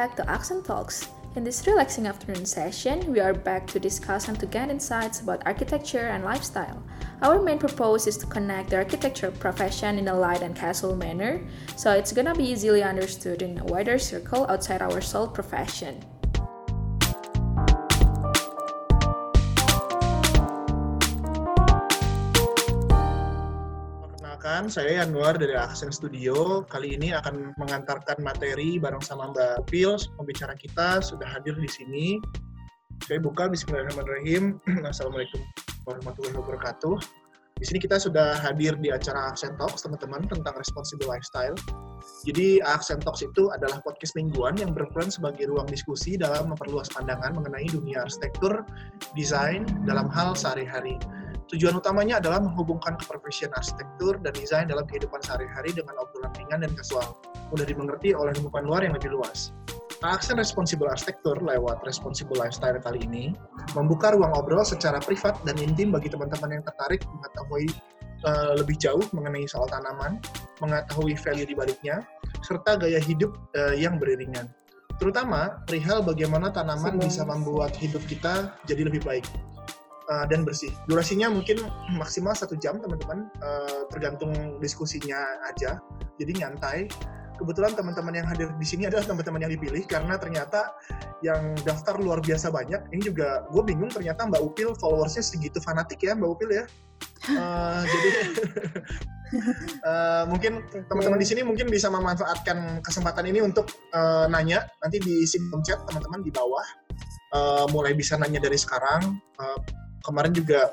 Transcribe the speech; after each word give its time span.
Back 0.00 0.16
to 0.16 0.30
Accent 0.30 0.64
Talks. 0.64 1.08
In 1.36 1.44
this 1.44 1.66
relaxing 1.66 2.06
afternoon 2.06 2.46
session, 2.46 3.12
we 3.12 3.20
are 3.20 3.34
back 3.34 3.66
to 3.66 3.78
discuss 3.78 4.28
and 4.28 4.40
to 4.40 4.46
gain 4.46 4.70
insights 4.70 5.20
about 5.20 5.42
architecture 5.44 6.08
and 6.08 6.24
lifestyle. 6.24 6.82
Our 7.20 7.42
main 7.42 7.58
purpose 7.58 8.06
is 8.06 8.16
to 8.16 8.26
connect 8.26 8.70
the 8.70 8.76
architecture 8.76 9.30
profession 9.30 9.98
in 9.98 10.08
a 10.08 10.14
light 10.14 10.40
and 10.40 10.56
casual 10.56 10.96
manner, 10.96 11.42
so 11.76 11.92
it's 11.92 12.12
gonna 12.12 12.34
be 12.34 12.48
easily 12.48 12.82
understood 12.82 13.42
in 13.42 13.58
a 13.58 13.64
wider 13.64 13.98
circle 13.98 14.46
outside 14.48 14.80
our 14.80 15.02
sole 15.02 15.28
profession. 15.28 16.02
Perkenalkan, 24.60 24.76
saya 24.76 25.00
Yanuar 25.00 25.40
dari 25.40 25.56
Aksen 25.56 25.88
Studio. 25.88 26.60
Kali 26.68 26.92
ini 26.92 27.16
akan 27.16 27.56
mengantarkan 27.56 28.20
materi 28.20 28.76
bareng 28.76 29.00
sama 29.00 29.32
Mbak 29.32 29.72
Pils, 29.72 30.12
pembicara 30.20 30.52
kita 30.52 31.00
sudah 31.00 31.24
hadir 31.24 31.56
di 31.56 31.64
sini. 31.64 32.20
Saya 33.08 33.24
buka 33.24 33.48
Bismillahirrahmanirrahim. 33.48 34.60
Assalamualaikum 34.92 35.40
warahmatullahi 35.88 36.36
wabarakatuh. 36.36 36.92
Di 37.56 37.64
sini 37.72 37.80
kita 37.80 37.96
sudah 37.96 38.36
hadir 38.36 38.76
di 38.76 38.92
acara 38.92 39.32
Aksen 39.32 39.56
Talks, 39.56 39.80
teman-teman, 39.80 40.28
tentang 40.28 40.52
responsible 40.52 41.08
lifestyle. 41.08 41.56
Jadi 42.28 42.60
Aksen 42.60 43.00
Talks 43.00 43.24
itu 43.24 43.48
adalah 43.56 43.80
podcast 43.80 44.12
mingguan 44.12 44.60
yang 44.60 44.76
berperan 44.76 45.08
sebagai 45.08 45.48
ruang 45.48 45.72
diskusi 45.72 46.20
dalam 46.20 46.52
memperluas 46.52 46.92
pandangan 46.92 47.32
mengenai 47.32 47.64
dunia 47.72 48.04
arsitektur, 48.04 48.60
desain, 49.16 49.64
dalam 49.88 50.12
hal 50.12 50.36
sehari-hari. 50.36 51.00
Tujuan 51.50 51.74
utamanya 51.74 52.22
adalah 52.22 52.38
menghubungkan 52.38 52.94
keprofesian 52.94 53.50
arsitektur 53.50 54.22
dan 54.22 54.30
desain 54.38 54.70
dalam 54.70 54.86
kehidupan 54.86 55.18
sehari-hari 55.18 55.74
dengan 55.74 55.98
obrolan 55.98 56.30
ringan 56.38 56.62
dan 56.62 56.70
kasual, 56.78 57.18
mudah 57.50 57.66
dimengerti 57.66 58.14
oleh 58.14 58.30
lingkungan 58.38 58.70
luar 58.70 58.86
yang 58.86 58.94
lebih 58.94 59.10
luas. 59.10 59.50
Aksen 60.00 60.38
Responsible 60.38 60.86
Arsitektur 60.86 61.42
lewat 61.42 61.82
Responsible 61.82 62.38
Lifestyle 62.38 62.78
kali 62.78 63.02
ini 63.02 63.34
membuka 63.74 64.14
ruang 64.14 64.30
obrol 64.32 64.62
secara 64.62 65.02
privat 65.02 65.36
dan 65.42 65.58
intim 65.58 65.90
bagi 65.90 66.08
teman-teman 66.08 66.56
yang 66.56 66.64
tertarik 66.64 67.02
mengetahui 67.04 67.66
uh, 68.24 68.54
lebih 68.56 68.78
jauh 68.78 69.02
mengenai 69.10 69.44
soal 69.50 69.66
tanaman, 69.66 70.22
mengetahui 70.62 71.18
value 71.18 71.50
di 71.50 71.52
baliknya, 71.58 72.06
serta 72.46 72.78
gaya 72.78 73.02
hidup 73.02 73.34
uh, 73.58 73.74
yang 73.74 73.98
beriringan. 73.98 74.48
Terutama 75.02 75.66
perihal 75.66 76.00
bagaimana 76.06 76.54
tanaman 76.54 76.96
bisa 77.02 77.26
membuat 77.26 77.74
hidup 77.74 78.00
kita 78.06 78.56
jadi 78.70 78.86
lebih 78.86 79.02
baik 79.02 79.26
uh, 80.10 80.26
dan 80.26 80.42
bersih. 80.42 80.74
Durasinya 80.90 81.30
mungkin 81.30 81.62
maksimal 81.94 82.34
satu 82.34 82.58
jam 82.58 82.82
teman-teman, 82.82 83.30
uh, 83.40 83.86
tergantung 83.88 84.58
diskusinya 84.58 85.16
aja. 85.46 85.78
Jadi 86.18 86.32
nyantai. 86.42 86.90
Kebetulan 87.40 87.72
teman-teman 87.72 88.12
yang 88.12 88.28
hadir 88.28 88.52
di 88.60 88.66
sini 88.68 88.84
adalah 88.84 89.00
teman-teman 89.00 89.40
yang 89.40 89.56
dipilih 89.56 89.88
karena 89.88 90.20
ternyata 90.20 90.76
yang 91.24 91.56
daftar 91.64 91.96
luar 91.96 92.20
biasa 92.20 92.52
banyak. 92.52 92.92
Ini 92.92 93.00
juga 93.00 93.48
gue 93.48 93.64
bingung 93.64 93.88
ternyata 93.88 94.28
Mbak 94.28 94.42
Upil 94.44 94.76
followersnya 94.76 95.24
segitu 95.24 95.56
fanatik 95.64 96.04
ya 96.04 96.12
Mbak 96.12 96.30
Upil 96.36 96.50
ya. 96.52 96.64
Uh, 97.32 97.80
jadi 97.88 98.10
uh, 99.88 100.24
mungkin 100.32 100.60
teman-teman 100.92 101.16
di 101.16 101.28
sini 101.28 101.40
mungkin 101.40 101.72
bisa 101.72 101.88
memanfaatkan 101.88 102.84
kesempatan 102.84 103.24
ini 103.24 103.40
untuk 103.40 103.72
uh, 103.96 104.28
nanya 104.28 104.68
nanti 104.84 105.00
di 105.00 105.24
kolom 105.24 105.64
chat 105.64 105.80
teman-teman 105.88 106.20
di 106.20 106.32
bawah 106.32 106.64
uh, 107.36 107.64
mulai 107.72 107.96
bisa 107.96 108.16
nanya 108.20 108.40
dari 108.40 108.56
sekarang 108.56 109.20
uh, 109.40 109.58
kemarin 110.04 110.32
juga 110.32 110.70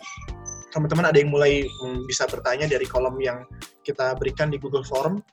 teman-teman 0.72 1.10
ada 1.10 1.18
yang 1.18 1.32
mulai 1.32 1.66
bisa 2.06 2.28
bertanya 2.28 2.68
dari 2.70 2.86
kolom 2.86 3.18
yang 3.18 3.48
kita 3.82 4.14
berikan 4.20 4.52
di 4.52 4.60
Google 4.60 4.84
Form. 4.84 5.24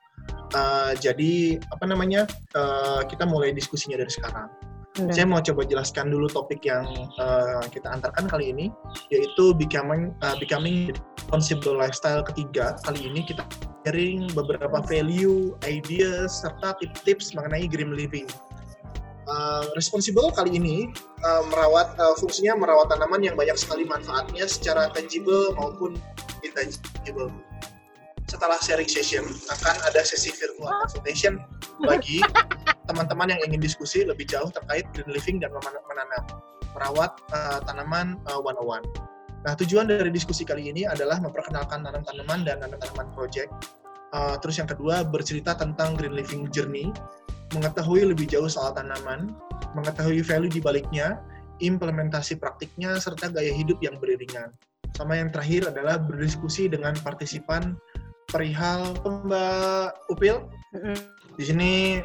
Uh, 0.54 0.94
jadi 1.02 1.58
apa 1.74 1.84
namanya 1.84 2.24
uh, 2.54 3.02
kita 3.04 3.26
mulai 3.26 3.50
diskusinya 3.50 3.98
dari 3.98 4.08
sekarang. 4.08 4.46
Udah. 4.94 5.10
Saya 5.10 5.26
mau 5.26 5.42
coba 5.42 5.66
jelaskan 5.66 6.06
dulu 6.06 6.30
topik 6.30 6.62
yang 6.62 6.86
uh, 7.18 7.66
kita 7.66 7.90
antarkan 7.90 8.30
kali 8.30 8.54
ini, 8.54 8.70
yaitu 9.10 9.50
becoming 9.58 10.14
uh, 10.22 10.38
becoming 10.38 10.94
responsible 11.18 11.74
lifestyle 11.74 12.22
ketiga. 12.22 12.78
Kali 12.86 13.10
ini 13.10 13.26
kita 13.26 13.42
sharing 13.82 14.30
beberapa 14.38 14.78
value, 14.86 15.58
ideas, 15.66 16.46
serta 16.46 16.78
tips-tips 16.78 17.34
mengenai 17.34 17.66
green 17.66 17.98
living. 17.98 18.30
Uh, 19.24 19.64
responsible 19.72 20.28
kali 20.36 20.60
ini 20.60 20.92
uh, 21.24 21.42
merawat 21.48 21.96
uh, 21.96 22.12
fungsinya 22.20 22.60
merawat 22.60 22.92
tanaman 22.92 23.24
yang 23.24 23.32
banyak 23.32 23.56
sekali 23.56 23.88
manfaatnya 23.88 24.44
secara 24.44 24.92
tangible 24.92 25.56
maupun 25.56 25.96
intangible. 26.44 27.32
Setelah 28.28 28.60
sharing 28.60 28.88
session 28.88 29.24
akan 29.48 29.76
ada 29.88 30.04
sesi 30.04 30.28
virtual 30.28 30.68
consultation 30.68 31.40
bagi 31.80 32.20
teman-teman 32.84 33.32
yang 33.32 33.40
ingin 33.48 33.64
diskusi 33.64 34.04
lebih 34.04 34.28
jauh 34.28 34.52
terkait 34.52 34.84
green 34.92 35.08
living 35.08 35.36
dan 35.40 35.48
menanam 35.56 36.22
merawat 36.76 37.16
uh, 37.32 37.64
tanaman 37.64 38.20
uh, 38.28 38.40
one 38.44 38.60
on 38.60 38.80
one. 38.80 38.86
Nah 39.44 39.56
tujuan 39.56 39.88
dari 39.88 40.12
diskusi 40.12 40.44
kali 40.44 40.68
ini 40.68 40.84
adalah 40.84 41.16
memperkenalkan 41.20 41.80
tanam 41.80 42.04
tanaman 42.04 42.44
dan 42.44 42.60
tanam 42.60 42.76
tanaman 42.76 43.08
project. 43.16 43.48
Uh, 44.12 44.36
terus 44.36 44.60
yang 44.60 44.68
kedua 44.68 45.00
bercerita 45.00 45.56
tentang 45.56 45.96
green 45.96 46.12
living 46.12 46.46
journey 46.52 46.92
mengetahui 47.54 48.10
lebih 48.10 48.26
jauh 48.26 48.50
soal 48.50 48.74
tanaman, 48.74 49.32
mengetahui 49.78 50.20
value 50.26 50.50
di 50.50 50.60
baliknya, 50.60 51.22
implementasi 51.62 52.36
praktiknya, 52.36 52.98
serta 52.98 53.30
gaya 53.30 53.54
hidup 53.54 53.78
yang 53.80 53.96
beriringan. 54.02 54.50
Sama 54.94 55.18
yang 55.18 55.30
terakhir 55.30 55.70
adalah 55.70 55.98
berdiskusi 55.98 56.70
dengan 56.70 56.94
partisipan 57.02 57.78
perihal 58.30 58.94
Mbak 59.02 60.10
Upil. 60.10 60.46
Di 61.34 61.44
sini 61.46 62.02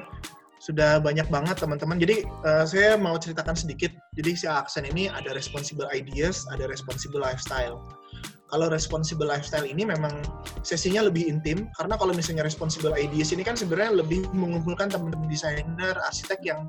sudah 0.59 1.01
banyak 1.01 1.25
banget 1.33 1.57
teman-teman. 1.57 1.97
Jadi 1.97 2.25
uh, 2.45 2.65
saya 2.67 2.99
mau 2.99 3.17
ceritakan 3.17 3.55
sedikit. 3.57 3.93
Jadi 4.13 4.31
si 4.37 4.45
aksen 4.45 4.85
ini 4.85 5.09
ada 5.09 5.33
responsible 5.33 5.87
ideas, 5.89 6.45
ada 6.53 6.69
responsible 6.69 7.21
lifestyle 7.21 7.81
kalau 8.49 8.67
responsible 8.67 9.29
lifestyle 9.29 9.65
ini 9.65 9.85
memang 9.85 10.11
sesinya 10.65 11.05
lebih 11.05 11.29
intim 11.29 11.69
karena 11.77 11.95
kalau 11.95 12.11
misalnya 12.11 12.41
responsible 12.41 12.93
ideas 12.97 13.29
ini 13.29 13.45
kan 13.45 13.53
sebenarnya 13.53 14.01
lebih 14.01 14.25
mengumpulkan 14.33 14.89
teman-teman 14.89 15.29
desainer, 15.29 15.93
arsitek 16.09 16.41
yang 16.41 16.65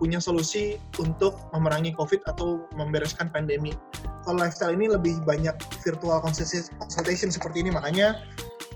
punya 0.00 0.16
solusi 0.16 0.80
untuk 0.96 1.36
memerangi 1.52 1.92
COVID 1.92 2.24
atau 2.24 2.64
membereskan 2.72 3.28
pandemi. 3.28 3.76
Kalau 4.24 4.40
lifestyle 4.40 4.72
ini 4.72 4.88
lebih 4.88 5.20
banyak 5.28 5.52
virtual 5.84 6.24
consultation 6.24 7.28
seperti 7.28 7.60
ini, 7.60 7.70
makanya 7.70 8.24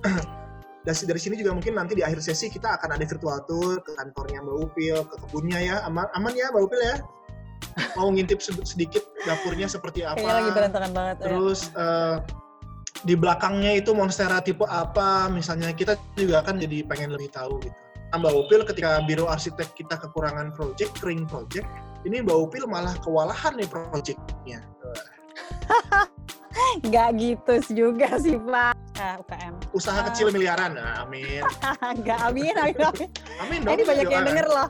dari 0.87 1.05
dari 1.09 1.21
sini 1.21 1.41
juga 1.41 1.57
mungkin 1.57 1.81
nanti 1.81 1.97
di 1.97 2.05
akhir 2.05 2.21
sesi 2.21 2.53
kita 2.53 2.77
akan 2.77 3.01
ada 3.01 3.05
virtual 3.09 3.41
tour 3.49 3.81
ke 3.81 3.97
kantornya 3.97 4.45
Mbak 4.45 4.57
Upil, 4.69 5.01
ke 5.09 5.17
kebunnya 5.25 5.59
ya, 5.65 5.77
aman, 5.89 6.07
aman 6.13 6.33
ya 6.37 6.53
Mbak 6.53 6.63
Upil 6.69 6.81
ya. 6.85 6.97
Mau 7.97 8.13
ngintip 8.13 8.39
sedikit 8.45 9.03
dapurnya 9.25 9.67
seperti 9.67 10.05
apa. 10.05 10.21
Kayaknya 10.21 10.37
lagi 10.37 10.51
berantakan 10.53 10.91
banget. 10.93 11.17
Terus 11.25 11.61
ya. 11.73 11.81
uh, 11.81 12.17
di 13.05 13.15
belakangnya 13.15 13.77
itu 13.79 13.93
monstera 13.93 14.41
tipe 14.41 14.65
apa 14.65 15.29
misalnya 15.29 15.71
kita 15.77 16.01
juga 16.17 16.41
akan 16.41 16.57
jadi 16.57 16.89
pengen 16.89 17.13
lebih 17.13 17.29
tahu 17.31 17.61
gitu. 17.61 17.77
Nah, 18.15 18.23
Mbak 18.23 18.35
Upil 18.47 18.63
ketika 18.63 19.03
biro 19.05 19.27
arsitek 19.27 19.75
kita 19.75 19.99
kekurangan 19.99 20.55
project, 20.55 20.95
kering 21.03 21.27
project, 21.27 21.67
ini 22.07 22.23
Mbak 22.23 22.39
Upil 22.47 22.65
malah 22.71 22.95
kewalahan 23.03 23.59
nih 23.59 23.67
projectnya. 23.67 24.63
Nggak 26.87 27.09
gitu 27.19 27.55
juga 27.75 28.15
sih 28.23 28.39
Pak. 28.39 28.75
Nah, 28.95 29.19
UKM. 29.19 29.55
Usaha 29.75 29.99
uh. 29.99 30.07
kecil 30.07 30.31
miliaran, 30.31 30.79
nah, 30.79 31.03
amin. 31.03 31.43
Nggak 32.07 32.19
amin, 32.31 32.55
amin, 32.55 32.79
amin. 32.87 33.09
amin 33.43 33.59
dong. 33.67 33.75
Ini 33.75 33.83
banyak 33.83 34.07
doa. 34.07 34.15
yang 34.15 34.25
denger 34.31 34.47
loh. 34.47 34.69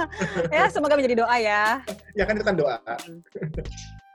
ya 0.54 0.64
semoga 0.68 0.94
menjadi 1.00 1.24
doa 1.24 1.36
ya. 1.40 1.80
Ya 2.12 2.24
kan 2.28 2.36
itu 2.36 2.44
kan 2.44 2.56
doa. 2.60 2.76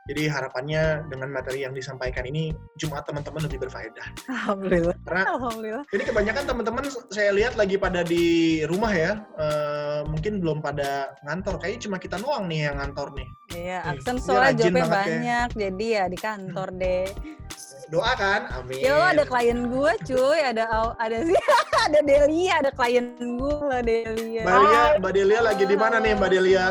Jadi 0.10 0.26
harapannya 0.26 1.06
dengan 1.06 1.30
materi 1.30 1.62
yang 1.62 1.78
disampaikan 1.78 2.26
ini 2.26 2.50
Jumat 2.82 3.06
teman-teman 3.06 3.46
lebih 3.46 3.62
berfaedah. 3.62 4.08
Alhamdulillah. 4.26 4.98
Karena 5.06 5.24
Alhamdulillah. 5.38 5.86
Jadi 5.94 6.04
kebanyakan 6.10 6.44
teman-teman 6.50 6.84
saya 7.14 7.30
lihat 7.30 7.54
lagi 7.54 7.78
pada 7.78 8.02
di 8.02 8.26
rumah 8.66 8.90
ya, 8.90 9.22
uh, 9.38 10.02
mungkin 10.10 10.42
belum 10.42 10.66
pada 10.66 11.14
ngantor. 11.30 11.62
Kayaknya 11.62 11.82
cuma 11.86 11.98
kita 12.02 12.18
doang 12.18 12.50
nih 12.50 12.74
yang 12.74 12.82
ngantor 12.82 13.14
nih. 13.14 13.28
Iya, 13.54 13.80
aksen 13.86 14.18
soalnya 14.18 14.54
jobnya 14.66 14.86
banyak, 14.90 15.48
ya. 15.54 15.62
jadi 15.70 15.86
ya 15.86 16.04
di 16.10 16.18
kantor 16.18 16.68
deh. 16.74 17.06
Doa 17.90 18.14
kan, 18.18 18.42
amin. 18.54 18.86
Yo 18.86 18.98
ada 18.98 19.26
klien 19.26 19.70
gue 19.70 19.92
cuy, 20.06 20.40
ada 20.42 20.94
ada 20.98 21.18
sih, 21.26 21.38
ada 21.86 22.00
Delia, 22.02 22.62
ada 22.66 22.70
klien 22.74 23.14
gue 23.18 23.78
Delia. 23.86 24.42
Mbak 24.42 24.58
Delia, 24.58 24.84
Mbak 24.98 25.12
Delia 25.14 25.40
lagi 25.42 25.64
di 25.70 25.78
mana 25.78 26.02
nih 26.02 26.14
Mbak 26.18 26.30
Delia? 26.34 26.66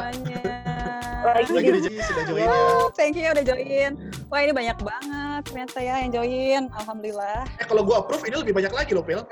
Lagi 1.24 1.52
lagi 1.54 1.68
di 1.76 1.80
sudah 2.00 2.24
join 2.26 2.46
ya. 2.46 2.60
Thank 2.94 3.14
you 3.18 3.28
udah 3.30 3.44
join. 3.44 3.92
Wah 4.28 4.40
ini 4.44 4.52
banyak 4.52 4.78
banget 4.80 5.40
ternyata 5.46 5.78
ya 5.80 5.94
yang 6.02 6.12
join. 6.12 6.62
Alhamdulillah. 6.74 7.44
Eh 7.58 7.66
kalau 7.66 7.82
gue 7.84 7.94
approve 7.94 8.24
ini 8.26 8.36
lebih 8.40 8.54
banyak 8.56 8.72
lagi 8.74 8.92
loh 8.92 9.04
Pil. 9.04 9.22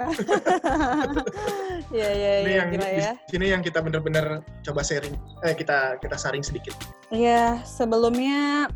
Iya 1.94 2.08
iya 2.12 2.32
iya. 2.42 2.54
Yang 2.66 2.68
ya. 2.82 3.12
Di 3.14 3.32
sini 3.38 3.46
yang 3.54 3.62
kita 3.62 3.78
bener-bener 3.78 4.42
coba 4.66 4.80
sharing. 4.82 5.14
Eh 5.46 5.54
kita 5.54 6.00
kita 6.02 6.16
saring 6.18 6.42
sedikit. 6.42 6.74
Iya 7.14 7.62
sebelumnya 7.62 8.66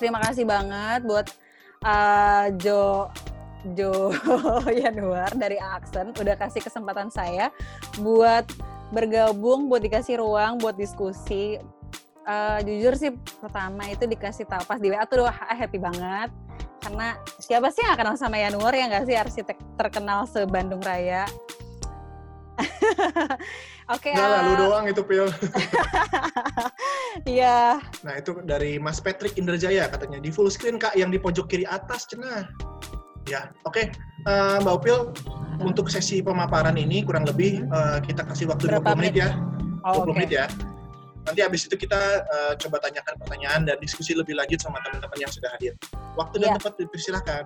terima 0.00 0.18
kasih 0.24 0.48
banget 0.48 1.04
buat 1.04 1.26
uh, 1.84 2.48
Jo 2.56 3.12
Jo 3.76 4.10
Yanuar 4.82 5.30
dari 5.38 5.60
Aksen 5.60 6.10
udah 6.18 6.34
kasih 6.34 6.64
kesempatan 6.64 7.12
saya 7.12 7.54
buat 8.02 8.48
bergabung 8.90 9.70
buat 9.70 9.80
dikasih 9.80 10.20
ruang 10.20 10.58
buat 10.58 10.74
diskusi 10.74 11.62
uh, 12.26 12.58
jujur 12.62 12.94
sih 12.98 13.10
pertama 13.40 13.88
itu 13.90 14.04
dikasih 14.06 14.46
tahu 14.46 14.62
pas 14.66 14.78
di 14.78 14.88
WA 14.90 15.04
tuh 15.06 15.26
wah 15.26 15.38
happy 15.54 15.78
banget 15.78 16.30
karena 16.82 17.14
siapa 17.38 17.70
sih 17.70 17.86
yang 17.86 17.94
kenal 17.94 18.18
sama 18.18 18.42
Yanuar 18.42 18.74
ya 18.74 18.90
nggak 18.90 19.06
sih 19.06 19.14
arsitek 19.14 19.58
terkenal 19.78 20.26
se 20.26 20.42
Bandung 20.46 20.82
Raya 20.82 21.30
Oke. 23.90 24.12
Okay, 24.12 24.14
uh... 24.14 24.44
lu 24.46 24.68
doang 24.68 24.86
itu 24.88 25.02
pil. 25.02 25.26
Iya. 27.28 27.76
nah 28.00 28.16
itu 28.16 28.40
dari 28.48 28.80
Mas 28.80 28.96
Patrick 28.96 29.36
Indrajaya 29.36 29.84
katanya 29.84 30.16
di 30.16 30.32
full 30.32 30.48
screen 30.48 30.80
kak 30.80 30.96
yang 30.96 31.12
di 31.12 31.20
pojok 31.20 31.44
kiri 31.44 31.68
atas 31.68 32.08
cenah. 32.08 32.48
Ya, 33.28 33.52
oke. 33.68 33.76
Okay. 33.76 33.92
Uh, 34.24 34.56
Mbak 34.64 34.74
Upil, 34.80 34.98
untuk 35.60 35.92
sesi 35.92 36.24
pemaparan 36.24 36.80
ini 36.80 37.04
kurang 37.04 37.28
lebih 37.28 37.68
uh, 37.68 38.00
kita 38.00 38.24
kasih 38.24 38.48
waktu 38.48 38.64
Berapa 38.64 38.96
20 38.96 39.04
menit, 39.04 39.12
menit 39.12 39.14
ya. 39.20 39.28
Oh, 39.84 40.02
20 40.02 40.08
okay. 40.08 40.12
menit 40.16 40.30
ya. 40.32 40.46
Nanti 41.22 41.40
habis 41.40 41.70
itu 41.70 41.74
kita 41.78 42.26
uh, 42.26 42.52
coba 42.58 42.82
tanyakan 42.82 43.14
pertanyaan 43.22 43.60
dan 43.62 43.76
diskusi 43.78 44.12
lebih 44.14 44.34
lanjut 44.34 44.58
sama 44.58 44.82
teman-teman 44.82 45.18
yang 45.22 45.30
sudah 45.30 45.50
hadir. 45.54 45.78
Waktu 46.18 46.34
yeah. 46.38 46.42
dan 46.42 46.48
iya. 46.48 46.56
tempat 46.58 46.74
dipersilahkan. 46.78 47.44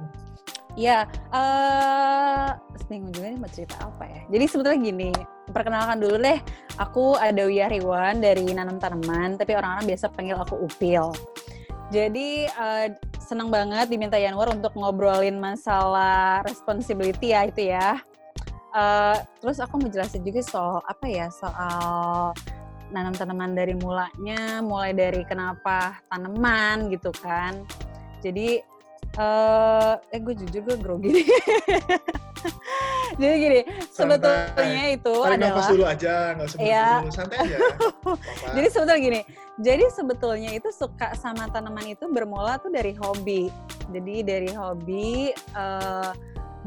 Ya, 0.77 1.09
uh, 1.33 2.53
bingung 2.93 3.09
juga 3.17 3.33
nih 3.33 3.41
mau 3.41 3.49
cerita 3.49 3.81
apa 3.81 4.05
ya. 4.05 4.21
Jadi 4.29 4.45
sebetulnya 4.45 4.81
gini, 4.85 5.11
perkenalkan 5.49 5.97
dulu 6.05 6.21
deh, 6.21 6.37
aku 6.77 7.17
ada 7.17 7.49
Wia 7.49 7.73
Riwan 7.73 8.21
dari 8.21 8.45
Nanam 8.53 8.77
Tanaman, 8.77 9.41
tapi 9.41 9.57
orang-orang 9.57 9.89
biasa 9.89 10.13
panggil 10.13 10.37
aku 10.37 10.61
Upil. 10.61 11.17
Jadi 11.89 12.45
uh, 12.61 12.93
senang 13.17 13.49
banget 13.49 13.89
diminta 13.89 14.21
Yanwar 14.21 14.53
untuk 14.53 14.77
ngobrolin 14.77 15.41
masalah 15.41 16.45
responsibility 16.45 17.33
ya 17.33 17.49
itu 17.49 17.73
ya. 17.73 17.97
Uh, 18.77 19.17
terus 19.41 19.57
aku 19.57 19.81
mau 19.81 19.89
jelasin 19.89 20.21
juga 20.21 20.45
soal 20.45 20.85
apa 20.85 21.07
ya, 21.09 21.33
soal 21.33 22.37
nanam 22.91 23.15
tanaman 23.15 23.55
dari 23.55 23.75
mulanya, 23.75 24.61
mulai 24.63 24.95
dari 24.95 25.23
kenapa 25.27 26.01
tanaman 26.11 26.91
gitu 26.91 27.11
kan. 27.23 27.67
Jadi 28.23 28.77
Uh, 29.17 29.97
eh 30.13 30.21
gue 30.21 30.37
jujur 30.37 30.61
gue 30.61 30.77
grogi 30.77 31.09
Jadi 33.17 33.35
gini, 33.41 33.61
santai. 33.89 34.21
sebetulnya 34.21 34.85
itu 34.93 35.15
Tarik 35.25 35.35
adalah 35.41 35.57
nafas 35.57 35.69
dulu 35.73 35.85
aja, 35.89 36.15
nggak 36.37 36.47
usah 36.53 36.59
ya. 36.61 36.89
dulu, 37.01 37.13
santai 37.15 37.37
aja. 37.41 37.59
jadi 38.61 38.67
sebetulnya 38.69 39.01
gini, 39.01 39.21
jadi 39.57 39.85
sebetulnya 39.89 40.51
itu 40.53 40.69
suka 40.69 41.17
sama 41.17 41.49
tanaman 41.49 41.97
itu 41.97 42.05
bermula 42.13 42.61
tuh 42.61 42.69
dari 42.69 42.93
hobi. 42.93 43.49
Jadi 43.89 44.21
dari 44.21 44.51
hobi, 44.53 45.33
uh, 45.57 46.13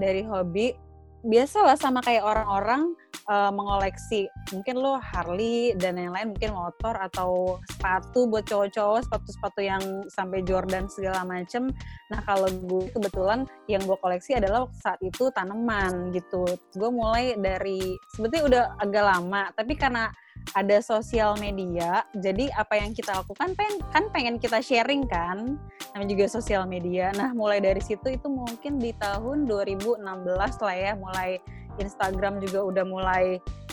dari 0.02 0.26
hobi 0.26 0.74
biasalah 1.22 1.78
sama 1.78 2.02
kayak 2.02 2.26
orang-orang 2.26 2.98
uh, 3.30 3.54
mengoleksi 3.54 4.28
mungkin 4.52 4.82
lo 4.82 4.98
Harley 4.98 5.78
dan 5.78 5.96
yang 5.96 6.12
lain 6.12 6.34
mungkin 6.34 6.52
motor 6.58 6.98
atau 6.98 7.62
sepatu 7.70 8.26
buat 8.28 8.44
cowok-cowok 8.50 9.06
sepatu-sepatu 9.06 9.60
yang 9.62 9.84
sampai 10.10 10.42
Jordan 10.44 10.90
segala 10.90 11.22
macem 11.24 11.70
nah 12.10 12.20
kalau 12.26 12.50
gue 12.50 12.90
kebetulan 12.92 13.46
yang 13.70 13.86
gue 13.86 13.96
koleksi 14.02 14.36
adalah 14.36 14.66
saat 14.82 15.00
itu 15.06 15.30
tanaman 15.32 16.10
gitu 16.12 16.44
gue 16.74 16.90
mulai 16.90 17.38
dari 17.38 17.96
sebetulnya 18.18 18.44
udah 18.50 18.64
agak 18.82 19.04
lama 19.06 19.44
tapi 19.54 19.78
karena 19.78 20.10
ada 20.58 20.82
sosial 20.82 21.38
media. 21.38 22.06
Jadi 22.16 22.50
apa 22.54 22.80
yang 22.80 22.96
kita 22.96 23.22
lakukan 23.22 23.54
pen, 23.54 23.78
kan 23.94 24.10
pengen 24.10 24.42
kita 24.42 24.64
sharing 24.64 25.06
kan. 25.06 25.60
Namanya 25.94 26.10
juga 26.10 26.26
sosial 26.30 26.66
media. 26.66 27.14
Nah, 27.14 27.34
mulai 27.36 27.62
dari 27.62 27.82
situ 27.84 28.10
itu 28.10 28.28
mungkin 28.30 28.82
di 28.82 28.96
tahun 28.98 29.46
2016 29.46 30.02
lah 30.38 30.76
ya, 30.76 30.92
mulai 30.98 31.38
Instagram 31.80 32.44
juga 32.44 32.60
udah 32.64 32.86
mulai 32.86 33.26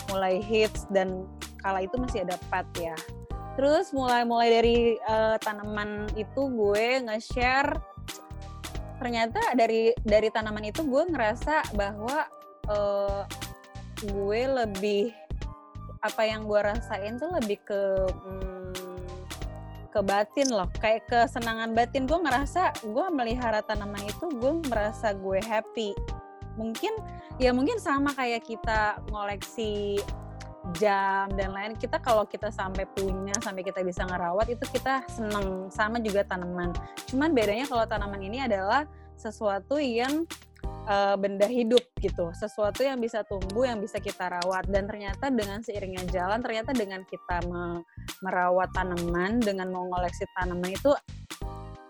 mulai 0.07 0.39
hits 0.39 0.87
dan 0.89 1.27
kala 1.59 1.83
itu 1.83 1.95
masih 1.99 2.23
ada 2.23 2.39
pet 2.47 2.67
ya. 2.79 2.95
Terus 3.59 3.89
mulai 3.91 4.23
mulai 4.23 4.49
dari 4.53 4.77
uh, 5.09 5.35
tanaman 5.41 6.07
itu 6.13 6.45
gue 6.47 7.01
nge-share 7.03 7.73
ternyata 8.97 9.37
dari 9.53 9.93
dari 10.01 10.29
tanaman 10.33 10.73
itu 10.73 10.81
gue 10.85 11.03
ngerasa 11.09 11.73
bahwa 11.77 12.25
uh, 12.69 13.23
gue 14.05 14.41
lebih 14.45 15.13
apa 16.05 16.21
yang 16.25 16.45
gue 16.45 16.61
rasain 16.61 17.17
tuh 17.17 17.33
lebih 17.33 17.57
ke 17.65 17.81
hmm, 18.07 18.73
ke 19.89 19.99
batin 20.05 20.53
loh. 20.53 20.69
Kayak 20.77 21.09
kesenangan 21.09 21.73
batin. 21.73 22.05
Gue 22.05 22.21
ngerasa 22.21 22.85
gue 22.85 23.05
melihara 23.09 23.65
tanaman 23.65 24.05
itu 24.05 24.29
gue 24.37 24.53
merasa 24.69 25.17
gue 25.17 25.41
happy 25.41 25.97
mungkin 26.57 26.91
ya 27.37 27.53
mungkin 27.53 27.77
sama 27.77 28.11
kayak 28.17 28.43
kita 28.43 28.99
ngoleksi 29.13 30.01
jam 30.75 31.31
dan 31.39 31.55
lain 31.55 31.79
kita 31.79 32.01
kalau 32.03 32.27
kita 32.27 32.51
sampai 32.51 32.83
punya 32.91 33.31
sampai 33.39 33.63
kita 33.63 33.85
bisa 33.87 34.03
ngerawat 34.03 34.51
itu 34.51 34.65
kita 34.67 35.05
seneng 35.07 35.71
sama 35.71 36.03
juga 36.03 36.27
tanaman 36.27 36.75
cuman 37.07 37.31
bedanya 37.31 37.63
kalau 37.69 37.87
tanaman 37.87 38.19
ini 38.19 38.43
adalah 38.43 38.83
sesuatu 39.15 39.79
yang 39.79 40.27
uh, 40.87 41.15
benda 41.19 41.45
hidup 41.45 41.83
gitu, 41.99 42.31
sesuatu 42.33 42.81
yang 42.81 42.97
bisa 42.97 43.21
tumbuh, 43.27 43.67
yang 43.67 43.83
bisa 43.83 43.99
kita 43.99 44.31
rawat. 44.31 44.65
Dan 44.71 44.87
ternyata 44.87 45.27
dengan 45.29 45.61
seiringnya 45.61 46.07
jalan, 46.09 46.39
ternyata 46.39 46.71
dengan 46.71 47.03
kita 47.03 47.43
me 47.45 47.83
merawat 48.23 48.71
tanaman, 48.73 49.43
dengan 49.43 49.69
mengoleksi 49.69 50.25
tanaman 50.33 50.73
itu 50.73 50.89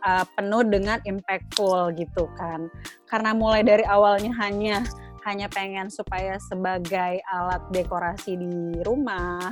uh, 0.05 0.25
penuh 0.37 0.65
dengan 0.67 0.99
impactful 1.05 1.95
gitu 1.97 2.29
kan. 2.35 2.67
Karena 3.09 3.31
mulai 3.33 3.63
dari 3.63 3.85
awalnya 3.87 4.33
hanya 4.41 4.83
hanya 5.27 5.51
pengen 5.51 5.91
supaya 5.91 6.39
sebagai 6.39 7.19
alat 7.27 7.59
dekorasi 7.75 8.39
di 8.39 8.79
rumah 8.87 9.51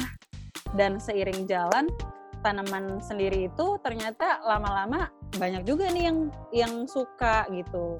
dan 0.79 1.03
seiring 1.03 1.43
jalan 1.43 1.91
tanaman 2.39 3.01
sendiri 3.03 3.49
itu 3.51 3.75
ternyata 3.81 4.39
lama-lama 4.45 5.09
banyak 5.35 5.65
juga 5.67 5.89
nih 5.89 6.07
yang 6.07 6.19
yang 6.53 6.73
suka 6.85 7.43
gitu 7.51 7.97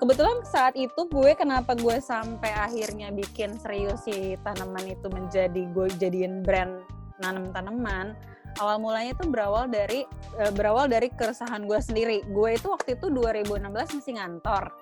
kebetulan 0.00 0.40
saat 0.48 0.72
itu 0.74 1.04
gue 1.10 1.36
kenapa 1.36 1.76
gue 1.76 2.00
sampai 2.00 2.48
akhirnya 2.54 3.12
bikin 3.12 3.60
serius 3.60 4.08
si 4.08 4.40
tanaman 4.40 4.88
itu 4.88 5.06
menjadi 5.12 5.62
gue 5.74 5.86
jadiin 6.00 6.40
brand 6.40 6.82
nanam 7.20 7.50
tanaman 7.52 8.14
awal 8.58 8.82
mulanya 8.82 9.14
itu 9.14 9.24
berawal 9.30 9.70
dari 9.70 10.04
uh, 10.38 10.52
berawal 10.54 10.86
dari 10.90 11.08
keresahan 11.10 11.64
gue 11.64 11.80
sendiri. 11.80 12.22
Gue 12.30 12.58
itu 12.58 12.70
waktu 12.70 12.98
itu 12.98 13.10
2016 13.10 13.98
masih 13.98 14.14
ngantor. 14.18 14.74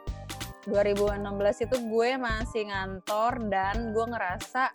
2016 0.67 1.65
itu 1.71 1.77
gue 1.87 2.11
masih 2.19 2.63
ngantor 2.69 3.33
dan 3.47 3.95
gue 3.95 4.07
ngerasa 4.11 4.75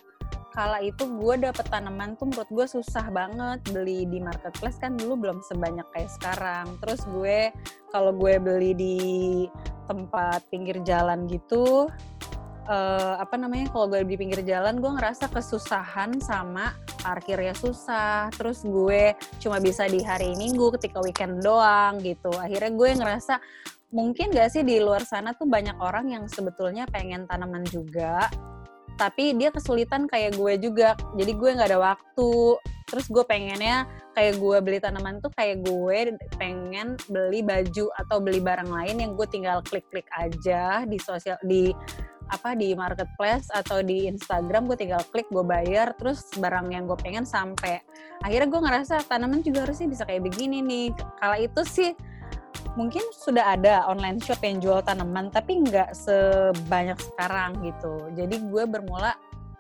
kala 0.52 0.84
itu 0.84 1.08
gue 1.08 1.36
dapet 1.40 1.64
tanaman 1.72 2.20
tuh 2.20 2.28
menurut 2.28 2.52
gue 2.52 2.68
susah 2.68 3.08
banget 3.08 3.60
beli 3.72 4.04
di 4.04 4.20
marketplace 4.20 4.76
kan 4.80 5.00
dulu 5.00 5.16
belum 5.20 5.38
sebanyak 5.44 5.88
kayak 5.96 6.12
sekarang. 6.12 6.80
Terus 6.80 7.02
gue 7.08 7.52
kalau 7.92 8.12
gue 8.16 8.40
beli 8.40 8.72
di 8.76 8.98
tempat 9.88 10.48
pinggir 10.48 10.80
jalan 10.88 11.28
gitu 11.28 11.92
uh, 12.68 13.16
apa 13.20 13.36
namanya 13.40 13.72
kalau 13.72 13.92
gue 13.92 14.04
di 14.06 14.16
pinggir 14.20 14.44
jalan 14.46 14.80
gue 14.80 14.92
ngerasa 14.92 15.32
kesusahan 15.32 16.20
sama 16.24 16.76
parkirnya 17.02 17.58
susah 17.58 18.30
terus 18.34 18.62
gue 18.64 19.18
cuma 19.42 19.58
bisa 19.58 19.90
di 19.90 20.00
hari 20.06 20.38
minggu 20.38 20.72
ketika 20.80 21.02
weekend 21.02 21.42
doang 21.42 22.00
gitu. 22.00 22.32
Akhirnya 22.38 22.72
gue 22.72 22.90
ngerasa 23.02 23.36
mungkin 23.92 24.32
gak 24.32 24.56
sih 24.56 24.64
di 24.64 24.80
luar 24.80 25.04
sana 25.04 25.36
tuh 25.36 25.50
banyak 25.50 25.76
orang 25.82 26.14
yang 26.14 26.24
sebetulnya 26.30 26.88
pengen 26.88 27.28
tanaman 27.28 27.68
juga 27.68 28.32
tapi 29.02 29.34
dia 29.34 29.50
kesulitan 29.50 30.06
kayak 30.06 30.38
gue 30.38 30.62
juga. 30.62 30.94
Jadi 31.18 31.34
gue 31.34 31.50
nggak 31.58 31.70
ada 31.74 31.82
waktu. 31.82 32.62
Terus 32.86 33.10
gue 33.10 33.24
pengennya 33.26 33.90
kayak 34.14 34.38
gue 34.38 34.58
beli 34.62 34.78
tanaman 34.78 35.18
tuh 35.24 35.34
kayak 35.34 35.66
gue 35.66 36.14
pengen 36.38 37.00
beli 37.10 37.42
baju 37.42 37.90
atau 37.98 38.22
beli 38.22 38.38
barang 38.44 38.70
lain 38.70 39.02
yang 39.02 39.12
gue 39.18 39.26
tinggal 39.32 39.64
klik-klik 39.66 40.06
aja 40.14 40.86
di 40.86 41.02
sosial 41.02 41.40
di 41.42 41.74
apa 42.32 42.56
di 42.56 42.72
marketplace 42.72 43.52
atau 43.52 43.84
di 43.84 44.08
Instagram 44.08 44.66
gue 44.72 44.80
tinggal 44.80 45.04
klik 45.12 45.28
gue 45.30 45.44
bayar 45.44 45.92
terus 46.00 46.24
barang 46.40 46.72
yang 46.72 46.88
gue 46.88 46.96
pengen 46.98 47.28
sampai. 47.28 47.84
Akhirnya 48.24 48.48
gue 48.48 48.62
ngerasa 48.64 48.96
tanaman 49.06 49.44
juga 49.44 49.68
harusnya 49.68 49.92
bisa 49.92 50.08
kayak 50.08 50.24
begini 50.32 50.64
nih. 50.64 50.88
Kala 51.20 51.44
itu 51.44 51.62
sih 51.68 51.92
mungkin 52.80 53.04
sudah 53.12 53.60
ada 53.60 53.84
online 53.92 54.24
shop 54.24 54.40
yang 54.48 54.64
jual 54.64 54.80
tanaman 54.80 55.28
tapi 55.28 55.60
nggak 55.60 55.92
sebanyak 55.92 56.96
sekarang 56.98 57.60
gitu. 57.68 58.00
Jadi 58.16 58.36
gue 58.48 58.64
bermula 58.64 59.12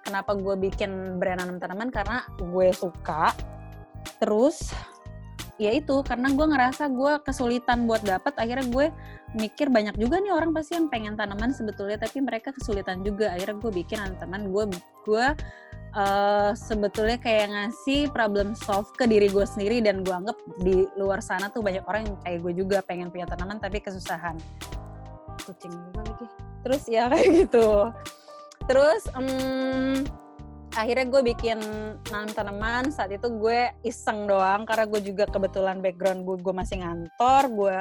kenapa 0.08 0.32
gue 0.34 0.56
bikin 0.56 1.20
brand 1.20 1.44
tanaman? 1.60 1.92
Karena 1.92 2.24
gue 2.40 2.68
suka 2.72 3.36
terus 4.18 4.74
ya 5.62 5.77
itu 5.77 6.01
karena 6.01 6.34
gue 6.34 6.46
ngerasa 6.50 6.89
gue 6.89 7.13
kesulitan 7.22 7.86
buat 7.86 8.01
dapat 8.01 8.34
akhirnya 8.41 8.65
gue 8.74 8.88
mikir 9.38 9.70
banyak 9.70 9.94
juga 10.01 10.18
nih 10.18 10.34
orang 10.34 10.51
pasti 10.58 10.74
yang 10.74 10.89
pengen 10.89 11.13
tanaman 11.13 11.53
sebetulnya 11.53 12.01
tapi 12.01 12.18
mereka 12.25 12.50
kesulitan 12.50 13.06
juga. 13.06 13.30
Akhirnya 13.38 13.62
gue 13.62 13.72
bikin 13.86 14.01
tanaman 14.18 14.50
gue 14.50 14.63
gue 15.06 15.25
uh, 15.94 16.51
sebetulnya 16.58 17.22
kayak 17.22 17.53
ngasih 17.53 18.10
problem 18.10 18.58
solve 18.58 18.89
ke 18.98 19.06
diri 19.06 19.30
gue 19.30 19.46
sendiri 19.46 19.86
dan 19.86 20.01
gue 20.01 20.12
anggap 20.12 20.38
di 20.65 20.89
luar 20.98 21.22
sana 21.22 21.53
tuh 21.53 21.62
banyak 21.62 21.86
orang 21.86 22.10
yang 22.10 22.18
kayak 22.25 22.39
gue 22.41 22.53
juga 22.65 22.77
pengen 22.82 23.13
punya 23.13 23.30
tanaman 23.30 23.62
tapi 23.62 23.77
kesusahan. 23.77 24.36
Kucing 25.46 25.72
juga 25.72 26.01
lagi. 26.10 26.25
Terus 26.65 26.84
ya 26.89 27.03
kayak 27.12 27.30
gitu. 27.46 27.70
Terus 28.65 29.03
um, 29.13 30.01
akhirnya 30.72 31.08
gue 31.12 31.22
bikin 31.36 31.60
nanam 32.12 32.32
tanaman 32.32 32.92
saat 32.96 33.12
itu 33.12 33.28
gue 33.28 33.72
iseng 33.84 34.24
doang 34.24 34.63
karena 34.63 34.88
gue 34.88 35.01
juga 35.04 35.28
kebetulan 35.28 35.84
background 35.84 36.24
gue 36.24 36.40
gue 36.40 36.54
masih 36.56 36.80
ngantor 36.80 37.44
gue 37.51 37.80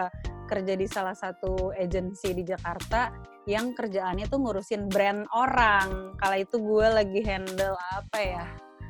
kerja 0.50 0.74
di 0.74 0.86
salah 0.90 1.14
satu 1.14 1.70
agensi 1.78 2.34
di 2.34 2.42
Jakarta 2.42 3.14
yang 3.46 3.70
kerjaannya 3.70 4.26
tuh 4.26 4.42
ngurusin 4.42 4.90
brand 4.90 5.22
orang. 5.30 6.18
Kala 6.18 6.42
itu 6.42 6.58
gue 6.58 6.86
lagi 6.90 7.22
handle 7.22 7.78
apa 7.94 8.18
ya 8.18 8.44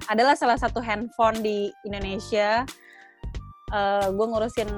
adalah 0.09 0.33
salah 0.33 0.57
satu 0.57 0.81
handphone 0.81 1.45
di 1.45 1.69
Indonesia. 1.85 2.65
Uh, 3.71 4.09
gue 4.11 4.27
ngurusin 4.27 4.71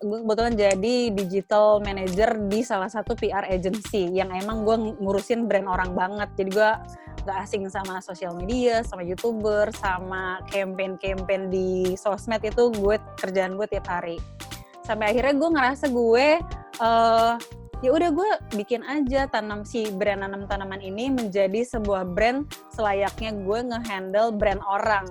gue 0.00 0.18
kebetulan 0.24 0.56
jadi 0.56 0.96
digital 1.12 1.76
manager 1.84 2.32
di 2.48 2.64
salah 2.64 2.88
satu 2.88 3.12
PR 3.20 3.44
agency 3.52 4.08
yang 4.08 4.32
emang 4.32 4.64
gue 4.64 4.96
ngurusin 4.96 5.44
brand 5.44 5.68
orang 5.68 5.92
banget 5.92 6.28
jadi 6.40 6.50
gue 6.56 6.70
gak 7.28 7.38
asing 7.44 7.68
sama 7.68 8.00
sosial 8.00 8.32
media, 8.32 8.80
sama 8.80 9.04
youtuber, 9.04 9.68
sama 9.76 10.40
campaign-campaign 10.48 11.52
di 11.52 11.92
sosmed 11.92 12.40
itu 12.40 12.72
gue 12.72 12.96
kerjaan 13.20 13.60
gue 13.60 13.68
tiap 13.68 13.84
hari. 13.92 14.16
Sampai 14.80 15.12
akhirnya 15.12 15.36
gue 15.36 15.50
ngerasa 15.52 15.86
gue 15.92 16.26
uh, 16.80 17.34
ya 17.84 17.90
udah 17.92 18.10
gue 18.12 18.30
bikin 18.56 18.80
aja 18.88 19.28
tanam 19.28 19.68
si 19.68 19.92
brand 19.92 20.24
nanam 20.24 20.48
tanaman 20.48 20.80
ini 20.80 21.12
menjadi 21.12 21.60
sebuah 21.64 22.08
brand 22.08 22.48
selayaknya 22.72 23.36
gue 23.36 23.58
ngehandle 23.68 24.32
brand 24.32 24.64
orang. 24.64 25.04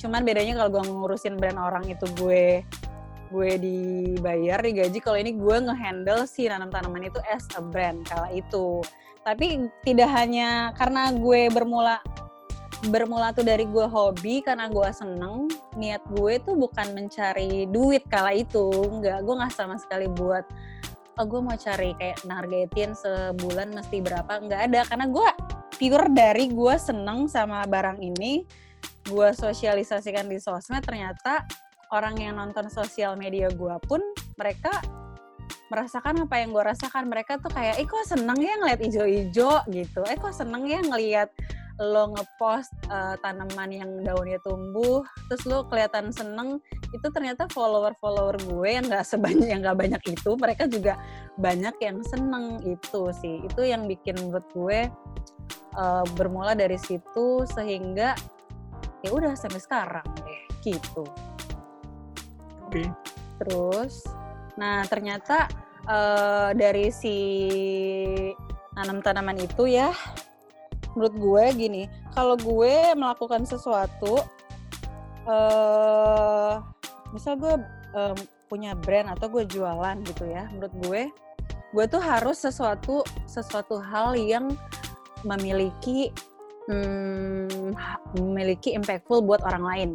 Cuman 0.00 0.24
bedanya 0.24 0.56
kalau 0.56 0.80
gue 0.80 0.82
ngurusin 0.88 1.36
brand 1.36 1.60
orang 1.60 1.84
itu 1.84 2.08
gue 2.16 2.64
gue 3.32 3.56
dibayar 3.56 4.60
digaji 4.60 5.00
kalau 5.00 5.16
ini 5.16 5.32
gue 5.32 5.56
ngehandle 5.64 6.28
si 6.28 6.44
nanam 6.44 6.68
tanaman 6.68 7.08
itu 7.08 7.16
as 7.32 7.48
a 7.56 7.64
brand 7.64 8.04
kala 8.04 8.28
itu. 8.36 8.84
Tapi 9.24 9.72
tidak 9.80 10.12
hanya 10.12 10.76
karena 10.76 11.08
gue 11.16 11.48
bermula 11.48 12.04
bermula 12.92 13.30
tuh 13.30 13.46
dari 13.46 13.64
gue 13.64 13.86
hobi 13.86 14.42
karena 14.42 14.66
gue 14.66 14.88
seneng 14.90 15.46
niat 15.78 16.02
gue 16.18 16.42
tuh 16.42 16.58
bukan 16.58 16.90
mencari 16.92 17.70
duit 17.70 18.02
kala 18.10 18.34
itu 18.34 18.68
nggak 18.68 19.22
gue 19.22 19.34
nggak 19.38 19.54
sama 19.54 19.78
sekali 19.78 20.10
buat 20.10 20.42
oh 21.16 21.26
gue 21.28 21.40
mau 21.40 21.54
cari 21.54 21.94
kayak 21.96 22.26
nargetin 22.26 22.92
sebulan 22.92 23.72
mesti 23.72 24.04
berapa. 24.04 24.32
Nggak 24.44 24.60
ada 24.68 24.80
karena 24.84 25.06
gue 25.08 25.30
pure 25.80 26.08
dari 26.12 26.46
gue 26.52 26.74
seneng 26.76 27.26
sama 27.30 27.64
barang 27.64 27.98
ini 28.02 28.44
gue 29.06 29.28
sosialisasikan 29.34 30.30
di 30.30 30.38
sosmed 30.38 30.82
ternyata 30.86 31.42
orang 31.92 32.16
yang 32.16 32.40
nonton 32.40 32.72
sosial 32.72 33.14
media 33.14 33.52
gue 33.52 33.76
pun 33.84 34.00
mereka 34.40 34.80
merasakan 35.68 36.28
apa 36.28 36.40
yang 36.40 36.52
gue 36.52 36.64
rasakan. 36.64 37.08
Mereka 37.08 37.40
tuh 37.40 37.52
kayak 37.52 37.80
eh 37.80 37.88
kok 37.88 38.04
seneng 38.04 38.36
ya 38.40 38.56
ngeliat 38.60 38.80
ijo-ijo 38.80 39.52
gitu. 39.68 40.00
Eh 40.08 40.16
kok 40.20 40.36
seneng 40.36 40.68
ya 40.68 40.80
ngeliat 40.80 41.32
lo 41.80 42.12
ngepost 42.12 42.68
uh, 42.92 43.16
tanaman 43.24 43.72
yang 43.72 43.90
daunnya 44.04 44.36
tumbuh 44.44 45.00
terus 45.28 45.44
lo 45.48 45.64
kelihatan 45.68 46.12
seneng. 46.12 46.60
Itu 46.92 47.08
ternyata 47.08 47.48
follower-follower 47.52 48.36
gue 48.44 48.68
yang 48.68 48.84
nggak 48.88 49.04
sebanyak 49.08 49.48
yang 49.48 49.60
nggak 49.64 49.78
banyak 49.80 50.02
itu 50.12 50.30
mereka 50.36 50.68
juga 50.68 51.00
banyak 51.40 51.76
yang 51.80 52.04
seneng 52.04 52.60
itu 52.68 53.08
sih. 53.16 53.40
Itu 53.48 53.64
yang 53.64 53.88
bikin 53.88 54.16
buat 54.28 54.44
gue 54.52 54.92
uh, 55.76 56.04
bermula 56.16 56.52
dari 56.52 56.76
situ 56.76 57.48
sehingga 57.48 58.12
ya 59.02 59.10
udah 59.10 59.32
sampai 59.34 59.58
sekarang 59.58 60.06
deh 60.22 60.42
gitu 60.62 61.02
okay. 62.72 62.88
terus 63.44 64.08
nah 64.56 64.84
ternyata 64.88 65.48
uh, 65.88 66.56
dari 66.56 66.88
si 66.88 67.16
nanam 68.72 69.04
tanaman 69.04 69.36
itu 69.36 69.68
ya 69.68 69.92
menurut 70.96 71.14
gue 71.16 71.44
gini 71.56 71.82
kalau 72.16 72.36
gue 72.36 72.96
melakukan 72.96 73.44
sesuatu 73.44 74.24
uh, 75.28 76.60
misal 77.12 77.36
gue 77.36 77.54
um, 77.96 78.16
punya 78.48 78.76
brand 78.76 79.08
atau 79.12 79.28
gue 79.32 79.44
jualan 79.48 79.96
gitu 80.04 80.28
ya 80.28 80.48
menurut 80.52 80.74
gue 80.84 81.02
gue 81.72 81.84
tuh 81.88 82.02
harus 82.04 82.36
sesuatu 82.36 83.00
sesuatu 83.24 83.80
hal 83.80 84.12
yang 84.12 84.52
memiliki 85.24 86.12
hmm, 86.68 87.72
memiliki 88.20 88.76
impactful 88.76 89.24
buat 89.24 89.40
orang 89.40 89.64
lain 89.64 89.90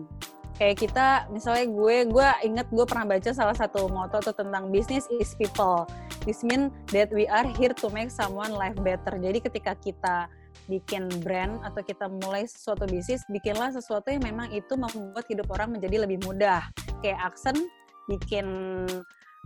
kayak 0.57 0.77
kita 0.81 1.29
misalnya 1.29 1.69
gue 1.69 1.95
gue 2.09 2.27
inget 2.43 2.67
gue 2.73 2.85
pernah 2.89 3.05
baca 3.05 3.29
salah 3.29 3.53
satu 3.53 3.87
moto 3.87 4.17
tuh 4.19 4.33
tentang 4.33 4.73
business 4.73 5.05
is 5.13 5.37
people. 5.37 5.85
This 6.25 6.43
mean 6.43 6.73
that 6.91 7.13
we 7.13 7.29
are 7.29 7.45
here 7.45 7.71
to 7.71 7.87
make 7.93 8.11
someone 8.11 8.51
life 8.51 8.75
better. 8.81 9.15
Jadi 9.15 9.39
ketika 9.39 9.77
kita 9.79 10.27
bikin 10.67 11.07
brand 11.23 11.63
atau 11.63 11.79
kita 11.79 12.11
mulai 12.11 12.43
sesuatu 12.43 12.83
bisnis 12.89 13.23
bikinlah 13.31 13.71
sesuatu 13.71 14.11
yang 14.11 14.19
memang 14.25 14.51
itu 14.51 14.75
membuat 14.75 15.23
hidup 15.31 15.47
orang 15.53 15.77
menjadi 15.77 16.03
lebih 16.03 16.19
mudah. 16.27 16.65
Kayak 16.99 17.31
aksen 17.31 17.55
bikin 18.09 18.47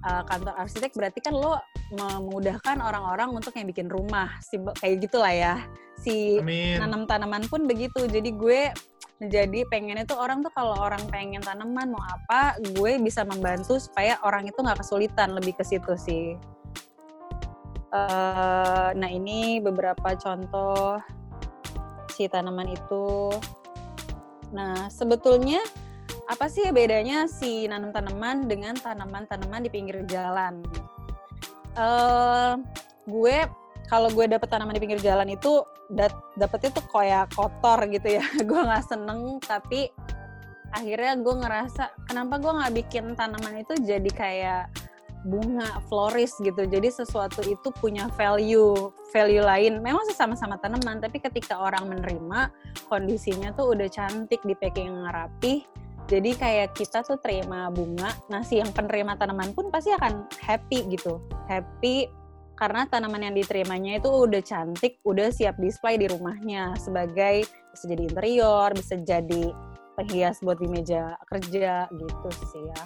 uh, 0.08 0.24
kantor 0.25 0.56
arsitek 0.58 0.96
berarti 0.96 1.20
kan 1.22 1.36
lo 1.36 1.60
memudahkan 1.91 2.80
orang-orang 2.80 3.36
untuk 3.36 3.53
yang 3.60 3.68
bikin 3.70 3.91
rumah. 3.91 4.39
Kayak 4.80 5.12
gitulah 5.12 5.34
ya. 5.36 5.56
Si 6.01 6.41
nanam 6.80 7.06
tanaman 7.06 7.46
pun 7.46 7.70
begitu. 7.70 8.08
Jadi 8.10 8.34
gue 8.34 8.74
jadi 9.22 9.70
pengennya 9.70 10.10
tuh 10.10 10.18
orang 10.18 10.42
tuh 10.42 10.50
kalau 10.50 10.74
orang 10.82 11.06
pengen 11.13 11.46
tanaman 11.46 11.94
mau 11.94 12.01
apa 12.01 12.58
gue 12.74 12.98
bisa 12.98 13.22
membantu 13.22 13.78
supaya 13.78 14.18
orang 14.25 14.50
itu 14.50 14.58
nggak 14.58 14.82
kesulitan 14.82 15.38
lebih 15.38 15.54
ke 15.54 15.62
situ 15.62 15.94
sih. 15.94 16.34
Uh, 17.94 18.90
nah 18.98 19.06
ini 19.12 19.62
beberapa 19.62 20.18
contoh 20.18 20.98
si 22.10 22.25
tanaman 22.25 22.74
itu. 22.74 23.30
Nah 24.58 24.90
sebetulnya 24.90 25.62
apa 26.25 26.50
sih 26.50 26.66
bedanya 26.74 27.30
si 27.30 27.70
nanam 27.70 27.94
tanaman 27.94 28.50
dengan 28.50 28.74
tanaman-tanaman 28.74 29.62
di 29.62 29.70
pinggir 29.70 30.01
jalan? 30.10 30.66
Uh, 31.78 32.58
gue 33.06 33.46
kalau 33.86 34.10
gue 34.10 34.25
dapet 34.25 34.50
tanaman 34.50 34.74
di 34.74 34.82
pinggir 34.82 35.04
jalan 35.04 35.30
itu 35.30 35.62
dat 35.92 36.16
dapetnya 36.40 36.72
tuh 36.80 36.86
kayak 36.90 37.32
kotor 37.36 37.80
gitu 37.92 38.20
ya. 38.20 38.24
Gue 38.50 38.62
nggak 38.64 38.86
seneng 38.88 39.38
tapi 39.44 39.92
akhirnya 40.72 41.20
gue 41.20 41.36
ngerasa 41.36 42.08
kenapa 42.08 42.40
gue 42.40 42.48
nggak 42.48 42.74
bikin 42.80 43.12
tanaman 43.20 43.60
itu 43.60 43.76
jadi 43.84 44.08
kayak 44.08 44.64
bunga 45.28 45.84
floris 45.92 46.40
gitu. 46.40 46.64
Jadi 46.64 46.88
sesuatu 46.88 47.44
itu 47.44 47.70
punya 47.76 48.08
value 48.16 48.90
value 49.12 49.44
lain. 49.44 49.84
Memang 49.84 50.08
sesama-sama 50.08 50.56
tanaman 50.58 51.04
tapi 51.04 51.20
ketika 51.20 51.60
orang 51.60 51.92
menerima 51.92 52.50
kondisinya 52.88 53.52
tuh 53.52 53.76
udah 53.76 53.92
cantik 53.92 54.40
di 54.48 54.56
packing 54.56 54.96
rapi 55.12 55.68
jadi 56.12 56.36
kayak 56.36 56.76
kita 56.76 57.08
tuh 57.08 57.16
terima 57.24 57.72
bunga 57.72 58.12
nah 58.28 58.44
si 58.44 58.60
yang 58.60 58.76
penerima 58.76 59.16
tanaman 59.16 59.56
pun 59.56 59.72
pasti 59.72 59.96
akan 59.96 60.28
happy 60.44 60.84
gitu. 60.92 61.24
Happy 61.48 62.12
karena 62.62 62.86
tanaman 62.86 63.25
yang 63.25 63.34
diterimanya 63.34 63.98
itu 63.98 64.06
udah 64.06 64.38
cantik, 64.46 65.01
udah 65.01 65.34
siap 65.34 65.58
display 65.58 65.98
di 65.98 66.06
rumahnya 66.06 66.77
sebagai 66.77 67.41
bisa 67.74 67.89
jadi 67.89 68.03
interior, 68.06 68.70
bisa 68.77 69.01
jadi 69.01 69.50
penghias 69.98 70.46
buat 70.46 70.62
di 70.62 70.70
meja 70.70 71.18
kerja 71.25 71.89
gitu 71.89 72.30
sih 72.53 72.62
ya. 72.70 72.86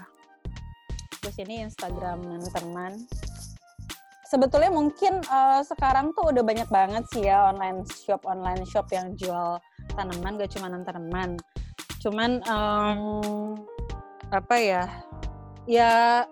Terus 1.20 1.36
ini 1.44 1.68
Instagram 1.68 2.24
teman 2.56 2.96
Sebetulnya 4.26 4.72
mungkin 4.72 5.20
uh, 5.28 5.60
sekarang 5.62 6.16
tuh 6.16 6.32
udah 6.32 6.44
banyak 6.44 6.72
banget 6.72 7.04
sih 7.12 7.28
ya 7.28 7.52
online 7.52 7.84
shop 7.86 8.24
online 8.24 8.64
shop 8.64 8.88
yang 8.96 9.12
jual 9.20 9.60
tanaman 9.92 10.40
gak 10.40 10.56
cuma 10.56 10.72
tanaman. 10.72 11.36
Cuman 12.00 12.40
um, 12.48 13.60
apa 14.32 14.56
ya? 14.56 14.84
Ya 15.68 16.24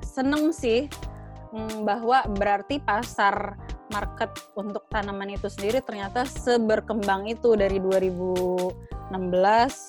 seneng 0.00 0.56
sih 0.56 0.88
Hmm, 1.48 1.88
bahwa 1.88 2.28
berarti 2.36 2.76
pasar 2.82 3.56
market 3.88 4.28
untuk 4.52 4.84
tanaman 4.92 5.32
itu 5.32 5.48
sendiri 5.48 5.80
ternyata 5.80 6.28
seberkembang 6.28 7.24
itu 7.24 7.56
dari 7.56 7.80
2016 7.80 8.76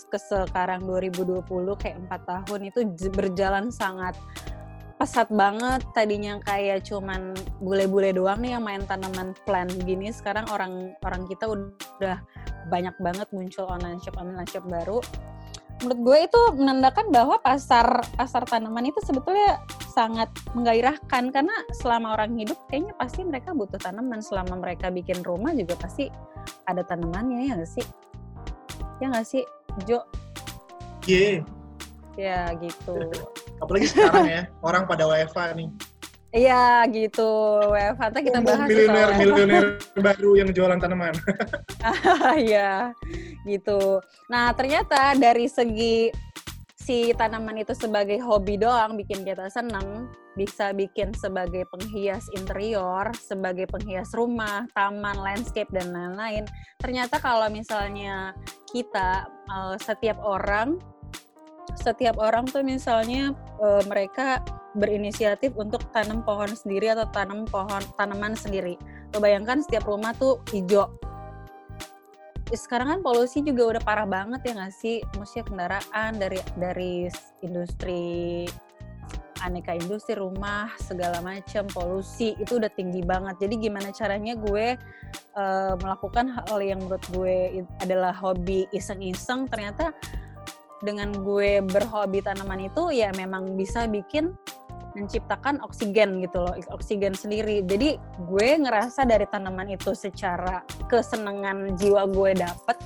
ke 0.08 0.18
sekarang 0.24 0.88
2020 0.88 1.44
kayak 1.76 2.00
empat 2.08 2.22
tahun 2.24 2.62
itu 2.72 2.80
berjalan 3.12 3.76
sangat 3.76 4.16
pesat 4.96 5.28
banget. 5.32 5.84
Tadinya 5.96 6.40
kayak 6.44 6.88
cuman 6.88 7.36
bule-bule 7.60 8.16
doang 8.16 8.40
nih 8.40 8.56
yang 8.56 8.64
main 8.64 8.84
tanaman 8.88 9.36
plant 9.44 9.72
gini 9.84 10.12
sekarang 10.16 10.48
orang 10.52 10.96
orang 11.04 11.28
kita 11.28 11.48
udah 11.48 12.20
banyak 12.68 12.96
banget 13.00 13.28
muncul 13.32 13.66
online 13.68 14.00
shop 14.04 14.16
online 14.20 14.48
shop 14.48 14.64
baru 14.68 15.00
menurut 15.80 16.00
gue 16.04 16.18
itu 16.28 16.42
menandakan 16.60 17.08
bahwa 17.12 17.36
pasar 17.40 18.04
pasar 18.20 18.44
tanaman 18.44 18.92
itu 18.92 19.00
sebetulnya 19.04 19.64
sangat 19.92 20.28
menggairahkan. 20.54 21.32
Karena 21.32 21.56
selama 21.76 22.20
orang 22.20 22.36
hidup 22.36 22.60
kayaknya 22.68 22.94
pasti 23.00 23.24
mereka 23.24 23.56
butuh 23.56 23.80
tanaman. 23.80 24.20
Selama 24.20 24.60
mereka 24.60 24.92
bikin 24.92 25.24
rumah 25.24 25.56
juga 25.56 25.80
pasti 25.80 26.12
ada 26.68 26.84
tanamannya 26.84 27.48
ya 27.48 27.54
nggak 27.56 27.72
sih? 27.72 27.86
Ya 29.00 29.08
nggak 29.12 29.28
sih 29.28 29.44
Jo? 29.88 30.04
Iya. 31.08 31.20
Yeah. 31.20 31.40
ya 32.20 32.40
gitu. 32.60 32.96
Apalagi 33.64 33.88
sekarang 33.92 34.28
ya 34.28 34.42
orang 34.60 34.84
pada 34.84 35.08
WFA 35.08 35.56
nih. 35.56 35.72
Iya 36.30 36.86
gitu, 36.94 37.26
WFH 37.74 38.22
kita 38.22 38.40
bahas 38.46 38.70
miliuner 38.70 39.10
miliuner 39.18 39.66
baru 40.06 40.38
yang 40.38 40.54
jualan 40.54 40.78
tanaman. 40.78 41.18
Iya, 42.38 42.94
gitu. 43.50 44.04
Nah 44.30 44.54
ternyata 44.54 45.18
dari 45.18 45.50
segi 45.50 46.14
si 46.90 47.14
tanaman 47.14 47.62
itu 47.62 47.78
sebagai 47.78 48.18
hobi 48.26 48.58
doang 48.58 48.98
bikin 48.98 49.22
kita 49.22 49.46
seneng, 49.54 50.10
bisa 50.34 50.74
bikin 50.74 51.14
sebagai 51.14 51.70
penghias 51.70 52.26
interior, 52.34 53.14
sebagai 53.14 53.70
penghias 53.70 54.10
rumah, 54.18 54.66
taman, 54.74 55.22
landscape 55.22 55.70
dan 55.70 55.94
lain-lain. 55.94 56.50
Ternyata 56.82 57.22
kalau 57.22 57.46
misalnya 57.54 58.34
kita 58.74 59.30
uh, 59.54 59.78
setiap 59.78 60.18
orang 60.26 60.82
setiap 61.78 62.18
orang 62.18 62.50
tuh 62.50 62.66
misalnya 62.66 63.38
uh, 63.62 63.86
mereka 63.86 64.42
berinisiatif 64.74 65.54
untuk 65.58 65.86
tanam 65.94 66.26
pohon 66.26 66.50
sendiri 66.50 66.90
atau 66.94 67.06
tanam 67.14 67.46
pohon 67.46 67.86
tanaman 68.02 68.34
sendiri. 68.34 68.78
Bayangkan 69.14 69.62
setiap 69.62 69.86
rumah 69.86 70.14
tuh 70.18 70.42
hijau 70.50 70.90
sekarang 72.58 72.88
kan 72.98 73.00
polusi 73.06 73.46
juga 73.46 73.78
udah 73.78 73.82
parah 73.86 74.10
banget 74.10 74.42
ya 74.50 74.54
nggak 74.58 74.74
sih? 74.74 74.98
Maksudnya 75.18 75.46
kendaraan 75.46 76.12
dari 76.18 76.40
dari 76.58 76.94
industri 77.46 78.46
aneka 79.40 79.72
industri 79.72 80.20
rumah 80.20 80.68
segala 80.84 81.24
macam 81.24 81.64
polusi 81.72 82.36
itu 82.42 82.60
udah 82.60 82.72
tinggi 82.74 83.06
banget. 83.06 83.40
Jadi 83.48 83.70
gimana 83.70 83.90
caranya 83.96 84.36
gue 84.36 84.76
uh, 85.38 85.74
melakukan 85.80 86.26
hal 86.36 86.60
yang 86.60 86.80
menurut 86.84 87.06
gue 87.14 87.64
adalah 87.80 88.12
hobi 88.12 88.68
iseng-iseng 88.76 89.48
ternyata 89.48 89.96
dengan 90.80 91.12
gue 91.12 91.60
berhobi 91.64 92.24
tanaman 92.24 92.72
itu 92.72 92.92
ya 92.96 93.12
memang 93.16 93.60
bisa 93.60 93.84
bikin 93.88 94.32
menciptakan 94.98 95.62
oksigen 95.62 96.22
gitu 96.24 96.42
loh, 96.42 96.56
oksigen 96.74 97.14
sendiri. 97.14 97.62
Jadi 97.66 98.00
gue 98.00 98.50
ngerasa 98.62 99.06
dari 99.06 99.26
tanaman 99.30 99.74
itu 99.74 99.94
secara 99.94 100.66
kesenangan 100.90 101.78
jiwa 101.78 102.10
gue 102.10 102.32
dapet, 102.38 102.78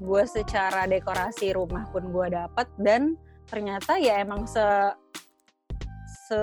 gue 0.00 0.22
secara 0.24 0.88
dekorasi 0.88 1.52
rumah 1.52 1.84
pun 1.92 2.08
gue 2.08 2.26
dapet 2.32 2.66
dan 2.80 3.14
ternyata 3.46 4.00
ya 4.00 4.22
emang 4.22 4.48
se 4.48 4.64
se 6.30 6.40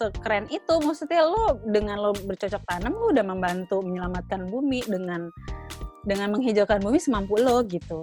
sekeren 0.00 0.48
itu 0.48 0.74
maksudnya 0.80 1.24
lo 1.28 1.60
dengan 1.68 2.00
lo 2.00 2.10
bercocok 2.12 2.64
tanam 2.64 2.96
lo 2.96 3.12
udah 3.12 3.24
membantu 3.24 3.84
menyelamatkan 3.84 4.48
bumi 4.48 4.80
dengan 4.88 5.28
dengan 6.04 6.32
menghijaukan 6.32 6.80
bumi 6.80 6.98
semampu 6.98 7.36
lo 7.36 7.60
gitu 7.68 8.00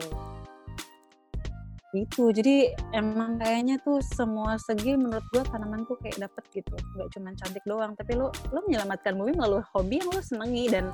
itu 2.03 2.29
jadi 2.35 2.75
emang 2.93 3.41
kayaknya 3.41 3.81
tuh 3.81 4.03
semua 4.03 4.59
segi 4.59 4.93
menurut 4.93 5.23
gue 5.33 5.41
tanaman 5.47 5.87
tuh 5.87 5.97
kayak 6.03 6.29
dapet 6.29 6.43
gitu. 6.61 6.75
Nggak 6.93 7.09
cuma 7.15 7.29
cantik 7.33 7.63
doang 7.65 7.95
tapi 7.97 8.13
lo 8.13 8.29
lo 8.53 8.59
menyelamatkan 8.67 9.17
bumi 9.17 9.33
melalui 9.33 9.63
hobi 9.73 10.03
yang 10.03 10.09
lo 10.11 10.21
senengi 10.21 10.65
dan 10.69 10.91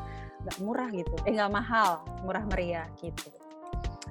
nggak 0.48 0.58
murah 0.64 0.90
gitu. 0.94 1.16
Eh 1.28 1.34
nggak 1.36 1.52
mahal 1.52 2.06
murah 2.24 2.44
meriah 2.48 2.88
gitu. 3.02 3.34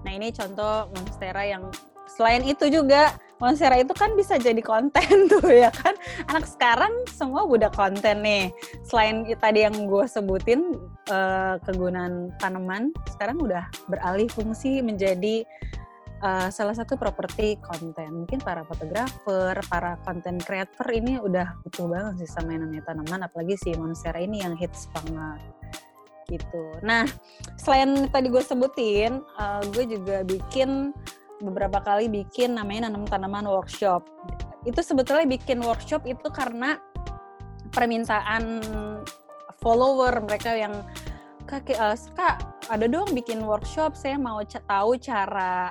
Nah 0.03 0.13
ini 0.13 0.35
contoh 0.35 0.91
monstera 0.93 1.43
yang 1.47 1.71
selain 2.13 2.45
itu 2.45 2.69
juga 2.69 3.17
monstera 3.41 3.81
itu 3.81 3.91
kan 3.97 4.13
bisa 4.15 4.37
jadi 4.37 4.61
konten 4.61 5.27
tuh 5.33 5.49
ya 5.49 5.73
kan? 5.73 5.97
Anak 6.31 6.47
sekarang 6.47 6.93
semua 7.11 7.43
udah 7.43 7.73
konten 7.73 8.23
nih. 8.23 8.53
Selain 8.87 9.27
tadi 9.41 9.65
yang 9.65 9.75
gue 9.89 10.05
sebutin 10.07 10.77
uh, 11.11 11.57
kegunaan 11.67 12.31
tanaman 12.39 12.95
sekarang 13.17 13.41
udah 13.41 13.67
beralih 13.89 14.29
fungsi 14.31 14.79
menjadi 14.85 15.43
uh, 16.23 16.49
salah 16.49 16.73
satu 16.73 16.95
properti 16.95 17.59
konten. 17.61 18.25
Mungkin 18.25 18.41
para 18.41 18.63
fotografer, 18.65 19.59
para 19.67 19.99
konten 20.07 20.39
creator 20.39 20.87
ini 20.89 21.19
udah 21.19 21.61
butuh 21.67 21.87
banget 21.91 22.25
sih 22.25 22.31
sama 22.31 22.55
yang 22.55 22.65
namanya 22.65 22.95
tanaman, 22.95 23.21
apalagi 23.27 23.59
si 23.59 23.75
monstera 23.75 24.23
ini 24.23 24.41
yang 24.41 24.55
hits 24.57 24.89
banget 24.95 25.43
gitu. 26.31 26.65
Nah, 26.81 27.05
selain 27.61 28.09
tadi 28.09 28.33
gue 28.33 28.41
sebutin, 28.41 29.21
uh, 29.37 29.61
gue 29.75 29.85
juga 29.85 30.25
bikin 30.25 30.95
beberapa 31.43 31.83
kali 31.83 32.07
bikin 32.09 32.55
namanya 32.57 32.89
nanam 32.89 33.05
tanaman 33.05 33.45
workshop. 33.45 34.07
Itu 34.63 34.81
sebetulnya 34.81 35.27
bikin 35.27 35.61
workshop 35.61 36.07
itu 36.07 36.31
karena 36.31 36.79
permintaan 37.75 38.63
follower 39.61 40.23
mereka 40.23 40.55
yang 40.55 40.87
kak, 41.45 41.69
uh, 41.75 41.99
kak 42.15 42.43
ada 42.71 42.87
dong 42.87 43.11
bikin 43.11 43.43
workshop 43.43 43.99
saya 43.99 44.15
mau 44.15 44.39
tahu 44.47 44.97
cara 45.03 45.69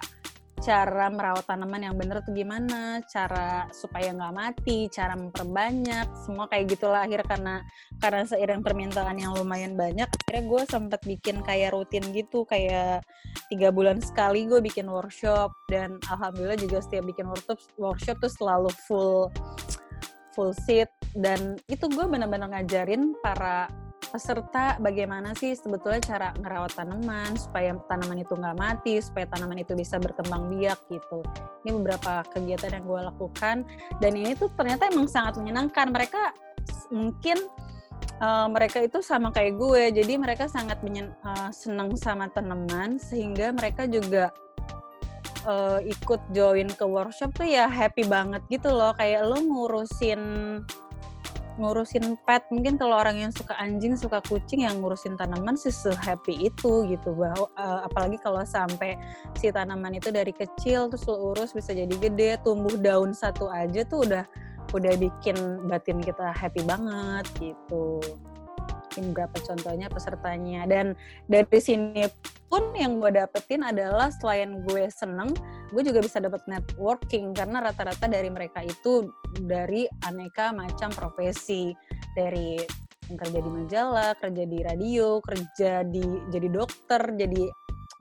cara 0.62 1.10
merawat 1.10 1.50
tanaman 1.50 1.90
yang 1.90 1.98
bener 1.98 2.22
tuh 2.22 2.38
gimana, 2.38 3.02
cara 3.10 3.66
supaya 3.74 4.14
nggak 4.14 4.36
mati, 4.38 4.86
cara 4.94 5.18
memperbanyak, 5.18 6.06
semua 6.22 6.46
kayak 6.46 6.78
gitulah 6.78 7.02
akhirnya 7.02 7.26
karena 7.26 7.56
karena 7.98 8.24
seiring 8.30 8.62
permintaan 8.62 9.18
yang 9.18 9.34
lumayan 9.34 9.74
banyak, 9.74 10.06
akhirnya 10.06 10.46
gue 10.46 10.62
sempat 10.70 11.02
bikin 11.02 11.42
kayak 11.42 11.74
rutin 11.74 12.06
gitu, 12.14 12.46
kayak 12.46 13.02
tiga 13.50 13.74
bulan 13.74 13.98
sekali 14.00 14.46
gue 14.46 14.62
bikin 14.62 14.86
workshop 14.86 15.50
dan 15.68 15.98
alhamdulillah 16.14 16.62
juga 16.62 16.80
setiap 16.80 17.10
bikin 17.10 17.26
workshop 17.26 17.58
workshop 17.82 18.18
tuh 18.22 18.32
selalu 18.32 18.70
full 18.86 19.34
full 20.32 20.54
seat 20.54 20.88
dan 21.18 21.60
itu 21.68 21.90
gue 21.92 22.06
benar-benar 22.08 22.48
ngajarin 22.56 23.12
para 23.20 23.68
peserta 24.12 24.76
bagaimana 24.84 25.32
sih 25.40 25.56
sebetulnya 25.56 26.04
cara 26.04 26.30
ngerawat 26.36 26.76
tanaman 26.76 27.40
supaya 27.40 27.72
tanaman 27.88 28.20
itu 28.20 28.36
nggak 28.36 28.58
mati, 28.60 29.00
supaya 29.00 29.24
tanaman 29.32 29.64
itu 29.64 29.72
bisa 29.72 29.96
berkembang 29.98 30.52
biak 30.52 30.78
gitu. 30.92 31.24
Ini 31.64 31.72
beberapa 31.80 32.28
kegiatan 32.28 32.76
yang 32.76 32.86
gue 32.86 33.02
lakukan 33.08 33.58
dan 34.04 34.12
ini 34.12 34.36
tuh 34.36 34.52
ternyata 34.60 34.92
emang 34.92 35.08
sangat 35.08 35.40
menyenangkan. 35.40 35.88
Mereka 35.96 36.22
mungkin 36.92 37.40
uh, 38.20 38.52
mereka 38.52 38.84
itu 38.84 39.00
sama 39.00 39.32
kayak 39.32 39.56
gue, 39.56 40.04
jadi 40.04 40.20
mereka 40.20 40.52
sangat 40.52 40.84
menyen, 40.84 41.16
uh, 41.24 41.48
senang 41.56 41.96
sama 41.96 42.28
tanaman 42.28 43.00
sehingga 43.00 43.56
mereka 43.56 43.88
juga 43.88 44.36
uh, 45.48 45.80
ikut 45.82 46.22
join 46.36 46.68
ke 46.68 46.86
workshop 46.86 47.32
tuh 47.32 47.48
ya 47.48 47.72
happy 47.72 48.04
banget 48.06 48.44
gitu 48.52 48.70
loh. 48.70 48.92
Kayak 49.00 49.32
lo 49.32 49.40
ngurusin 49.40 50.22
ngurusin 51.62 52.18
pet. 52.26 52.42
Mungkin 52.50 52.82
kalau 52.82 52.98
orang 52.98 53.22
yang 53.22 53.32
suka 53.32 53.54
anjing 53.62 53.94
suka 53.94 54.20
kucing 54.26 54.66
yang 54.66 54.82
ngurusin 54.82 55.14
tanaman 55.16 55.54
sih 55.54 55.72
happy 56.02 56.50
itu 56.50 56.90
gitu 56.90 57.14
bahwa 57.14 57.48
uh, 57.56 57.86
apalagi 57.86 58.18
kalau 58.20 58.42
sampai 58.42 58.98
si 59.38 59.54
tanaman 59.54 59.96
itu 59.96 60.10
dari 60.10 60.34
kecil 60.34 60.90
terus 60.90 61.06
lo 61.06 61.32
urus 61.32 61.54
bisa 61.54 61.72
jadi 61.72 61.94
gede 62.02 62.42
tumbuh 62.42 62.74
daun 62.82 63.14
satu 63.14 63.48
aja 63.48 63.86
tuh 63.86 64.10
udah 64.10 64.26
udah 64.74 64.94
bikin 64.98 65.36
batin 65.68 66.00
kita 66.02 66.32
happy 66.34 66.64
banget 66.64 67.28
gitu 67.38 68.02
ini 68.98 69.12
beberapa 69.14 69.38
contohnya 69.44 69.88
pesertanya. 69.88 70.68
Dan 70.68 70.98
dari 71.30 71.60
sini 71.62 72.04
pun 72.52 72.76
yang 72.76 73.00
gue 73.00 73.16
dapetin 73.16 73.64
adalah 73.64 74.12
selain 74.12 74.64
gue 74.68 74.92
seneng 74.92 75.32
gue 75.72 75.88
juga 75.88 76.04
bisa 76.04 76.20
dapet 76.20 76.44
networking 76.52 77.32
karena 77.32 77.64
rata-rata 77.64 78.12
dari 78.12 78.28
mereka 78.28 78.60
itu 78.60 79.08
dari 79.48 79.88
aneka 80.04 80.52
macam 80.52 80.92
profesi. 80.92 81.72
Dari 82.12 82.60
yang 83.08 83.18
kerja 83.20 83.40
di 83.44 83.52
majalah 83.52 84.12
kerja 84.20 84.44
di 84.48 84.60
radio 84.64 85.20
kerja 85.20 85.84
di 85.84 86.04
jadi 86.32 86.48
dokter 86.48 87.02
jadi 87.16 87.44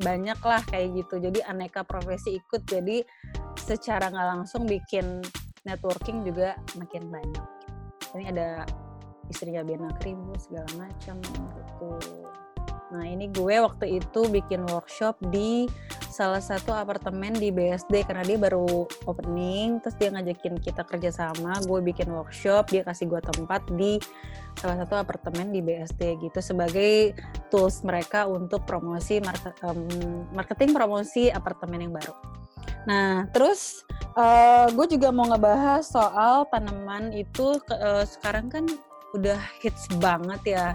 banyak 0.00 0.40
lah 0.42 0.62
kayak 0.66 0.98
gitu. 0.98 1.20
Jadi 1.22 1.44
aneka 1.44 1.84
profesi 1.84 2.38
ikut 2.40 2.62
jadi 2.66 3.04
secara 3.54 4.08
nggak 4.08 4.28
langsung 4.38 4.64
bikin 4.66 5.20
networking 5.68 6.24
juga 6.24 6.56
makin 6.80 7.06
banyak. 7.12 7.46
Ini 8.16 8.24
ada 8.32 8.48
istrinya 9.30 9.62
Bena 9.62 9.94
Kribo 10.02 10.34
segala 10.36 10.66
macam 10.74 11.22
gitu. 11.22 11.90
Nah 12.90 13.06
ini 13.06 13.30
gue 13.30 13.56
waktu 13.62 14.02
itu 14.02 14.20
bikin 14.26 14.66
workshop 14.66 15.14
di 15.30 15.70
salah 16.10 16.42
satu 16.42 16.74
apartemen 16.74 17.30
di 17.38 17.54
BSD 17.54 18.02
karena 18.02 18.26
dia 18.26 18.34
baru 18.34 18.84
opening, 19.06 19.78
terus 19.78 19.94
dia 19.94 20.10
ngajakin 20.10 20.58
kita 20.58 20.82
kerja 20.82 21.14
sama, 21.14 21.54
gue 21.62 21.80
bikin 21.86 22.10
workshop, 22.10 22.74
dia 22.74 22.82
kasih 22.82 23.06
gue 23.06 23.22
tempat 23.22 23.62
di 23.78 24.02
salah 24.58 24.82
satu 24.82 24.98
apartemen 24.98 25.54
di 25.54 25.62
BSD 25.62 26.18
gitu 26.18 26.42
sebagai 26.42 27.14
tools 27.48 27.86
mereka 27.86 28.26
untuk 28.26 28.66
promosi 28.66 29.22
market, 29.22 29.54
um, 29.62 30.26
marketing 30.34 30.74
promosi 30.74 31.30
apartemen 31.30 31.86
yang 31.86 31.94
baru. 31.94 32.12
Nah 32.90 33.30
terus 33.30 33.86
uh, 34.18 34.66
gue 34.74 34.98
juga 34.98 35.14
mau 35.14 35.30
ngebahas 35.30 35.86
soal 35.86 36.42
tanaman 36.50 37.14
itu 37.14 37.54
uh, 37.70 38.02
sekarang 38.02 38.50
kan 38.50 38.66
udah 39.16 39.38
hits 39.62 39.90
banget 39.98 40.40
ya 40.56 40.66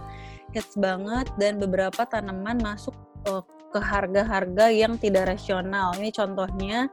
hits 0.52 0.76
banget 0.80 1.28
dan 1.40 1.60
beberapa 1.60 2.08
tanaman 2.08 2.60
masuk 2.60 2.96
uh, 3.28 3.44
ke 3.72 3.80
harga-harga 3.80 4.72
yang 4.72 4.96
tidak 4.96 5.36
rasional 5.36 5.92
ini 6.00 6.12
contohnya 6.16 6.88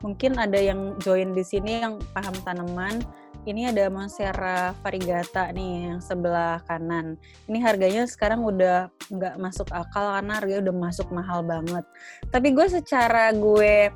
mungkin 0.00 0.36
ada 0.36 0.56
yang 0.56 0.96
join 1.00 1.32
di 1.32 1.44
sini 1.44 1.84
yang 1.84 2.00
paham 2.12 2.36
tanaman 2.44 3.04
ini 3.46 3.70
ada 3.70 3.86
Monstera 3.86 4.74
variegata 4.82 5.54
nih 5.54 5.94
yang 5.94 6.00
sebelah 6.02 6.58
kanan. 6.66 7.14
Ini 7.46 7.62
harganya 7.62 8.02
sekarang 8.10 8.42
udah 8.42 8.90
nggak 9.06 9.38
masuk 9.38 9.70
akal 9.70 10.18
karena 10.18 10.42
harganya 10.42 10.60
udah 10.66 10.76
masuk 10.90 11.06
mahal 11.14 11.46
banget. 11.46 11.86
Tapi 12.34 12.50
gue 12.50 12.66
secara 12.66 13.30
gue 13.30 13.94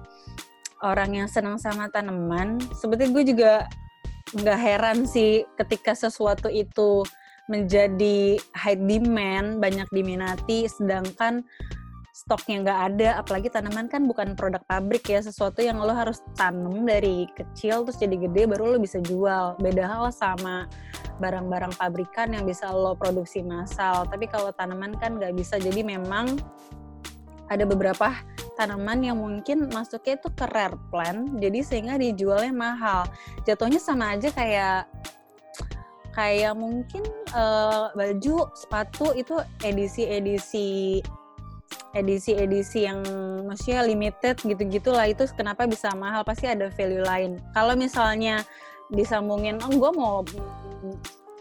orang 0.87 1.11
yang 1.25 1.29
senang 1.29 1.59
sama 1.59 1.91
tanaman, 1.91 2.63
sebetulnya 2.79 3.11
gue 3.11 3.25
juga 3.27 3.53
nggak 4.35 4.59
heran 4.59 5.07
sih 5.07 5.43
ketika 5.59 5.95
sesuatu 5.95 6.47
itu 6.47 7.03
menjadi 7.51 8.39
high 8.55 8.79
demand, 8.79 9.59
banyak 9.59 9.91
diminati, 9.91 10.71
sedangkan 10.71 11.43
stoknya 12.15 12.63
nggak 12.63 12.81
ada 12.95 13.09
apalagi 13.19 13.49
tanaman 13.49 13.89
kan 13.89 14.05
bukan 14.05 14.37
produk 14.37 14.61
pabrik 14.69 15.09
ya 15.09 15.25
sesuatu 15.25 15.65
yang 15.65 15.81
lo 15.81 15.91
harus 15.91 16.21
tanam 16.37 16.85
dari 16.85 17.25
kecil 17.33 17.89
terus 17.89 17.97
jadi 17.97 18.29
gede 18.29 18.47
baru 18.47 18.77
lo 18.77 18.79
bisa 18.79 19.03
jual. 19.03 19.59
Beda 19.59 19.89
hal 19.89 20.15
sama 20.15 20.71
barang-barang 21.19 21.75
pabrikan 21.81 22.31
yang 22.31 22.47
bisa 22.47 22.71
lo 22.71 22.95
produksi 22.95 23.43
massal. 23.43 24.07
Tapi 24.07 24.31
kalau 24.31 24.55
tanaman 24.55 24.95
kan 25.01 25.19
nggak 25.19 25.35
bisa 25.35 25.59
jadi 25.59 25.83
memang 25.83 26.39
ada 27.51 27.67
beberapa 27.67 28.15
tanaman 28.61 29.01
yang 29.01 29.17
mungkin 29.17 29.73
masuknya 29.73 30.21
itu 30.21 30.29
ke 30.37 30.45
rare 30.53 30.77
plant 30.93 31.41
jadi 31.41 31.65
sehingga 31.65 31.97
dijualnya 31.97 32.53
mahal. 32.53 33.09
Jatuhnya 33.49 33.81
sama 33.81 34.13
aja 34.13 34.29
kayak 34.29 34.85
kayak 36.13 36.53
mungkin 36.53 37.01
uh, 37.33 37.89
baju 37.97 38.53
sepatu 38.53 39.17
itu 39.17 39.41
edisi-edisi 39.65 41.01
edisi-edisi 41.91 42.87
yang 42.87 43.03
maksudnya 43.49 43.83
limited 43.83 44.37
gitu-gitu 44.45 44.93
lah 44.93 45.09
itu 45.09 45.25
kenapa 45.33 45.65
bisa 45.65 45.89
mahal? 45.97 46.21
Pasti 46.21 46.45
ada 46.45 46.69
value 46.69 47.03
lain. 47.03 47.41
Kalau 47.57 47.73
misalnya 47.73 48.45
disambungin 48.93 49.57
oh 49.65 49.73
gue 49.73 49.91
mau 49.97 50.21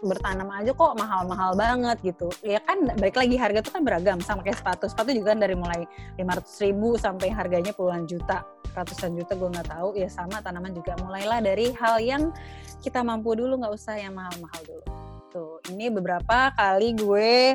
bertanam 0.00 0.48
aja 0.52 0.72
kok 0.72 0.96
mahal-mahal 0.96 1.52
banget 1.54 2.00
gitu. 2.02 2.28
Ya 2.40 2.60
kan 2.64 2.88
baik 2.96 3.16
lagi 3.16 3.36
harga 3.36 3.60
itu 3.64 3.70
kan 3.72 3.82
beragam 3.84 4.18
sama 4.24 4.40
kayak 4.40 4.58
sepatu. 4.60 4.88
Sepatu 4.88 5.12
juga 5.12 5.36
kan 5.36 5.40
dari 5.44 5.56
mulai 5.56 5.84
500 6.16 6.64
ribu 6.64 6.96
sampai 6.96 7.28
harganya 7.32 7.72
puluhan 7.76 8.08
juta 8.08 8.44
ratusan 8.70 9.18
juta 9.18 9.34
gue 9.34 9.48
nggak 9.50 9.68
tahu. 9.68 9.98
Ya 9.98 10.08
sama 10.08 10.40
tanaman 10.40 10.72
juga 10.72 10.96
mulailah 11.00 11.44
dari 11.44 11.74
hal 11.76 12.00
yang 12.00 12.32
kita 12.80 13.04
mampu 13.04 13.36
dulu 13.36 13.60
nggak 13.60 13.74
usah 13.76 14.00
yang 14.00 14.16
mahal-mahal 14.16 14.60
dulu. 14.64 14.84
Tuh 15.30 15.56
ini 15.70 15.92
beberapa 15.92 16.50
kali 16.56 16.96
gue 16.96 17.54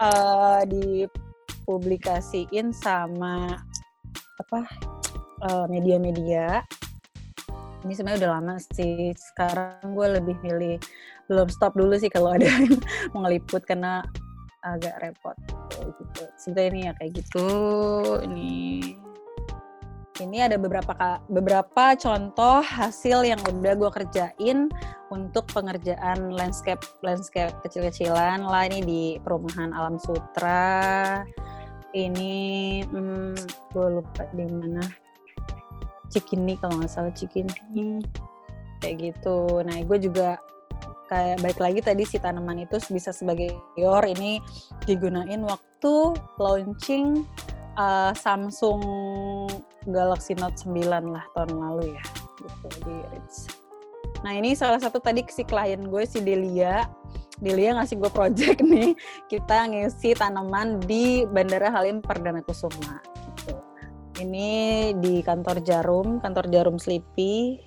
uh, 0.00 0.62
di 0.66 1.06
dipublikasiin 1.64 2.76
sama 2.76 3.56
apa 4.36 4.60
uh, 5.48 5.66
media-media. 5.72 6.60
Ini 7.84 7.92
sebenarnya 7.92 8.20
udah 8.24 8.32
lama 8.40 8.54
sih. 8.60 9.12
Sekarang 9.16 9.96
gue 9.96 10.06
lebih 10.20 10.36
milih 10.44 10.76
belum 11.28 11.48
stop 11.48 11.72
dulu 11.76 11.96
sih 11.96 12.12
kalau 12.12 12.36
ada 12.36 12.44
yang 12.44 12.76
mau 13.16 13.24
ngeliput 13.24 13.64
karena 13.64 14.04
agak 14.64 14.96
repot. 15.04 15.36
Gitu. 15.76 16.24
Sebenarnya 16.40 16.70
ini 16.72 16.80
ya 16.88 16.92
kayak 16.96 17.12
gitu. 17.20 17.48
Ini. 18.24 18.52
Ini 20.14 20.46
ada 20.46 20.56
beberapa 20.62 21.18
beberapa 21.26 21.98
contoh 21.98 22.62
hasil 22.62 23.26
yang 23.26 23.40
udah 23.42 23.74
gue 23.74 23.90
kerjain 23.90 24.70
untuk 25.10 25.50
pengerjaan 25.50 26.30
landscape 26.30 26.80
landscape 27.02 27.52
kecil-kecilan 27.66 28.46
lah. 28.46 28.62
Ini 28.70 28.78
di 28.86 29.02
perumahan 29.20 29.74
Alam 29.74 29.98
Sutra. 29.98 31.22
Ini 31.94 32.34
hmm, 32.86 33.34
gue 33.74 33.86
lupa 34.00 34.22
di 34.32 34.46
mana. 34.46 34.82
Cikini 36.14 36.54
kalau 36.62 36.78
nggak 36.78 36.90
salah 36.94 37.10
Cikini. 37.10 37.98
Kayak 38.78 38.96
gitu. 39.02 39.66
Nah 39.66 39.82
gue 39.82 39.98
juga 39.98 40.38
kayak 41.14 41.38
baik 41.46 41.58
lagi 41.62 41.80
tadi 41.80 42.02
si 42.02 42.18
tanaman 42.18 42.66
itu 42.66 42.82
bisa 42.90 43.14
sebagai 43.14 43.54
yor 43.78 44.02
ini 44.02 44.42
digunain 44.82 45.38
waktu 45.46 46.18
launching 46.42 47.22
uh, 47.78 48.10
Samsung 48.18 48.82
Galaxy 49.86 50.34
Note 50.34 50.58
9 50.66 51.14
lah 51.14 51.22
tahun 51.38 51.54
lalu 51.54 51.94
ya 51.94 52.04
gitu 52.42 52.66
di 52.82 52.96
Ritz. 53.14 53.46
Nah 54.26 54.34
ini 54.34 54.58
salah 54.58 54.82
satu 54.82 54.98
tadi 54.98 55.22
si 55.30 55.46
klien 55.46 55.86
gue 55.86 56.02
si 56.02 56.18
Delia 56.18 56.90
Delia 57.38 57.78
ngasih 57.78 58.02
gue 58.02 58.10
project 58.10 58.58
nih 58.74 58.98
kita 59.30 59.70
ngisi 59.70 60.18
tanaman 60.18 60.82
di 60.82 61.22
Bandara 61.30 61.70
Halim 61.70 62.02
Perdana 62.02 62.42
Kusuma 62.42 62.98
gitu. 63.38 63.54
Ini 64.22 64.50
di 65.02 65.22
kantor 65.22 65.62
Jarum, 65.62 66.22
kantor 66.22 66.46
Jarum 66.50 66.76
Sleepy. 66.78 67.58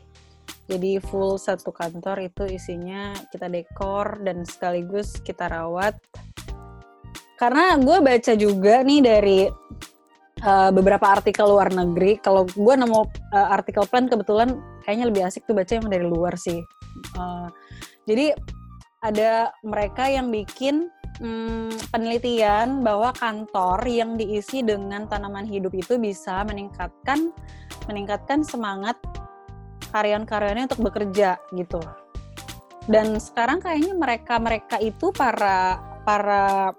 Jadi 0.68 1.00
full 1.00 1.40
satu 1.40 1.72
kantor 1.72 2.28
itu 2.28 2.44
isinya 2.44 3.16
kita 3.32 3.48
dekor 3.48 4.20
dan 4.20 4.44
sekaligus 4.44 5.16
kita 5.24 5.48
rawat. 5.48 5.96
Karena 7.40 7.80
gue 7.80 7.98
baca 8.04 8.34
juga 8.36 8.84
nih 8.84 9.00
dari 9.00 9.40
uh, 10.44 10.70
beberapa 10.76 11.08
artikel 11.08 11.48
luar 11.48 11.72
negeri. 11.72 12.20
Kalau 12.20 12.44
gue 12.44 12.76
nemu 12.76 13.02
uh, 13.32 13.48
artikel 13.56 13.88
plan 13.88 14.12
kebetulan 14.12 14.60
kayaknya 14.84 15.06
lebih 15.08 15.24
asik 15.24 15.48
tuh 15.48 15.56
baca 15.56 15.72
yang 15.72 15.88
dari 15.88 16.04
luar 16.04 16.36
sih. 16.36 16.60
Uh, 17.16 17.48
jadi 18.04 18.36
ada 19.06 19.54
mereka 19.62 20.10
yang 20.10 20.34
bikin 20.34 20.90
hmm, 21.22 21.72
penelitian 21.94 22.82
bahwa 22.82 23.14
kantor 23.14 23.86
yang 23.86 24.18
diisi 24.18 24.66
dengan 24.66 25.06
tanaman 25.06 25.46
hidup 25.46 25.72
itu 25.78 25.96
bisa 26.02 26.42
meningkatkan 26.44 27.32
meningkatkan 27.86 28.42
semangat 28.42 28.98
karyawan-karyawannya 29.92 30.68
untuk 30.70 30.84
bekerja 30.88 31.40
gitu. 31.56 31.82
Dan 32.88 33.20
sekarang 33.20 33.60
kayaknya 33.60 33.94
mereka-mereka 33.96 34.80
itu 34.80 35.12
para 35.12 35.82
para 36.08 36.72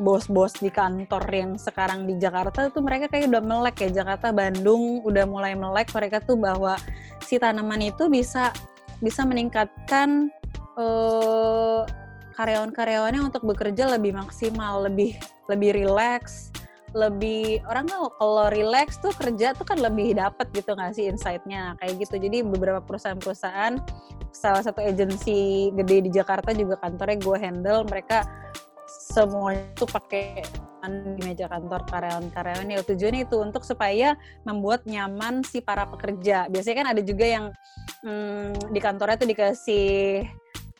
bos-bos 0.00 0.56
di 0.56 0.72
kantor 0.72 1.24
yang 1.28 1.50
sekarang 1.60 2.08
di 2.08 2.16
Jakarta 2.16 2.72
tuh 2.72 2.80
mereka 2.80 3.12
kayak 3.12 3.28
udah 3.28 3.42
melek 3.44 3.76
ya 3.84 4.00
Jakarta 4.00 4.32
Bandung 4.32 5.04
udah 5.04 5.28
mulai 5.28 5.52
melek 5.52 5.92
mereka 5.92 6.24
tuh 6.24 6.40
bahwa 6.40 6.80
si 7.20 7.36
tanaman 7.36 7.84
itu 7.84 8.08
bisa 8.08 8.48
bisa 9.04 9.28
meningkatkan 9.28 10.32
uh, 10.80 11.84
karyawan-karyawannya 12.40 13.20
untuk 13.20 13.44
bekerja 13.44 13.92
lebih 13.92 14.16
maksimal 14.16 14.88
lebih 14.88 15.20
lebih 15.52 15.76
rileks 15.76 16.48
lebih 16.90 17.62
orang 17.70 17.86
kan 17.86 18.10
kalau 18.18 18.46
relax 18.50 18.98
tuh 18.98 19.14
kerja 19.14 19.54
tuh 19.54 19.62
kan 19.62 19.78
lebih 19.78 20.18
dapat 20.18 20.50
gitu 20.50 20.74
nggak 20.74 20.92
sih 20.94 21.06
insight-nya 21.06 21.78
kayak 21.78 22.02
gitu. 22.02 22.18
Jadi 22.18 22.42
beberapa 22.42 22.82
perusahaan-perusahaan 22.82 23.78
salah 24.30 24.62
satu 24.62 24.82
agensi 24.82 25.70
gede 25.74 26.06
di 26.06 26.10
Jakarta 26.10 26.50
juga 26.54 26.78
kantornya 26.78 27.18
gue 27.18 27.36
handle 27.38 27.82
mereka 27.86 28.26
semuanya 28.86 29.66
tuh 29.78 29.90
pakai 29.90 30.42
di 30.88 31.22
meja 31.22 31.44
kantor 31.46 31.84
karyawan-karyawan. 31.86 32.72
Ya 32.72 32.80
tujuannya 32.80 33.28
itu 33.28 33.36
untuk 33.38 33.62
supaya 33.68 34.16
membuat 34.48 34.88
nyaman 34.88 35.44
si 35.44 35.60
para 35.60 35.84
pekerja. 35.84 36.48
Biasanya 36.48 36.76
kan 36.80 36.88
ada 36.96 37.02
juga 37.04 37.26
yang 37.28 37.44
hmm, 38.00 38.72
di 38.72 38.80
kantornya 38.80 39.20
tuh 39.20 39.28
dikasih 39.28 40.24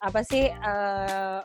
apa 0.01 0.25
sih 0.25 0.49
uh, 0.49 1.45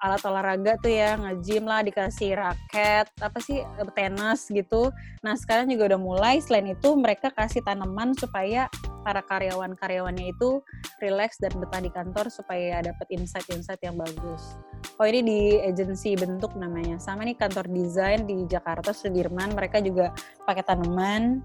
alat 0.00 0.22
olahraga 0.24 0.76
tuh 0.80 0.92
ya 0.92 1.16
nge-gym 1.16 1.64
lah 1.64 1.80
dikasih 1.80 2.36
raket 2.36 3.06
apa 3.20 3.38
sih 3.40 3.64
tenis 3.96 4.48
gitu. 4.52 4.92
Nah 5.24 5.34
sekarang 5.34 5.72
juga 5.72 5.94
udah 5.94 6.00
mulai 6.00 6.36
selain 6.42 6.72
itu 6.72 6.92
mereka 6.94 7.32
kasih 7.32 7.64
tanaman 7.64 8.12
supaya 8.16 8.68
para 9.06 9.22
karyawan-karyawannya 9.22 10.34
itu 10.34 10.58
relax 10.98 11.38
dan 11.38 11.54
betah 11.62 11.78
di 11.78 11.90
kantor 11.94 12.26
supaya 12.26 12.82
dapat 12.82 13.06
insight-insight 13.14 13.78
yang 13.86 13.94
bagus. 13.94 14.58
Oh 14.98 15.06
ini 15.06 15.22
di 15.22 15.40
agensi 15.62 16.18
bentuk 16.18 16.58
namanya. 16.58 16.98
Sama 16.98 17.22
nih 17.22 17.38
kantor 17.38 17.70
desain 17.70 18.26
di 18.26 18.50
Jakarta 18.50 18.90
Sudirman. 18.90 19.54
Mereka 19.54 19.78
juga 19.84 20.10
pakai 20.42 20.66
tanaman. 20.66 21.44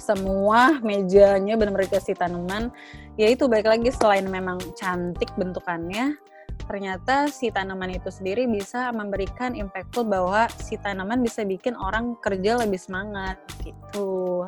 Semua 0.00 0.82
mejanya 0.82 1.54
benar-benar 1.54 1.86
dikasih 1.86 2.18
tanaman. 2.18 2.74
Ya 3.14 3.30
itu 3.30 3.46
baik 3.46 3.70
lagi 3.70 3.94
selain 3.94 4.26
memang 4.26 4.58
cantik 4.74 5.30
bentukannya 5.38 6.18
ternyata 6.66 7.28
si 7.28 7.50
tanaman 7.50 7.92
itu 7.92 8.08
sendiri 8.08 8.46
bisa 8.46 8.94
memberikan 8.94 9.52
impactful 9.52 10.06
bahwa 10.06 10.46
si 10.56 10.78
tanaman 10.78 11.20
bisa 11.20 11.42
bikin 11.42 11.74
orang 11.76 12.14
kerja 12.22 12.62
lebih 12.62 12.78
semangat 12.78 13.36
gitu. 13.60 14.46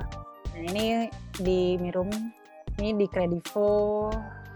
Nah 0.54 0.62
ini 0.70 1.11
di 1.35 1.74
Mirum, 1.76 2.09
ini 2.78 2.90
di 2.94 3.07
Kredivo, 3.11 4.09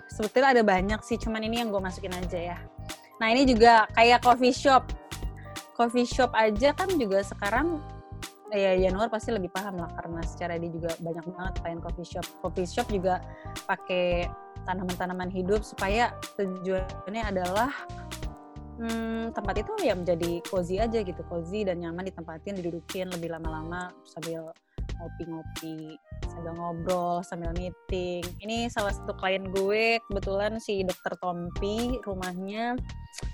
sebetulnya 0.07 0.55
ada 0.55 0.63
banyak 0.63 1.01
sih, 1.03 1.19
cuman 1.19 1.43
ini 1.45 1.61
yang 1.61 1.75
gue 1.75 1.83
masukin 1.83 2.15
aja 2.15 2.55
ya. 2.55 2.59
Nah 3.19 3.35
ini 3.35 3.43
juga 3.45 3.91
kayak 3.99 4.23
coffee 4.23 4.55
shop, 4.55 4.87
coffee 5.75 6.07
shop 6.07 6.31
aja 6.39 6.71
kan 6.75 6.87
juga 6.95 7.23
sekarang 7.27 7.83
ya 8.49 8.73
Januar 8.81 9.13
pasti 9.13 9.29
lebih 9.29 9.53
paham 9.53 9.77
lah 9.77 9.93
karena 9.93 10.25
secara 10.25 10.57
dia 10.57 10.73
juga 10.73 10.97
banyak 11.05 11.25
banget 11.37 11.55
pengen 11.61 11.81
coffee 11.85 12.09
shop. 12.09 12.27
Coffee 12.41 12.69
shop 12.69 12.87
juga 12.89 13.21
pakai 13.69 14.31
tanaman-tanaman 14.69 15.33
hidup 15.33 15.65
supaya 15.65 16.13
tujuannya 16.37 17.25
adalah 17.25 17.73
hmm, 18.77 19.33
tempat 19.33 19.65
itu 19.65 19.73
ya 19.81 19.97
menjadi 19.97 20.45
cozy 20.45 20.77
aja 20.77 21.01
gitu 21.01 21.25
cozy 21.27 21.65
dan 21.65 21.81
nyaman 21.81 22.07
ditempatin 22.07 22.61
didudukin 22.61 23.09
lebih 23.09 23.33
lama-lama 23.33 23.89
sambil 24.05 24.53
ngopi-ngopi 24.99 25.97
sambil 26.27 26.53
ngobrol 26.59 27.23
sambil 27.23 27.55
meeting 27.55 28.23
ini 28.43 28.67
salah 28.71 28.91
satu 28.91 29.15
klien 29.15 29.47
gue 29.51 30.03
kebetulan 30.11 30.59
si 30.59 30.83
dokter 30.83 31.15
Tompi 31.19 32.03
rumahnya 32.03 32.75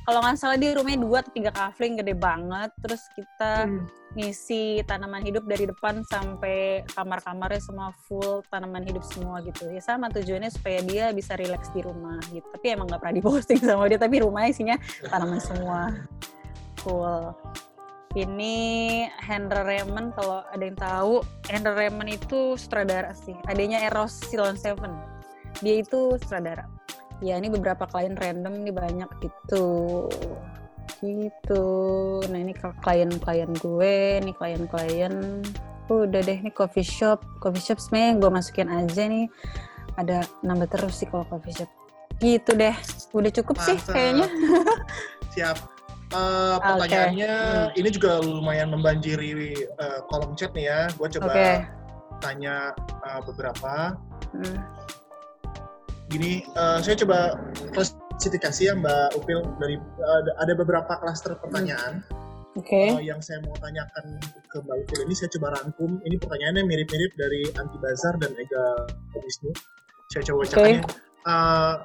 kalau 0.05 0.21
nggak 0.21 0.37
salah 0.37 0.57
di 0.61 0.73
rumahnya 0.73 1.01
dua 1.01 1.19
atau 1.25 1.33
tiga 1.33 1.51
kafling 1.53 1.97
gede 2.01 2.15
banget 2.17 2.71
terus 2.85 3.03
kita 3.17 3.69
hmm. 3.69 3.85
Ngisi 4.15 4.87
tanaman 4.87 5.27
hidup 5.27 5.43
dari 5.45 5.67
depan 5.67 6.07
sampai 6.07 6.87
kamar-kamarnya 6.95 7.59
semua 7.59 7.91
full 8.07 8.47
tanaman 8.47 8.87
hidup 8.87 9.03
semua 9.03 9.43
gitu 9.43 9.67
ya 9.75 9.83
sama 9.83 10.07
tujuannya 10.11 10.51
supaya 10.55 10.79
dia 10.87 11.11
bisa 11.11 11.35
rileks 11.35 11.75
di 11.75 11.83
rumah 11.83 12.23
gitu 12.31 12.47
tapi 12.55 12.79
emang 12.79 12.87
nggak 12.87 13.03
pernah 13.03 13.17
diposting 13.19 13.61
sama 13.67 13.91
dia 13.91 13.99
tapi 13.99 14.23
rumahnya 14.23 14.51
isinya 14.55 14.77
tanaman 15.11 15.43
semua 15.43 15.81
full 16.79 17.35
Ini 18.15 18.55
Henry 19.19 19.75
Raymond 19.75 20.15
kalau 20.15 20.47
ada 20.47 20.63
yang 20.63 20.79
tahu, 20.79 21.27
Henry 21.51 21.75
Raymond 21.75 22.15
itu 22.15 22.55
sutradara 22.55 23.11
sih. 23.11 23.35
Adanya 23.51 23.83
Eros 23.83 24.15
Silon 24.31 24.55
Seven. 24.55 24.95
Dia 25.67 25.83
itu 25.83 26.15
sutradara. 26.23 26.63
Ya 27.19 27.43
ini 27.43 27.51
beberapa 27.51 27.91
klien 27.91 28.15
random 28.15 28.63
nih 28.63 28.71
banyak 28.71 29.11
gitu. 29.19 29.67
Gitu. 31.01 31.65
Nah 32.31 32.39
ini 32.39 32.53
klien-klien 32.57 33.51
gue, 33.61 33.97
nih 34.25 34.35
klien-klien. 34.37 35.15
Udah 35.91 36.21
deh 36.25 36.39
nih 36.41 36.55
coffee 36.55 36.87
shop. 36.87 37.23
Coffee 37.41 37.61
shop 37.61 37.79
sebenarnya 37.81 38.13
gue 38.21 38.31
masukin 38.31 38.69
aja 38.73 39.05
nih. 39.05 39.27
Ada 40.01 40.27
nambah 40.43 40.69
terus 40.73 41.01
sih 41.01 41.09
kalau 41.11 41.29
coffee 41.29 41.55
shop. 41.55 41.71
Gitu 42.19 42.57
deh. 42.57 42.75
Udah 43.13 43.31
cukup 43.31 43.57
Mantap. 43.61 43.69
sih 43.69 43.79
kayaknya. 43.91 44.29
Siap 45.35 45.75
Uh, 46.15 46.63
pertanyaannya 46.63 47.33
okay. 47.35 47.67
hmm. 47.75 47.81
ini 47.81 47.89
juga 47.91 48.23
lumayan 48.23 48.71
membanjiri 48.71 49.67
uh, 49.83 49.99
kolom 50.07 50.39
chat 50.39 50.55
nih 50.55 50.71
ya. 50.71 50.81
Gue 50.95 51.11
coba 51.11 51.33
okay. 51.35 51.55
tanya 52.23 52.71
uh, 53.03 53.19
beberapa. 53.27 53.99
Hmm. 54.31 54.59
Gini, 56.07 56.47
uh, 56.55 56.79
saya 56.79 56.95
coba 57.03 57.35
klasifikasi 58.17 58.61
ya 58.71 58.75
Mbak 58.79 59.09
Upil 59.21 59.41
dari 59.59 59.77
uh, 59.79 60.23
ada 60.41 60.53
beberapa 60.55 60.93
klaster 61.03 61.37
pertanyaan. 61.39 62.01
Hmm. 62.01 62.23
Oke. 62.55 62.71
Okay. 62.71 62.89
Uh, 62.95 63.03
yang 63.03 63.19
saya 63.19 63.43
mau 63.43 63.55
tanyakan 63.59 64.23
ke 64.49 64.57
Mbak 64.63 64.77
Upil 64.87 65.01
ini 65.11 65.15
saya 65.19 65.29
coba 65.37 65.59
rangkum. 65.59 65.99
Ini 66.07 66.17
pertanyaannya 66.23 66.63
mirip-mirip 66.65 67.13
dari 67.19 67.43
Anti 67.59 67.77
Bazar 67.83 68.15
dan 68.23 68.33
Ega 68.39 68.67
Wisnu. 69.19 69.51
Saya 70.15 70.23
coba. 70.31 70.47
Okay. 70.47 70.81
Uh, 71.25 71.83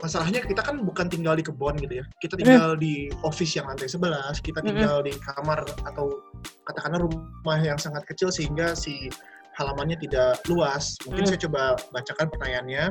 masalahnya 0.00 0.40
kita 0.40 0.64
kan 0.64 0.80
bukan 0.80 1.12
tinggal 1.12 1.36
di 1.36 1.44
kebun 1.44 1.76
gitu 1.76 2.00
ya 2.00 2.04
kita 2.24 2.32
hmm. 2.32 2.40
tinggal 2.40 2.68
mm. 2.72 2.80
di 2.80 3.12
office 3.20 3.52
yang 3.52 3.68
lantai 3.68 3.84
11 3.84 4.40
kita 4.40 4.64
hmm. 4.64 4.68
tinggal 4.72 4.96
mm. 5.04 5.06
di 5.06 5.14
kamar 5.20 5.60
atau 5.84 6.24
katakanlah 6.64 7.04
rumah 7.04 7.58
yang 7.60 7.76
sangat 7.76 8.08
kecil 8.08 8.32
sehingga 8.32 8.72
si 8.72 9.12
halamannya 9.60 10.00
tidak 10.00 10.40
luas 10.48 10.96
mungkin 11.04 11.28
mm. 11.28 11.30
saya 11.36 11.40
coba 11.44 11.62
bacakan 11.92 12.32
pertanyaannya 12.32 12.84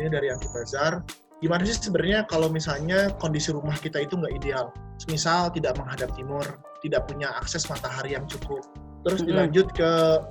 ini 0.00 0.08
dari 0.08 0.32
Anti 0.32 0.48
Bazar 0.48 1.04
gimana 1.44 1.60
sih 1.68 1.76
sebenarnya 1.76 2.24
kalau 2.24 2.48
misalnya 2.48 3.12
kondisi 3.20 3.52
rumah 3.52 3.76
kita 3.76 4.00
itu 4.00 4.16
nggak 4.16 4.32
ideal 4.40 4.72
misal 5.12 5.52
tidak 5.52 5.76
menghadap 5.76 6.08
timur 6.16 6.40
tidak 6.80 7.04
punya 7.04 7.36
akses 7.36 7.68
matahari 7.68 8.16
yang 8.16 8.24
cukup 8.24 8.64
terus 9.04 9.20
mm. 9.20 9.28
dilanjut 9.28 9.68
ke 9.76 9.90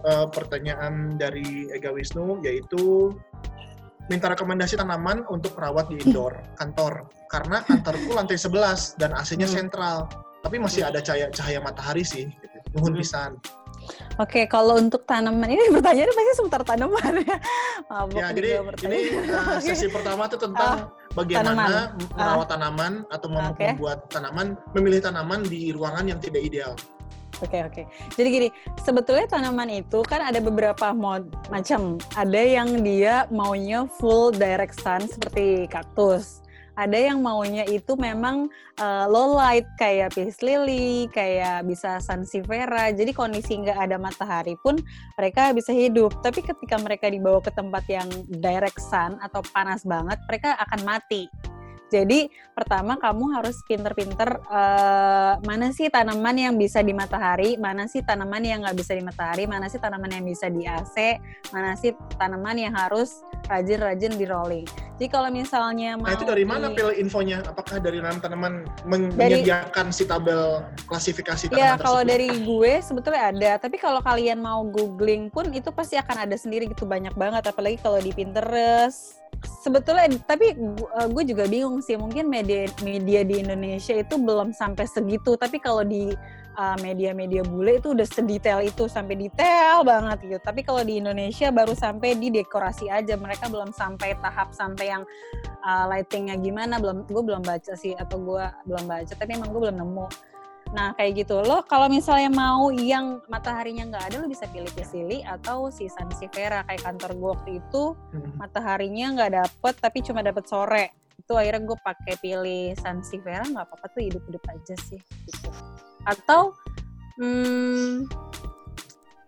uh, 0.09 0.25
pertanyaan 0.33 1.13
dari 1.21 1.69
Ega 1.69 1.93
Wisnu 1.93 2.41
yaitu 2.41 3.13
minta 4.09 4.25
rekomendasi 4.33 4.73
tanaman 4.73 5.21
untuk 5.29 5.53
perawat 5.53 5.93
di 5.93 6.01
indoor 6.01 6.33
kantor 6.59 7.05
karena 7.29 7.61
kantorku 7.61 8.09
lantai 8.17 8.41
11 8.41 8.97
dan 8.97 9.13
AC-nya 9.13 9.45
hmm. 9.45 9.55
sentral 9.55 10.09
tapi 10.43 10.59
masih 10.59 10.83
ada 10.83 10.99
cahaya 10.99 11.31
cahaya 11.31 11.63
matahari 11.63 12.03
sih 12.03 12.27
gitu. 12.27 12.57
nuhun 12.75 12.97
hmm. 12.97 12.99
pisan 12.99 13.31
Oke, 14.21 14.45
kalau 14.45 14.77
untuk 14.77 15.09
tanaman 15.09 15.49
ini 15.49 15.73
pertanyaan 15.73 16.13
pasti 16.13 16.33
seputar 16.37 16.61
tanaman 16.61 17.25
ya. 17.25 17.37
Mabuk 17.89 18.19
ya, 18.21 18.27
jadi 18.29 18.49
ini 18.85 18.99
uh, 19.33 19.57
sesi 19.57 19.89
pertama 19.89 20.29
itu 20.29 20.37
tentang 20.37 20.85
uh, 20.85 21.13
bagaimana 21.17 21.49
tanaman. 21.49 21.71
merawat 22.13 22.45
uh. 22.45 22.51
tanaman 22.53 22.93
atau 23.09 23.27
okay. 23.33 23.73
membuat 23.73 23.99
tanaman, 24.13 24.47
memilih 24.77 24.99
tanaman 25.01 25.39
di 25.49 25.73
ruangan 25.73 26.05
yang 26.05 26.19
tidak 26.21 26.45
ideal. 26.45 26.77
Oke 27.41 27.57
okay, 27.57 27.61
oke. 27.65 27.73
Okay. 27.73 27.85
Jadi 28.13 28.27
gini, 28.29 28.49
sebetulnya 28.85 29.25
tanaman 29.25 29.67
itu 29.73 30.05
kan 30.05 30.21
ada 30.21 30.37
beberapa 30.37 30.93
mod 30.93 31.25
macam. 31.49 31.97
Ada 32.13 32.41
yang 32.61 32.85
dia 32.85 33.25
maunya 33.33 33.89
full 33.97 34.29
direct 34.29 34.77
sun 34.77 35.09
seperti 35.09 35.65
kaktus. 35.65 36.42
Ada 36.73 37.13
yang 37.13 37.21
maunya 37.21 37.63
itu 37.69 37.93
memang 37.93 38.49
uh, 38.81 39.05
low 39.05 39.37
light 39.37 39.69
kayak 39.77 40.17
peace 40.17 40.41
lily, 40.41 41.05
kayak 41.13 41.69
bisa 41.69 42.01
sansevieria. 42.01 42.89
Jadi 42.97 43.13
kondisi 43.13 43.61
nggak 43.61 43.77
ada 43.77 44.01
matahari 44.01 44.57
pun 44.65 44.81
mereka 45.15 45.53
bisa 45.53 45.69
hidup. 45.69 46.17
Tapi 46.25 46.41
ketika 46.41 46.81
mereka 46.81 47.13
dibawa 47.13 47.37
ke 47.45 47.53
tempat 47.53 47.85
yang 47.85 48.09
direct 48.41 48.81
sun 48.81 49.21
atau 49.21 49.45
panas 49.53 49.85
banget, 49.85 50.17
mereka 50.25 50.57
akan 50.57 50.81
mati. 50.81 51.29
Jadi 51.93 52.25
pertama 52.57 52.97
kamu 52.97 53.37
harus 53.37 53.61
pinter-pinter 53.69 54.41
uh, 54.49 55.37
mana 55.45 55.69
sih 55.69 55.93
tanaman 55.93 56.33
yang 56.33 56.57
bisa 56.57 56.81
di 56.81 56.89
matahari, 56.89 57.53
mana 57.61 57.85
sih 57.85 58.01
tanaman 58.01 58.41
yang 58.41 58.65
nggak 58.65 58.73
bisa 58.73 58.97
di 58.97 59.05
matahari, 59.05 59.45
mana 59.45 59.69
sih 59.69 59.77
tanaman 59.77 60.09
yang 60.09 60.25
bisa 60.25 60.49
di 60.49 60.65
AC, 60.65 61.21
mana 61.53 61.77
sih 61.77 61.93
tanaman 62.17 62.57
yang 62.57 62.73
harus 62.73 63.21
rajin-rajin 63.45 64.17
di 64.17 64.25
rolling. 64.25 64.65
Jadi 64.97 65.09
kalau 65.09 65.29
misalnya 65.29 65.97
mau 66.01 66.09
Nah 66.09 66.17
itu 66.17 66.25
dari 66.25 66.45
mana 66.45 66.73
pil 66.73 66.89
infonya? 66.97 67.45
Apakah 67.45 67.77
dari 67.77 68.01
tanaman 68.01 68.65
menyediakan 68.89 69.93
dari, 69.93 69.97
si 69.97 70.09
tabel 70.09 70.65
klasifikasi 70.89 71.53
tanaman 71.53 71.61
Ya 71.61 71.77
kalau 71.77 72.01
dari 72.01 72.29
gue 72.41 72.73
sebetulnya 72.81 73.29
ada, 73.29 73.51
tapi 73.61 73.77
kalau 73.77 74.01
kalian 74.01 74.41
mau 74.41 74.65
googling 74.65 75.29
pun 75.29 75.49
itu 75.53 75.69
pasti 75.69 75.93
akan 76.01 76.25
ada 76.25 76.33
sendiri 76.33 76.73
gitu 76.73 76.89
banyak 76.89 77.13
banget, 77.13 77.45
apalagi 77.45 77.77
kalau 77.77 78.01
di 78.01 78.09
Pinterest 78.09 79.22
sebetulnya 79.43 80.07
tapi 80.23 80.55
uh, 80.95 81.07
gue 81.11 81.23
juga 81.27 81.47
bingung 81.47 81.79
sih. 81.83 81.95
Mungkin 81.99 82.27
media 82.27 82.67
media 82.81 83.21
di 83.23 83.43
Indonesia 83.43 83.95
itu 83.95 84.15
belum 84.19 84.51
sampai 84.55 84.87
segitu. 84.87 85.35
Tapi 85.35 85.59
kalau 85.59 85.83
di 85.83 86.11
uh, 86.57 86.77
media-media 86.81 87.43
bule 87.45 87.79
itu 87.81 87.93
udah 87.93 88.07
sedetail 88.07 88.59
itu 88.63 88.85
sampai 88.87 89.15
detail 89.17 89.83
banget 89.83 90.17
gitu. 90.25 90.41
Tapi 90.41 90.61
kalau 90.65 90.81
di 90.81 90.99
Indonesia 90.99 91.49
baru 91.49 91.73
sampai 91.75 92.17
di 92.17 92.33
dekorasi 92.33 92.89
aja. 92.89 93.15
Mereka 93.15 93.49
belum 93.49 93.71
sampai 93.71 94.17
tahap 94.19 94.51
sampai 94.51 94.85
yang 94.91 95.03
uh, 95.63 95.85
lightingnya 95.91 96.39
gimana. 96.39 96.79
Belum 96.79 97.05
gue 97.05 97.23
belum 97.23 97.43
baca 97.43 97.73
sih 97.75 97.95
atau 97.95 98.17
gue 98.19 98.45
belum 98.67 98.85
baca. 98.87 99.13
Tapi 99.13 99.31
emang 99.35 99.49
gue 99.51 99.61
belum 99.69 99.77
nemu 99.79 100.32
Nah 100.73 100.97
kayak 100.97 101.23
gitu 101.23 101.37
lo 101.37 101.61
kalau 101.69 101.85
misalnya 101.85 102.33
mau 102.33 102.73
yang 102.73 103.21
mataharinya 103.29 103.93
nggak 103.93 104.03
ada 104.09 104.15
lo 104.25 104.27
bisa 104.27 104.49
pilih 104.49 104.69
Pisili 104.73 105.21
atau 105.21 105.69
si 105.69 105.85
Sansevieria 105.85 106.65
kayak 106.65 106.81
kantor 106.81 107.11
gue 107.13 107.29
waktu 107.37 107.51
itu 107.61 107.93
hmm. 107.93 108.41
mataharinya 108.41 109.13
nggak 109.13 109.31
dapet 109.37 109.73
tapi 109.77 110.01
cuma 110.01 110.25
dapet 110.25 110.49
sore 110.49 110.97
itu 111.13 111.33
akhirnya 111.37 111.61
gue 111.69 111.77
pakai 111.77 112.15
pilih 112.17 112.73
Sansevieria 112.81 113.45
nggak 113.45 113.65
apa-apa 113.69 113.85
tuh 113.93 114.01
hidup-hidup 114.01 114.43
aja 114.49 114.75
sih 114.89 114.99
gitu. 115.29 115.49
Atau 116.09 116.57
hmm, 117.21 118.09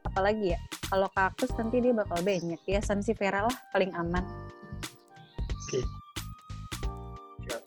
apalagi 0.01 0.57
ya 0.57 0.59
kalau 0.89 1.05
kaktus 1.13 1.53
nanti 1.53 1.77
dia 1.77 1.93
bakal 1.93 2.25
banyak 2.25 2.61
ya 2.65 2.81
Sansevieria 2.81 3.45
lah 3.45 3.57
paling 3.69 3.93
aman. 3.93 4.25
Oke. 5.45 5.77
Okay. 5.77 5.85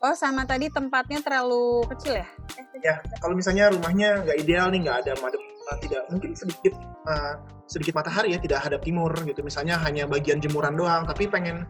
Oh 0.02 0.14
sama 0.14 0.42
tadi 0.46 0.70
tempatnya 0.70 1.22
terlalu 1.22 1.86
kecil 1.94 2.18
ya? 2.22 2.28
Ya 2.82 2.94
kalau 3.18 3.34
misalnya 3.34 3.70
rumahnya 3.72 4.22
nggak 4.24 4.36
ideal 4.40 4.66
nih 4.70 4.80
nggak 4.86 4.98
ada 5.06 5.12
madep 5.20 5.42
uh, 5.68 5.78
tidak 5.82 6.02
mungkin 6.08 6.30
sedikit 6.32 6.74
uh, 7.06 7.34
sedikit 7.68 7.94
matahari 8.00 8.32
ya 8.32 8.40
tidak 8.40 8.64
hadap 8.64 8.80
timur 8.80 9.12
gitu. 9.28 9.40
Misalnya 9.44 9.76
hanya 9.84 10.08
bagian 10.08 10.40
jemuran 10.40 10.74
doang 10.74 11.04
tapi 11.04 11.28
pengen 11.28 11.68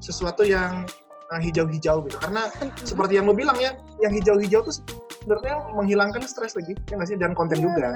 sesuatu 0.00 0.44
yang 0.44 0.84
uh, 1.32 1.40
hijau-hijau 1.40 2.04
gitu. 2.04 2.16
Karena 2.20 2.52
seperti 2.84 3.16
yang 3.16 3.26
lo 3.26 3.34
bilang 3.34 3.56
ya 3.56 3.72
yang 4.04 4.12
hijau-hijau 4.12 4.60
tuh 4.68 4.74
sebenarnya 5.24 5.56
menghilangkan 5.76 6.22
stres 6.28 6.54
lagi 6.56 6.76
ya 6.92 7.00
nggak 7.00 7.08
sih? 7.08 7.16
Dan 7.16 7.32
konten 7.32 7.58
iya, 7.60 7.64
juga. 7.64 7.88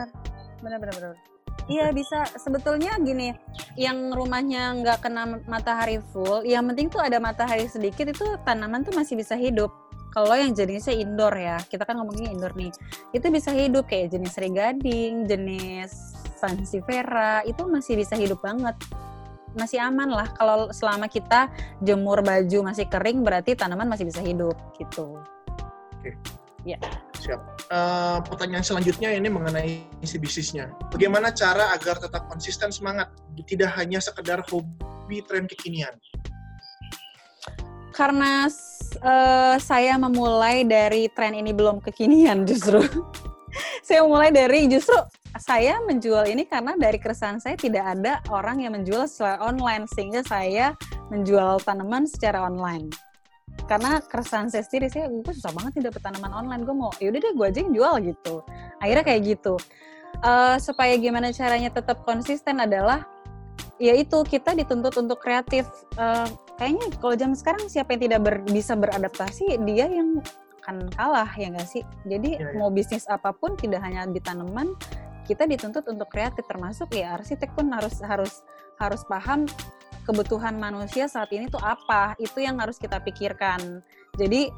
benar 0.64 0.78
benar 0.80 0.94
benar. 0.96 1.34
Iya 1.64 1.96
bisa. 1.96 2.28
Sebetulnya 2.36 3.00
gini, 3.00 3.32
yang 3.80 4.12
rumahnya 4.12 4.84
nggak 4.84 4.98
kena 5.00 5.40
matahari 5.48 5.96
full, 6.12 6.44
yang 6.44 6.68
penting 6.68 6.92
tuh 6.92 7.00
ada 7.00 7.16
matahari 7.16 7.64
sedikit 7.72 8.04
itu 8.12 8.36
tanaman 8.44 8.84
tuh 8.84 8.92
masih 8.92 9.16
bisa 9.16 9.32
hidup 9.32 9.72
kalau 10.14 10.30
yang 10.38 10.54
jenisnya 10.54 10.94
indoor 10.94 11.34
ya, 11.34 11.58
kita 11.66 11.82
kan 11.82 11.98
ngomongin 11.98 12.38
indoor 12.38 12.54
nih, 12.54 12.70
itu 13.10 13.26
bisa 13.34 13.50
hidup 13.50 13.90
kayak 13.90 14.14
jenis 14.14 14.38
regading, 14.38 15.26
jenis 15.26 16.14
sansevieria, 16.38 17.42
itu 17.42 17.66
masih 17.66 17.98
bisa 17.98 18.14
hidup 18.14 18.38
banget. 18.38 18.78
Masih 19.58 19.82
aman 19.82 20.10
lah 20.10 20.30
kalau 20.38 20.70
selama 20.70 21.10
kita 21.10 21.50
jemur 21.82 22.22
baju 22.22 22.58
masih 22.70 22.86
kering 22.86 23.26
berarti 23.26 23.58
tanaman 23.58 23.90
masih 23.90 24.06
bisa 24.06 24.22
hidup 24.22 24.54
gitu. 24.78 25.18
Oke. 25.98 26.14
Ya. 26.62 26.78
Siap. 27.18 27.40
Uh, 27.68 28.18
pertanyaan 28.24 28.62
selanjutnya 28.62 29.10
ini 29.14 29.26
mengenai 29.26 29.82
isi 29.98 30.16
bisnisnya. 30.18 30.70
Bagaimana 30.94 31.34
cara 31.34 31.74
agar 31.74 31.98
tetap 31.98 32.30
konsisten 32.30 32.70
semangat, 32.70 33.10
tidak 33.50 33.74
hanya 33.78 33.98
sekedar 33.98 34.42
hobi 34.48 35.22
tren 35.26 35.50
kekinian? 35.50 35.94
Karena 37.94 38.50
uh, 39.00 39.56
saya 39.62 39.94
memulai 39.96 40.66
dari 40.66 41.06
tren 41.14 41.38
ini 41.38 41.54
belum 41.54 41.78
kekinian 41.78 42.42
justru. 42.44 42.82
saya 43.86 44.02
mulai 44.02 44.34
dari 44.34 44.66
justru 44.66 44.98
saya 45.38 45.82
menjual 45.82 46.30
ini 46.30 46.46
karena 46.46 46.78
dari 46.78 46.98
keresahan 46.98 47.42
saya 47.42 47.58
tidak 47.58 47.98
ada 47.98 48.22
orang 48.30 48.62
yang 48.62 48.74
menjual 48.74 49.06
secara 49.10 49.42
online 49.42 49.86
sehingga 49.90 50.22
saya 50.22 50.78
menjual 51.10 51.58
tanaman 51.66 52.06
secara 52.06 52.46
online. 52.46 52.90
Karena 53.66 53.98
keresahan 54.02 54.50
saya 54.50 54.62
sendiri, 54.66 54.92
saya 54.92 55.06
gue 55.08 55.34
susah 55.34 55.54
banget 55.54 55.80
nih 55.80 55.84
dapet 55.90 56.00
tanaman 56.04 56.32
online. 56.34 56.62
Gue 56.62 56.76
mau, 56.76 56.92
yaudah 57.00 57.20
deh 57.22 57.32
gue 57.32 57.46
aja 57.46 57.58
yang 57.62 57.72
jual 57.74 57.94
gitu. 58.14 58.34
Akhirnya 58.78 59.04
kayak 59.06 59.22
gitu. 59.24 59.54
Uh, 60.22 60.56
supaya 60.62 60.94
gimana 60.94 61.34
caranya 61.34 61.74
tetap 61.74 62.06
konsisten 62.06 62.62
adalah 62.62 63.02
yaitu 63.82 64.22
kita 64.26 64.54
dituntut 64.54 64.94
untuk 64.94 65.18
kreatif. 65.18 65.66
Uh, 65.98 66.28
kayaknya 66.58 66.86
kalau 66.98 67.14
zaman 67.18 67.36
sekarang 67.36 67.64
siapa 67.66 67.96
yang 67.96 68.02
tidak 68.10 68.20
ber, 68.22 68.34
bisa 68.46 68.72
beradaptasi 68.78 69.58
dia 69.66 69.86
yang 69.90 70.22
akan 70.64 70.88
kalah 70.96 71.28
ya 71.36 71.52
nggak 71.52 71.68
sih? 71.68 71.84
Jadi 72.08 72.40
Iya, 72.40 72.54
iya. 72.54 72.56
mau 72.56 72.72
bisnis 72.72 73.04
apa 73.10 73.36
pun 73.36 73.52
tidak 73.58 73.84
hanya 73.84 74.08
di 74.08 74.20
tanaman, 74.22 74.72
kita 75.28 75.44
dituntut 75.44 75.84
untuk 75.88 76.08
kreatif 76.08 76.44
termasuk 76.48 76.92
ya 76.96 77.20
arsitek 77.20 77.52
pun 77.52 77.68
harus 77.72 78.00
harus 78.00 78.40
harus 78.80 79.04
paham 79.04 79.44
kebutuhan 80.04 80.56
manusia 80.56 81.08
saat 81.08 81.28
ini 81.32 81.52
tuh 81.52 81.60
apa. 81.60 82.16
Itu 82.16 82.40
yang 82.40 82.60
harus 82.60 82.80
kita 82.80 83.00
pikirkan. 83.00 83.84
Jadi 84.16 84.48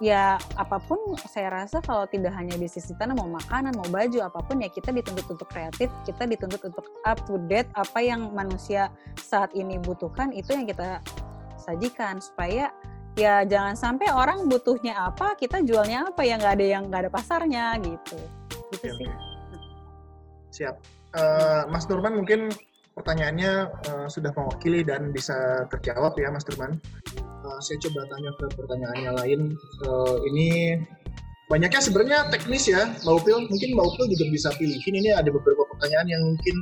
ya 0.00 0.36
apa 0.60 0.76
pun 0.82 0.98
saya 1.24 1.48
rasa 1.52 1.80
kalau 1.80 2.04
tidak 2.08 2.36
hanya 2.36 2.56
bisnis 2.60 2.90
di 2.90 2.96
tanah 3.00 3.16
mau 3.16 3.28
makanan 3.28 3.72
mau 3.76 3.86
baju 3.88 4.28
apa 4.28 4.40
pun 4.44 4.60
ya 4.60 4.68
kita 4.68 4.92
dituntut 4.92 5.24
untuk 5.30 5.48
kreatif 5.48 5.88
kita 6.04 6.26
dituntut 6.26 6.60
untuk 6.68 6.84
up 7.06 7.16
to 7.24 7.40
date 7.48 7.70
apa 7.72 8.02
yang 8.02 8.28
manusia 8.34 8.92
saat 9.16 9.52
ini 9.56 9.80
butuhkan 9.80 10.34
itu 10.36 10.52
yang 10.52 10.68
kita 10.68 11.00
sajikan 11.66 12.22
supaya 12.22 12.70
ya 13.18 13.42
jangan 13.42 13.74
sampai 13.74 14.12
orang 14.12 14.46
butuhnya 14.46 14.94
apa 14.94 15.34
kita 15.34 15.64
jualnya 15.64 16.06
apa 16.06 16.22
ya 16.22 16.38
nggak 16.38 16.54
ada 16.60 16.66
yang 16.66 16.82
nggak 16.86 17.08
ada 17.08 17.12
pasarnya 17.12 17.74
gitu 17.82 18.16
gitu 18.72 18.86
Oke, 18.86 18.88
sih 18.98 19.06
oke. 19.06 19.36
Siap. 20.56 20.74
Eh, 21.16 21.62
Mas 21.68 21.84
Nurman 21.88 22.16
mungkin 22.16 22.48
pertanyaannya 22.96 23.52
eh, 23.68 24.06
sudah 24.08 24.32
mewakili 24.32 24.80
dan 24.82 25.12
bisa 25.12 25.68
terjawab 25.68 26.16
ya 26.16 26.32
Mas 26.32 26.44
Nurman. 26.48 26.80
Eh, 27.20 27.58
saya 27.60 27.78
coba 27.84 28.08
tanya 28.08 28.30
ke 28.40 28.46
pertanyaan 28.56 28.98
yang 29.00 29.16
lain. 29.16 29.40
Eh, 29.84 30.16
ini 30.32 30.48
banyaknya 31.52 31.80
sebenarnya 31.84 32.18
teknis 32.32 32.66
ya, 32.66 32.88
Mbak 33.04 33.14
Upil. 33.22 33.38
Mungkin 33.52 33.68
Mbak 33.76 33.86
Upil 33.86 34.06
juga 34.16 34.24
bisa 34.32 34.48
pilihin. 34.56 34.94
Ini 34.96 35.10
ada 35.14 35.28
beberapa 35.28 35.62
pertanyaan 35.76 36.08
yang 36.08 36.22
mungkin 36.24 36.56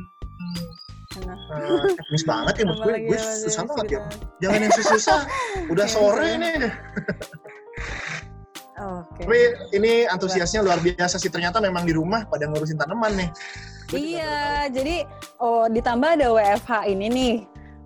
Eh, 1.55 1.95
teknis 1.95 2.25
banget 2.27 2.55
ya 2.61 2.65
menurut 2.67 2.85
gue. 2.85 2.99
Gue 3.09 3.19
susah 3.19 3.63
yang 3.63 3.69
banget 3.71 3.87
ya. 3.87 4.01
Jangan 4.43 4.59
yang 4.61 4.73
susah. 4.75 5.21
Udah 5.73 5.87
sore 5.87 6.27
iya. 6.27 6.43
nih. 6.43 6.73
Oke. 8.75 9.23
Tapi 9.23 9.41
ini 9.79 9.93
antusiasnya 10.11 10.61
luar 10.67 10.83
biasa 10.83 11.17
sih. 11.23 11.31
Ternyata 11.31 11.63
memang 11.63 11.87
di 11.87 11.95
rumah 11.95 12.27
pada 12.27 12.51
ngurusin 12.51 12.79
tanaman 12.79 13.15
nih. 13.15 13.31
Iya, 13.95 14.67
jadi 14.75 15.07
oh 15.39 15.71
ditambah 15.71 16.19
ada 16.19 16.27
WFH 16.35 16.73
ini 16.91 17.07
nih. 17.13 17.35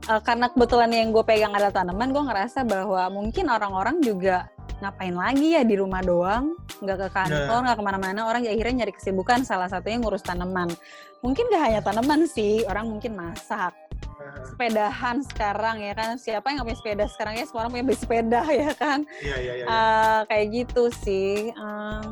Eh, 0.08 0.20
karena 0.24 0.48
kebetulan 0.48 0.88
yang 0.88 1.12
gue 1.12 1.20
pegang 1.20 1.52
ada 1.52 1.68
tanaman, 1.68 2.08
gue 2.14 2.22
ngerasa 2.24 2.64
bahwa 2.64 3.12
mungkin 3.12 3.52
orang-orang 3.52 4.00
juga 4.00 4.48
ngapain 4.78 5.14
lagi 5.14 5.58
ya 5.58 5.62
di 5.66 5.74
rumah 5.74 6.02
doang, 6.02 6.54
nggak 6.78 6.96
ke 6.96 7.08
kantor, 7.10 7.58
nggak 7.66 7.76
ke 7.78 7.84
mana-mana. 7.84 8.20
Orang 8.30 8.46
ya 8.46 8.54
akhirnya 8.54 8.84
nyari 8.84 8.94
kesibukan, 8.94 9.42
salah 9.42 9.66
satunya 9.66 9.98
ngurus 9.98 10.22
tanaman. 10.22 10.70
Mungkin 11.18 11.50
gak 11.50 11.62
hanya 11.66 11.80
tanaman 11.82 12.30
sih, 12.30 12.62
orang 12.70 12.86
mungkin 12.86 13.18
masak, 13.18 13.74
tahu. 13.74 14.54
sepedahan 14.54 15.16
sekarang 15.26 15.82
ya 15.82 15.94
kan. 15.98 16.14
Siapa 16.14 16.46
yang 16.46 16.62
nggak 16.62 16.68
punya 16.70 16.78
sepeda 16.78 17.04
sekarang 17.10 17.34
ya? 17.38 17.44
Semua 17.46 17.66
orang 17.66 17.72
punya 17.74 17.84
beli 17.90 17.98
sepeda 17.98 18.42
ya 18.62 18.70
kan. 18.78 18.98
Iya, 19.18 19.36
iya, 19.42 19.52
iya. 19.58 19.66
Eh, 19.66 20.20
kayak 20.30 20.46
gitu 20.54 20.82
sih. 21.02 21.50
Eh, 21.50 22.02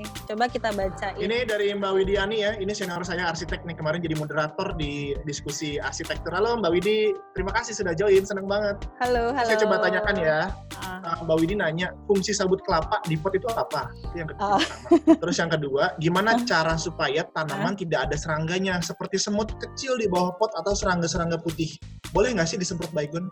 nih, 0.00 0.08
coba 0.32 0.44
kita 0.48 0.72
baca 0.72 1.08
Ini 1.20 1.44
dari 1.44 1.76
Mbak 1.76 1.92
Widiani 1.92 2.36
ya, 2.40 2.52
ini 2.56 2.72
senior 2.72 3.04
saya 3.04 3.28
arsitek 3.28 3.68
nih 3.68 3.76
kemarin 3.76 4.00
jadi 4.00 4.16
moderator 4.16 4.72
di 4.76 5.12
diskusi 5.28 5.76
arsitektur. 5.76 6.32
Halo 6.32 6.56
Mbak 6.60 6.72
Widi, 6.72 7.12
terima 7.36 7.52
kasih 7.52 7.76
sudah 7.76 7.92
join, 7.92 8.24
seneng 8.24 8.48
banget. 8.48 8.80
Halo, 9.00 9.36
halo. 9.36 9.48
Saya 9.48 9.60
coba 9.60 9.76
tanyakan 9.84 10.16
ya. 10.20 10.40
Uh, 11.00 11.24
Mbak 11.26 11.36
Widi 11.40 11.54
nanya, 11.58 11.90
fungsi 12.06 12.30
sabut 12.36 12.60
kelapa 12.62 13.00
di 13.08 13.18
pot 13.18 13.34
itu 13.34 13.48
apa? 13.50 13.90
Itu 13.98 14.14
yang 14.14 14.28
kedua. 14.30 14.60
pertama. 14.60 15.16
Terus 15.24 15.36
yang 15.40 15.50
kedua, 15.50 15.84
gimana 15.98 16.30
cara 16.44 16.74
supaya 16.76 17.24
tanaman 17.32 17.74
tidak 17.74 18.10
ada 18.10 18.16
serangganya, 18.20 18.78
seperti 18.84 19.16
semut 19.18 19.50
kecil 19.58 19.96
di 19.96 20.06
bawah 20.06 20.36
pot 20.36 20.52
atau 20.54 20.76
serangga-serangga 20.76 21.40
putih? 21.40 21.74
Boleh 22.12 22.36
nggak 22.36 22.48
sih 22.54 22.58
disemprot 22.60 22.92
baygon? 22.92 23.26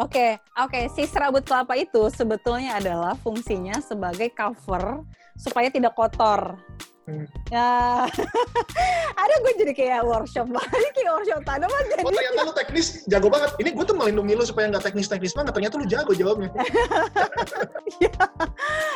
Oke, 0.00 0.40
oke. 0.56 0.88
Si 0.96 1.04
serabut 1.04 1.44
kelapa 1.44 1.76
itu 1.76 2.08
sebetulnya 2.08 2.80
adalah 2.80 3.12
fungsinya 3.20 3.76
sebagai 3.84 4.32
cover 4.32 5.04
supaya 5.36 5.68
tidak 5.68 5.92
kotor. 5.92 6.56
Hmm. 7.12 7.28
Ya, 7.52 8.08
ada 9.22 9.34
gue 9.44 9.52
jadi 9.60 9.72
kayak 9.76 10.00
workshop 10.08 10.48
lagi, 10.48 10.88
kayak 10.96 11.12
workshop 11.12 11.44
tanaman 11.44 11.82
jadi. 11.92 12.02
Oh 12.08 12.08
ternyata 12.08 12.40
lu 12.48 12.52
teknis, 12.56 13.04
jago 13.04 13.28
banget. 13.28 13.52
Ini 13.60 13.70
gue 13.76 13.84
tuh 13.84 13.96
melindungi 14.00 14.32
lu 14.32 14.44
supaya 14.48 14.72
nggak 14.72 14.88
teknis-teknis 14.88 15.36
banget. 15.36 15.52
Ternyata 15.52 15.74
lu 15.76 15.84
jago 15.84 16.12
jawabnya. 16.16 16.48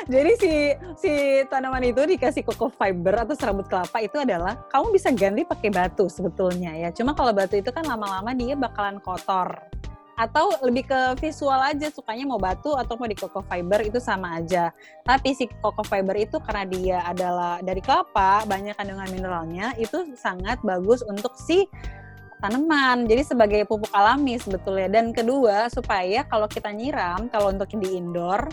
Jadi 0.06 0.32
si 0.40 0.52
si 0.96 1.12
tanaman 1.52 1.84
itu 1.84 2.00
dikasih 2.08 2.46
coco 2.48 2.72
fiber 2.72 3.28
atau 3.28 3.36
serabut 3.36 3.68
kelapa 3.68 4.00
itu 4.00 4.16
adalah 4.16 4.56
kamu 4.72 4.96
bisa 4.96 5.12
ganti 5.12 5.44
pakai 5.44 5.68
batu 5.68 6.08
sebetulnya 6.08 6.72
ya. 6.72 6.88
Cuma 6.96 7.12
kalau 7.12 7.36
batu 7.36 7.60
itu 7.60 7.68
kan 7.68 7.84
lama-lama 7.84 8.32
dia 8.32 8.56
bakalan 8.56 8.96
kotor. 9.04 9.60
Atau 10.16 10.48
lebih 10.64 10.88
ke 10.88 11.00
visual 11.20 11.60
aja 11.60 11.92
sukanya 11.92 12.24
mau 12.24 12.40
batu 12.40 12.72
atau 12.72 12.96
mau 12.96 13.04
di 13.04 13.12
coco 13.12 13.44
fiber 13.44 13.84
itu 13.84 14.00
sama 14.00 14.40
aja. 14.40 14.72
Tapi 15.04 15.36
si 15.36 15.44
coco 15.60 15.84
fiber 15.84 16.16
itu 16.16 16.40
karena 16.40 16.64
dia 16.64 16.98
adalah 17.04 17.60
dari 17.60 17.84
kelapa, 17.84 18.48
banyak 18.48 18.72
kandungan 18.80 19.08
mineralnya, 19.12 19.76
itu 19.76 20.16
sangat 20.16 20.56
bagus 20.64 21.04
untuk 21.04 21.36
si 21.36 21.68
tanaman. 22.40 23.04
Jadi 23.04 23.22
sebagai 23.28 23.68
pupuk 23.68 23.92
alami 23.92 24.40
sebetulnya. 24.40 24.88
Dan 24.88 25.12
kedua, 25.12 25.68
supaya 25.68 26.24
kalau 26.24 26.48
kita 26.48 26.72
nyiram, 26.72 27.28
kalau 27.28 27.52
untuk 27.52 27.68
di 27.76 28.00
indoor, 28.00 28.48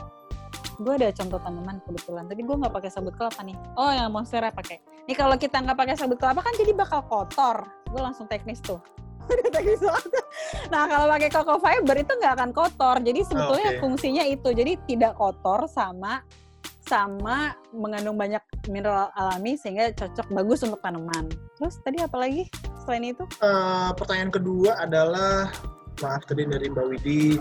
gue 0.82 0.94
ada 1.00 1.16
contoh 1.16 1.40
tanaman 1.40 1.80
kebetulan. 1.86 2.26
Tadi 2.28 2.42
gue 2.44 2.56
nggak 2.60 2.74
pakai 2.74 2.90
sabut 2.92 3.14
kelapa 3.16 3.40
nih. 3.46 3.56
Oh, 3.80 3.92
yang 3.92 4.12
monstera 4.12 4.50
pakai. 4.50 4.82
Nih 5.06 5.16
kalau 5.16 5.36
kita 5.40 5.64
nggak 5.64 5.78
pakai 5.78 5.96
sabut 5.96 6.18
kelapa 6.18 6.44
kan 6.44 6.54
jadi 6.60 6.76
bakal 6.76 7.06
kotor. 7.08 7.68
Gue 7.88 8.02
langsung 8.02 8.26
teknis 8.26 8.60
tuh. 8.60 8.82
Nah 10.72 10.84
kalau 10.90 11.06
pakai 11.08 11.30
coco 11.30 11.56
fiber 11.62 11.96
itu 12.02 12.12
nggak 12.20 12.34
akan 12.40 12.50
kotor. 12.52 12.98
Jadi 13.00 13.22
sebetulnya 13.24 13.70
Oke. 13.78 13.80
fungsinya 13.80 14.24
itu. 14.28 14.50
Jadi 14.52 14.74
tidak 14.90 15.16
kotor 15.16 15.66
sama 15.70 16.24
sama 16.84 17.56
mengandung 17.72 18.20
banyak 18.20 18.44
mineral 18.68 19.08
alami 19.16 19.56
sehingga 19.56 19.96
cocok 19.96 20.28
bagus 20.36 20.68
untuk 20.68 20.84
tanaman. 20.84 21.32
Terus 21.56 21.80
tadi 21.82 22.04
apa 22.04 22.18
lagi 22.20 22.44
selain 22.84 23.16
itu? 23.16 23.24
Eh, 23.40 23.92
pertanyaan 23.96 24.32
kedua 24.32 24.76
adalah, 24.84 25.48
maaf 26.04 26.28
tadi 26.28 26.44
dari 26.44 26.68
Mbak 26.68 26.86
Widi, 26.92 27.40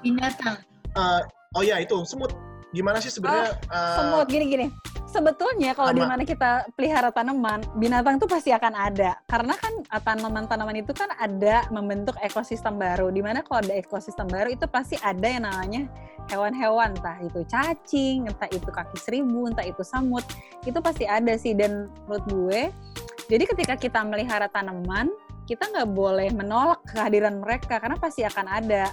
binatang. 0.00 0.64
Eh, 0.96 1.20
oh 1.56 1.62
ya 1.62 1.84
itu 1.84 2.00
semut. 2.08 2.32
Gimana 2.74 3.00
sih 3.00 3.08
sebenarnya? 3.08 3.56
eh, 3.56 3.96
semut 3.96 4.26
gini-gini. 4.28 4.66
Sebetulnya 5.08 5.72
kalau 5.72 5.96
di 5.96 6.04
mana 6.04 6.20
kita 6.20 6.68
pelihara 6.76 7.08
tanaman, 7.08 7.64
binatang 7.80 8.20
tuh 8.20 8.28
pasti 8.28 8.52
akan 8.52 8.76
ada. 8.76 9.16
Karena 9.24 9.56
kan 9.56 9.72
uh, 9.88 10.02
tanaman-tanaman 10.04 10.84
itu 10.84 10.92
kan 10.92 11.08
ada 11.16 11.64
membentuk 11.72 12.12
ekosistem 12.20 12.76
baru. 12.76 13.08
Di 13.08 13.24
mana 13.24 13.40
kalau 13.40 13.64
ada 13.64 13.72
ekosistem 13.72 14.28
baru 14.28 14.52
itu 14.52 14.68
pasti 14.68 15.00
ada 15.00 15.24
yang 15.24 15.48
namanya 15.48 15.88
hewan-hewan, 16.28 16.92
entah 16.92 17.16
itu 17.24 17.40
cacing, 17.48 18.28
entah 18.28 18.52
itu 18.52 18.68
kaki 18.68 19.00
seribu, 19.00 19.48
entah 19.48 19.64
itu 19.64 19.80
samut. 19.80 20.28
Itu 20.68 20.84
pasti 20.84 21.08
ada 21.08 21.32
sih 21.40 21.56
dan 21.56 21.88
menurut 22.04 22.24
gue 22.28 22.60
jadi 23.28 23.44
ketika 23.44 23.76
kita 23.76 24.00
melihara 24.08 24.48
tanaman, 24.48 25.12
kita 25.44 25.68
nggak 25.68 25.92
boleh 25.92 26.32
menolak 26.32 26.80
kehadiran 26.88 27.44
mereka 27.44 27.76
karena 27.76 28.00
pasti 28.00 28.24
akan 28.24 28.46
ada 28.48 28.88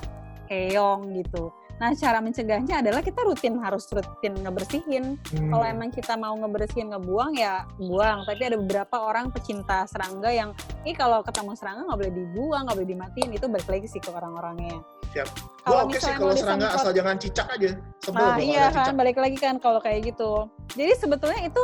keong 0.52 1.16
gitu. 1.16 1.56
Nah, 1.76 1.92
cara 1.92 2.24
mencegahnya 2.24 2.80
adalah 2.80 3.04
kita 3.04 3.20
rutin 3.22 3.60
harus 3.60 3.84
rutin 3.92 4.32
ngebersihin. 4.40 5.20
hmm, 5.20 5.52
Kalau 5.52 5.66
emang 5.68 5.92
kita 5.92 6.16
mau 6.16 6.32
ngebersihin 6.32 6.96
ngebuang 6.96 7.36
ya 7.36 7.68
buang. 7.76 8.24
Tapi 8.24 8.42
ada 8.48 8.56
beberapa 8.56 8.96
orang 8.96 9.28
pecinta 9.28 9.84
serangga 9.84 10.32
yang, 10.32 10.56
ih 10.88 10.96
kalau 10.96 11.20
ketemu 11.20 11.52
serangga 11.54 11.84
nggak 11.84 12.00
boleh 12.00 12.14
dibuang, 12.16 12.62
nggak 12.64 12.78
boleh 12.80 12.90
dimatiin. 12.90 13.30
Itu 13.36 13.46
balik 13.52 13.68
lagi 13.68 13.88
sih 13.92 14.00
ke 14.00 14.08
orang-orangnya. 14.08 14.80
Siap. 15.12 15.28
Kalau 15.66 15.84
oke 15.84 15.92
sih 15.92 16.00
misalnya 16.00 16.18
kalau 16.18 16.36
serangga 16.38 16.68
asal 16.72 16.92
jangan 16.96 17.16
cicak 17.20 17.48
aja. 17.50 17.70
Sebel 18.00 18.20
Ah, 18.20 18.28
kalau 18.32 18.40
iya 18.40 18.64
kan, 18.70 18.84
cicak. 18.88 18.96
balik 18.96 19.18
lagi 19.20 19.38
kan 19.38 19.56
kalau 19.60 19.80
kayak 19.84 20.00
gitu. 20.08 20.32
Jadi 20.80 20.92
sebetulnya 20.96 21.42
itu 21.44 21.64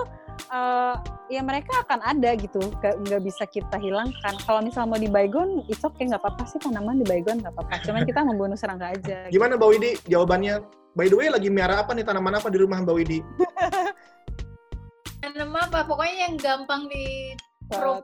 eh, 0.49 0.95
ya 1.29 1.41
mereka 1.45 1.85
akan 1.85 1.99
ada 2.01 2.33
gitu, 2.35 2.59
nggak 2.81 3.21
bisa 3.21 3.45
kita 3.45 3.77
hilangkan. 3.77 4.35
Kalau 4.41 4.59
misal 4.65 4.89
mau 4.89 4.97
di 4.97 5.07
baygon, 5.07 5.61
itu 5.69 5.81
oke 5.81 6.01
nggak 6.01 6.21
apa-apa 6.21 6.43
sih 6.49 6.57
tanaman 6.57 6.99
di 6.99 7.05
baygon 7.05 7.39
nggak 7.39 7.53
apa-apa. 7.53 7.81
Cuman 7.85 8.01
kita 8.03 8.25
membunuh 8.25 8.57
serangga 8.57 8.91
aja. 8.91 9.27
gitu. 9.29 9.37
Gimana 9.39 9.55
Mbak 9.59 9.69
Widi? 9.71 9.91
Jawabannya, 10.09 10.65
by 10.97 11.07
the 11.07 11.17
way 11.17 11.27
lagi 11.29 11.47
miara 11.53 11.85
apa 11.85 11.93
nih 11.93 12.03
tanaman 12.03 12.35
apa 12.39 12.47
di 12.49 12.57
rumah 12.59 12.81
Mbak 12.81 12.95
Widi? 12.97 13.19
Tanam 15.21 15.53
apa? 15.53 15.85
Pokoknya 15.85 16.15
yang 16.27 16.35
gampang 16.41 16.89
di 16.89 17.37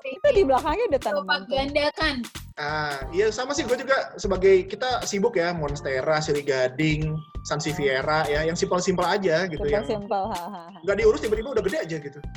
Itu 0.03 0.28
di 0.34 0.43
belakangnya 0.47 0.86
ada 0.89 0.99
tanaman. 0.99 1.18
tuh. 1.20 1.26
propagandakan. 1.28 2.15
Ah, 2.57 3.05
iya 3.13 3.30
sama 3.30 3.53
sih 3.53 3.61
gue 3.70 3.78
juga 3.78 4.18
sebagai 4.18 4.65
kita 4.65 5.05
sibuk 5.05 5.38
ya 5.38 5.53
Monstera, 5.53 6.18
Siri 6.18 6.41
Gading, 6.41 7.13
Sansevieria 7.45 8.26
ya, 8.26 8.41
yang 8.49 8.57
simpel-simpel 8.57 9.05
aja 9.05 9.45
gitu 9.45 9.61
yang 9.70 9.86
Simpel-simpel. 9.86 10.34
hahaha. 10.34 10.74
nggak 10.82 10.97
diurus 10.97 11.22
tiba-tiba 11.22 11.53
udah 11.53 11.61
gede 11.61 11.78
aja 11.86 11.97
gitu. 12.01 12.20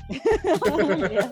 Iya. 1.11 1.25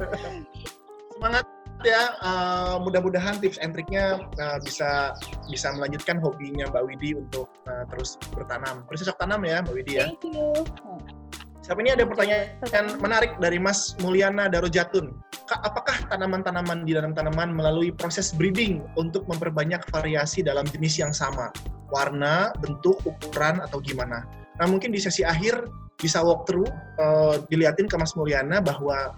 Semangat 1.18 1.44
ya, 1.84 2.02
eh, 2.16 2.74
mudah-mudahan 2.80 3.36
tips 3.44 3.60
and 3.60 3.76
triknya 3.76 4.24
eh, 4.40 4.58
bisa 4.64 5.12
bisa 5.52 5.68
melanjutkan 5.76 6.16
hobinya 6.22 6.64
Mbak 6.72 6.84
Widi 6.88 7.12
untuk 7.18 7.52
eh, 7.68 7.84
terus 7.92 8.16
bertanam. 8.32 8.88
Bercocok 8.88 9.20
tanam 9.20 9.44
ya 9.44 9.60
Mbak 9.68 9.74
Widi 9.76 9.92
ya. 10.00 10.06
Thank 10.08 10.32
you. 10.32 11.17
Siapa 11.68 11.84
ini 11.84 11.92
ada 11.92 12.08
pertanyaan 12.08 12.96
menarik 12.96 13.36
dari 13.44 13.60
Mas 13.60 13.92
Mulyana 14.00 14.48
Darujatun. 14.48 15.12
Kak, 15.44 15.60
apakah 15.60 16.00
tanaman-tanaman 16.08 16.88
di 16.88 16.96
dalam 16.96 17.12
tanaman 17.12 17.52
melalui 17.52 17.92
proses 17.92 18.32
breeding 18.32 18.80
untuk 18.96 19.28
memperbanyak 19.28 19.84
variasi 19.92 20.40
dalam 20.40 20.64
jenis 20.64 20.96
yang 20.96 21.12
sama? 21.12 21.52
Warna, 21.92 22.56
bentuk, 22.64 23.04
ukuran, 23.04 23.60
atau 23.60 23.84
gimana? 23.84 24.24
Nah, 24.56 24.64
mungkin 24.64 24.96
di 24.96 25.00
sesi 25.04 25.28
akhir 25.28 25.68
bisa 26.00 26.24
walk 26.24 26.48
through, 26.48 26.72
uh, 27.04 27.36
diliatin 27.52 27.84
ke 27.84 28.00
Mas 28.00 28.16
Mulyana 28.16 28.64
bahwa 28.64 29.12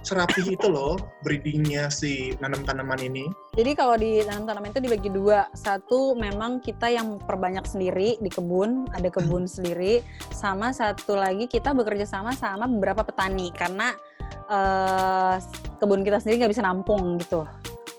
serapih 0.00 0.56
itu 0.56 0.66
loh 0.68 0.96
breedingnya 1.20 1.92
si 1.92 2.32
nanam 2.40 2.64
tanaman 2.64 3.00
ini. 3.00 3.28
Jadi 3.52 3.70
kalau 3.76 4.00
di 4.00 4.24
nanam 4.24 4.48
tanaman 4.48 4.72
itu 4.72 4.80
dibagi 4.80 5.10
dua. 5.12 5.48
Satu 5.52 6.16
memang 6.16 6.64
kita 6.64 6.88
yang 6.88 7.20
perbanyak 7.20 7.66
sendiri 7.68 8.16
di 8.18 8.30
kebun, 8.32 8.88
ada 8.96 9.08
kebun 9.12 9.44
sendiri. 9.44 10.00
Sama 10.32 10.72
satu 10.72 11.16
lagi 11.20 11.44
kita 11.50 11.76
bekerja 11.76 12.08
sama 12.08 12.32
sama 12.32 12.64
beberapa 12.64 13.04
petani 13.04 13.52
karena 13.52 13.92
uh, 14.48 15.36
kebun 15.76 16.00
kita 16.00 16.20
sendiri 16.20 16.46
nggak 16.46 16.52
bisa 16.56 16.64
nampung 16.64 17.20
gitu. 17.20 17.44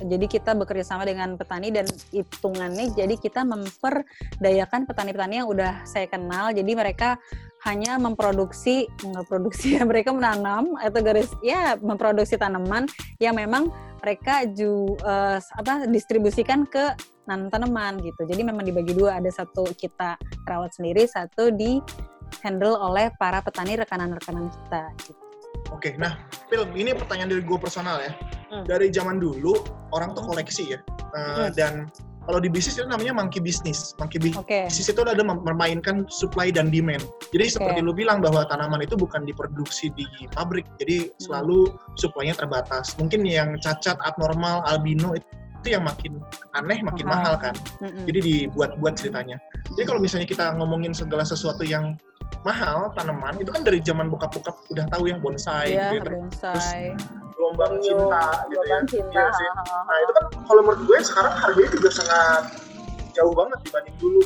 Jadi 0.01 0.25
kita 0.25 0.57
bekerja 0.57 0.81
sama 0.81 1.05
dengan 1.05 1.37
petani 1.37 1.69
dan 1.69 1.85
hitungannya 2.09 2.89
jadi 2.97 3.13
kita 3.21 3.45
memperdayakan 3.45 4.89
petani-petani 4.89 5.45
yang 5.45 5.49
udah 5.49 5.85
saya 5.85 6.09
kenal. 6.09 6.49
Jadi 6.49 6.73
mereka 6.73 7.21
hanya 7.61 8.01
memproduksi 8.01 8.89
memproduksi 9.05 9.77
ya 9.77 9.85
mereka 9.89 10.09
menanam 10.09 10.73
atau 10.81 10.99
garis 11.01 11.29
ya 11.45 11.77
memproduksi 11.77 12.37
tanaman 12.37 12.89
yang 13.21 13.37
memang 13.37 13.69
mereka 14.01 14.49
ju 14.49 14.97
uh, 15.05 15.37
apa 15.37 15.85
distribusikan 15.85 16.65
ke 16.65 16.97
nanam 17.29 17.53
tanaman 17.53 18.01
gitu. 18.01 18.25
Jadi 18.25 18.41
memang 18.41 18.65
dibagi 18.65 18.97
dua, 18.97 19.21
ada 19.21 19.29
satu 19.29 19.63
kita 19.77 20.17
rawat 20.49 20.73
sendiri, 20.73 21.05
satu 21.05 21.53
di 21.53 21.77
handle 22.41 22.75
oleh 22.75 23.13
para 23.21 23.39
petani 23.45 23.77
rekanan-rekanan 23.77 24.49
kita. 24.49 24.81
Gitu. 25.05 25.21
Oke, 25.69 25.93
nah, 25.95 26.17
Phil, 26.49 26.65
ini 26.73 26.97
pertanyaan 26.97 27.29
dari 27.29 27.43
gue 27.45 27.59
personal 27.61 28.01
ya. 28.01 28.11
Hmm. 28.51 28.65
Dari 28.65 28.89
zaman 28.91 29.21
dulu 29.21 29.55
orang 29.95 30.17
tuh 30.17 30.25
koleksi 30.25 30.75
ya, 30.75 30.79
uh, 31.13 31.47
hmm. 31.47 31.49
dan 31.55 31.73
kalau 32.31 32.39
di 32.39 32.47
bisnis 32.47 32.79
itu 32.79 32.87
namanya 32.87 33.11
monkey 33.11 33.43
business. 33.43 33.91
Monkey 33.99 34.15
business 34.15 34.71
okay. 34.71 34.71
itu 34.71 34.99
adalah 35.03 35.35
memainkan 35.35 36.07
supply 36.07 36.47
dan 36.47 36.71
demand. 36.71 37.03
Jadi 37.35 37.43
okay. 37.43 37.55
seperti 37.59 37.79
lu 37.83 37.91
bilang 37.91 38.23
bahwa 38.23 38.47
tanaman 38.47 38.79
itu 38.87 38.95
bukan 38.95 39.27
diproduksi 39.27 39.91
di 39.99 40.07
pabrik, 40.31 40.63
jadi 40.79 41.11
hmm. 41.11 41.19
selalu 41.19 41.75
supply-nya 41.99 42.39
terbatas. 42.39 42.95
Mungkin 42.95 43.27
yang 43.27 43.59
cacat, 43.59 43.99
abnormal, 43.99 44.63
albino 44.63 45.11
itu 45.11 45.27
itu 45.61 45.77
yang 45.77 45.85
makin 45.85 46.17
aneh, 46.57 46.81
makin 46.81 47.05
mahal, 47.05 47.37
mahal 47.37 47.51
kan. 47.51 47.55
Jadi 48.09 48.19
dibuat-buat 48.49 48.97
ceritanya. 48.97 49.37
Jadi 49.77 49.83
kalau 49.85 50.01
misalnya 50.01 50.25
kita 50.25 50.57
ngomongin 50.57 50.89
segala 50.89 51.21
sesuatu 51.21 51.61
yang 51.61 51.93
mahal 52.41 52.89
tanaman 52.97 53.37
itu 53.37 53.53
kan 53.53 53.61
dari 53.61 53.77
zaman 53.85 54.09
bokap-bokap 54.09 54.57
udah 54.73 54.85
tahu 54.89 55.13
yang 55.13 55.21
bonsai 55.21 55.77
yeah, 55.77 55.93
gitu. 55.93 56.09
bonsai. 56.09 56.97
Terus 56.97 57.20
gelombang 57.41 57.73
cinta 57.81 58.45
gitu 58.53 58.65
ya. 58.69 58.77
Cinta. 58.85 59.09
Iya 59.17 59.25
sih. 59.33 59.49
Nah 59.65 59.97
itu 59.97 60.11
kan 60.13 60.25
kalau 60.45 60.61
menurut 60.61 60.81
gue 60.85 60.97
sekarang 61.01 61.33
harganya 61.33 61.69
juga 61.73 61.89
sangat 61.89 62.43
jauh 63.17 63.33
banget 63.33 63.57
dibanding 63.65 63.97
dulu. 63.97 64.21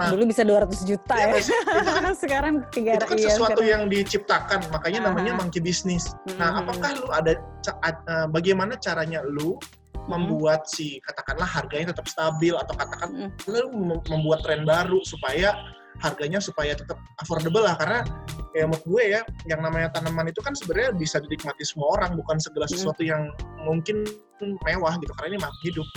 Nah, 0.00 0.08
dulu 0.08 0.24
bisa 0.32 0.42
200 0.48 0.88
juta 0.88 1.14
iya, 1.20 1.28
ya. 1.28 1.44
ya. 1.44 2.10
sekarang 2.24 2.64
tiga 2.72 2.96
Itu 2.96 3.04
kan 3.04 3.18
iya, 3.20 3.28
sesuatu 3.28 3.60
sekarang. 3.60 3.68
yang 3.68 3.82
diciptakan, 3.92 4.60
makanya 4.72 5.00
Aha. 5.04 5.06
namanya 5.12 5.32
monkey 5.36 5.60
business. 5.60 6.16
Nah, 6.40 6.64
apakah 6.64 6.96
lu 6.96 7.06
ada 7.12 7.36
uh, 7.84 8.26
bagaimana 8.32 8.80
caranya 8.80 9.20
lu 9.20 9.60
membuat 10.08 10.64
si 10.64 11.04
katakanlah 11.04 11.44
harganya 11.44 11.92
tetap 11.92 12.08
stabil 12.08 12.56
atau 12.56 12.72
katakan 12.80 13.28
lu 13.44 13.68
membuat 14.08 14.40
tren 14.40 14.64
baru 14.64 15.04
supaya 15.04 15.52
harganya 15.98 16.38
supaya 16.38 16.74
tetap 16.74 16.98
affordable 17.18 17.62
lah 17.62 17.74
karena 17.74 18.06
ya 18.54 18.64
menurut 18.64 18.84
gue 18.86 19.04
ya 19.18 19.20
yang 19.50 19.60
namanya 19.60 19.92
tanaman 19.92 20.30
itu 20.30 20.40
kan 20.40 20.54
sebenarnya 20.54 20.94
bisa 20.94 21.18
dinikmati 21.18 21.62
semua 21.66 21.98
orang 21.98 22.14
bukan 22.16 22.38
segala 22.38 22.66
sesuatu 22.70 23.02
yang 23.02 23.30
mungkin 23.62 24.06
mewah 24.40 24.94
gitu 24.98 25.12
karena 25.18 25.28
ini 25.34 25.38
makhluk 25.42 25.62
hidup. 25.66 25.88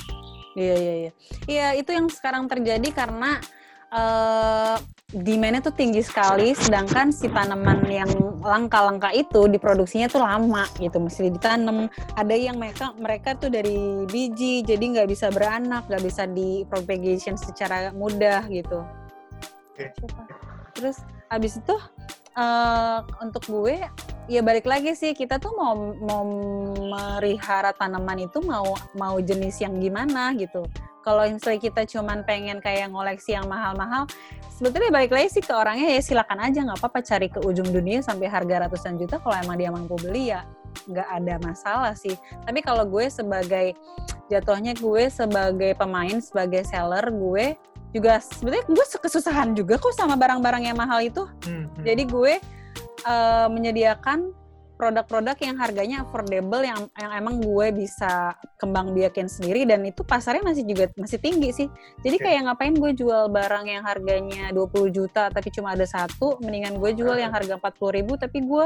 Iya 0.51 0.75
iya 0.75 0.93
iya. 0.93 1.11
Iya 1.47 1.67
itu 1.79 1.89
yang 1.95 2.07
sekarang 2.11 2.49
terjadi 2.51 2.89
karena 2.91 3.39
uh, 3.93 4.75
demandnya 5.11 5.59
tuh 5.63 5.75
tinggi 5.75 5.99
sekali, 6.03 6.55
sedangkan 6.55 7.11
si 7.11 7.27
tanaman 7.27 7.83
yang 7.91 8.11
langka-langka 8.41 9.11
itu 9.11 9.47
diproduksinya 9.51 10.07
tuh 10.07 10.23
lama 10.23 10.65
gitu, 10.79 10.97
mesti 10.97 11.31
ditanam. 11.31 11.91
Ada 12.15 12.35
yang 12.35 12.55
mereka 12.57 12.95
mereka 12.95 13.35
tuh 13.35 13.51
dari 13.51 14.07
biji, 14.07 14.63
jadi 14.63 14.81
nggak 14.81 15.09
bisa 15.11 15.27
beranak, 15.31 15.87
nggak 15.91 16.03
bisa 16.03 16.23
di 16.27 16.63
propagation 16.67 17.35
secara 17.35 17.91
mudah 17.91 18.47
gitu. 18.47 18.83
Terus 20.75 20.97
abis 21.31 21.59
itu 21.59 21.75
uh, 22.37 22.99
untuk 23.23 23.43
gue 23.47 23.81
ya 24.29 24.41
balik 24.45 24.69
lagi 24.69 24.95
sih 24.95 25.11
kita 25.11 25.41
tuh 25.41 25.51
mau 25.57 25.75
mau 25.99 26.23
merihara 26.77 27.75
tanaman 27.75 28.27
itu 28.29 28.39
mau 28.43 28.77
mau 28.95 29.17
jenis 29.19 29.59
yang 29.59 29.79
gimana 29.81 30.31
gitu. 30.37 30.63
Kalau 31.01 31.25
misalnya 31.25 31.57
kita 31.57 31.81
cuman 31.89 32.21
pengen 32.29 32.61
kayak 32.61 32.93
ngoleksi 32.93 33.33
yang 33.33 33.49
mahal-mahal, 33.49 34.05
sebetulnya 34.53 34.93
balik 34.93 35.09
lagi 35.09 35.33
sih 35.33 35.41
ke 35.41 35.49
orangnya 35.49 35.97
ya 35.97 36.01
silakan 36.05 36.37
aja 36.45 36.61
nggak 36.61 36.77
apa-apa 36.77 37.01
cari 37.01 37.25
ke 37.25 37.41
ujung 37.41 37.73
dunia 37.73 38.05
sampai 38.05 38.29
harga 38.29 38.69
ratusan 38.69 39.01
juta 39.01 39.17
kalau 39.17 39.33
emang 39.41 39.57
dia 39.57 39.73
mampu 39.73 39.97
beli 39.97 40.29
ya 40.29 40.45
nggak 40.85 41.09
ada 41.09 41.35
masalah 41.41 41.93
sih. 41.97 42.13
Tapi 42.45 42.61
kalau 42.61 42.85
gue 42.85 43.09
sebagai 43.09 43.73
jatuhnya 44.29 44.77
gue 44.77 45.09
sebagai 45.09 45.73
pemain, 45.73 46.21
sebagai 46.21 46.61
seller, 46.69 47.09
gue 47.09 47.57
juga 47.91 48.23
sebenarnya 48.23 48.65
gue 48.67 48.85
kesusahan 48.99 49.51
juga 49.55 49.75
kok 49.75 49.95
sama 49.95 50.15
barang-barang 50.15 50.63
yang 50.71 50.77
mahal 50.79 51.03
itu. 51.03 51.27
Hmm, 51.47 51.67
hmm. 51.67 51.83
Jadi 51.83 52.03
gue 52.07 52.33
uh, 53.05 53.47
menyediakan 53.51 54.31
produk-produk 54.81 55.37
yang 55.45 55.61
harganya 55.61 56.01
affordable 56.01 56.65
yang 56.65 56.89
yang 56.97 57.13
emang 57.13 57.37
gue 57.37 57.67
bisa 57.69 58.33
kembang 58.57 58.97
biakin 58.97 59.29
sendiri 59.29 59.61
dan 59.69 59.85
itu 59.85 60.01
pasarnya 60.01 60.41
masih 60.41 60.65
juga 60.65 60.89
masih 60.97 61.21
tinggi 61.21 61.53
sih. 61.53 61.67
Jadi 62.01 62.17
okay. 62.17 62.25
kayak 62.33 62.49
ngapain 62.49 62.73
gue 62.73 62.91
jual 62.97 63.29
barang 63.29 63.69
yang 63.69 63.85
harganya 63.85 64.49
20 64.49 64.89
juta 64.89 65.29
tapi 65.29 65.53
cuma 65.53 65.77
ada 65.77 65.85
satu, 65.85 66.41
mendingan 66.41 66.81
gue 66.81 66.97
jual 66.97 67.13
uh. 67.13 67.21
yang 67.21 67.29
harga 67.29 67.61
40 67.61 67.97
ribu 68.01 68.17
tapi 68.17 68.41
gue 68.41 68.65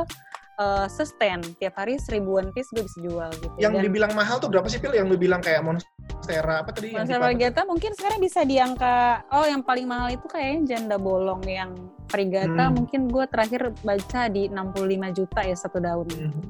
uh, 0.60 0.88
sustain 0.88 1.40
tiap 1.60 1.76
hari 1.80 2.00
seribuan 2.00 2.52
piece 2.52 2.72
gue 2.72 2.84
bisa 2.84 3.00
jual 3.04 3.30
gitu. 3.40 3.56
Yang 3.60 3.74
Dan, 3.80 3.84
dibilang 3.88 4.12
mahal 4.16 4.38
tuh 4.40 4.50
berapa 4.52 4.68
sih 4.68 4.80
pil? 4.80 4.96
Yang 4.96 5.08
lu 5.14 5.18
bilang 5.20 5.42
kayak 5.44 5.62
monstera 5.64 6.64
apa 6.64 6.72
tadi? 6.72 6.96
Monstera 6.96 7.20
Varigata 7.22 7.62
mungkin 7.68 7.92
sekarang 7.96 8.20
bisa 8.24 8.42
di 8.44 8.56
angka 8.60 9.26
oh 9.32 9.46
yang 9.46 9.62
paling 9.62 9.86
mahal 9.88 10.12
itu 10.12 10.26
kayaknya 10.28 10.76
janda 10.76 10.96
bolong 11.00 11.44
yang 11.46 11.76
Varigata 12.10 12.70
hmm. 12.70 12.74
mungkin 12.74 13.02
gue 13.12 13.26
terakhir 13.28 13.62
baca 13.82 14.22
di 14.32 14.48
65 14.52 15.18
juta 15.18 15.40
ya 15.44 15.56
satu 15.58 15.78
daun. 15.82 16.08
Hmm. 16.10 16.44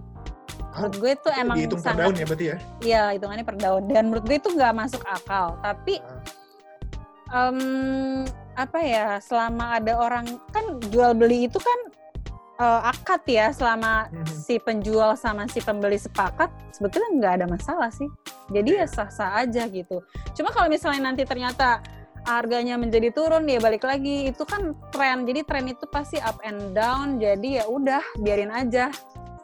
Menurut 0.76 0.96
gue 1.00 1.12
itu 1.16 1.30
emang 1.40 1.56
dihitung 1.56 1.80
sangat, 1.80 1.96
per 1.96 2.04
daun 2.04 2.16
ya 2.20 2.26
berarti 2.28 2.46
ya? 2.46 2.58
Iya 2.84 3.04
hitungannya 3.16 3.46
per 3.48 3.58
daun 3.58 3.84
dan 3.88 4.04
menurut 4.12 4.26
gue 4.28 4.38
itu 4.38 4.50
nggak 4.52 4.74
masuk 4.76 5.02
akal. 5.08 5.56
Tapi 5.64 6.04
um, 7.32 8.28
apa 8.56 8.80
ya 8.80 9.08
selama 9.20 9.80
ada 9.80 9.96
orang 10.00 10.40
kan 10.52 10.80
jual 10.92 11.12
beli 11.16 11.48
itu 11.48 11.60
kan 11.60 11.80
uh, 12.60 12.82
akad 12.92 13.22
ya 13.28 13.52
selama 13.52 14.08
hmm. 14.12 14.28
si 14.28 14.56
penjual 14.60 15.16
sama 15.20 15.48
si 15.52 15.60
pembeli 15.60 16.00
sepakat 16.00 16.48
sebetulnya 16.72 17.10
nggak 17.20 17.34
ada 17.42 17.46
masalah 17.48 17.90
sih. 17.92 18.08
Jadi 18.52 18.78
ya 18.78 18.86
iya. 18.86 18.88
sah-sah 18.88 19.42
aja 19.42 19.66
gitu. 19.68 20.04
Cuma 20.38 20.54
kalau 20.54 20.70
misalnya 20.70 21.12
nanti 21.12 21.26
ternyata 21.26 21.82
harganya 22.26 22.76
menjadi 22.76 23.14
turun 23.14 23.46
ya 23.46 23.62
balik 23.62 23.86
lagi. 23.86 24.30
Itu 24.30 24.44
kan 24.46 24.74
tren. 24.90 25.26
Jadi 25.26 25.42
tren 25.46 25.66
itu 25.70 25.86
pasti 25.90 26.18
up 26.22 26.38
and 26.46 26.74
down. 26.74 27.18
Jadi 27.22 27.62
ya 27.62 27.66
udah 27.70 28.04
biarin 28.22 28.52
aja. 28.54 28.90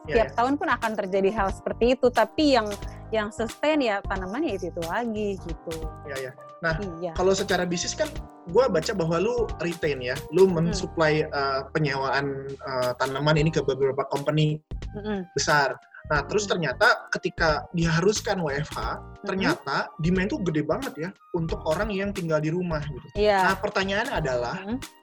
Ya, 0.09 0.26
tiap 0.26 0.30
ya. 0.34 0.36
tahun 0.38 0.57
pun 0.57 0.68
akan 0.70 0.91
terjadi 0.97 1.30
hal 1.34 1.49
seperti 1.53 1.93
itu. 1.97 2.09
Tapi 2.09 2.57
yang 2.57 2.68
yang 3.12 3.30
sustain 3.30 3.84
ya 3.84 3.99
tanamannya 4.07 4.55
itu 4.55 4.72
itu 4.72 4.82
lagi 4.88 5.36
gitu 5.43 5.76
ya 6.07 6.32
ya 6.32 6.32
nah 6.64 6.76
iya. 7.03 7.12
kalau 7.14 7.36
secara 7.36 7.68
bisnis 7.68 7.93
kan 7.93 8.07
gue 8.49 8.66
baca 8.72 8.91
bahwa 8.97 9.22
lu 9.22 9.45
retain 9.62 9.99
ya 10.01 10.16
lu 10.34 10.47
hmm. 10.47 10.57
mensuplai 10.57 11.28
hmm. 11.28 11.32
uh, 11.36 11.62
penyewaan 11.76 12.49
uh, 12.66 12.91
tanaman 12.97 13.38
ini 13.38 13.51
ke 13.53 13.62
beberapa 13.62 14.07
company 14.09 14.57
hmm. 14.97 15.28
besar 15.38 15.78
Nah, 16.09 16.28
terus 16.28 16.43
hmm. 16.43 16.51
ternyata 16.51 17.07
ketika 17.14 17.72
diharuskan 17.72 18.43
WFH, 18.43 18.80
hmm. 18.84 19.24
ternyata 19.24 19.88
demand 20.01 20.28
tuh 20.28 20.43
gede 20.43 20.68
banget 20.68 20.93
ya 20.97 21.09
untuk 21.32 21.64
orang 21.64 21.88
yang 21.88 22.12
tinggal 22.12 22.43
di 22.43 22.51
rumah 22.51 22.84
gitu. 22.84 23.07
Yeah. 23.16 23.47
Nah, 23.47 23.55
pertanyaannya 23.55 24.14
adalah 24.20 24.55
hmm 24.59 25.01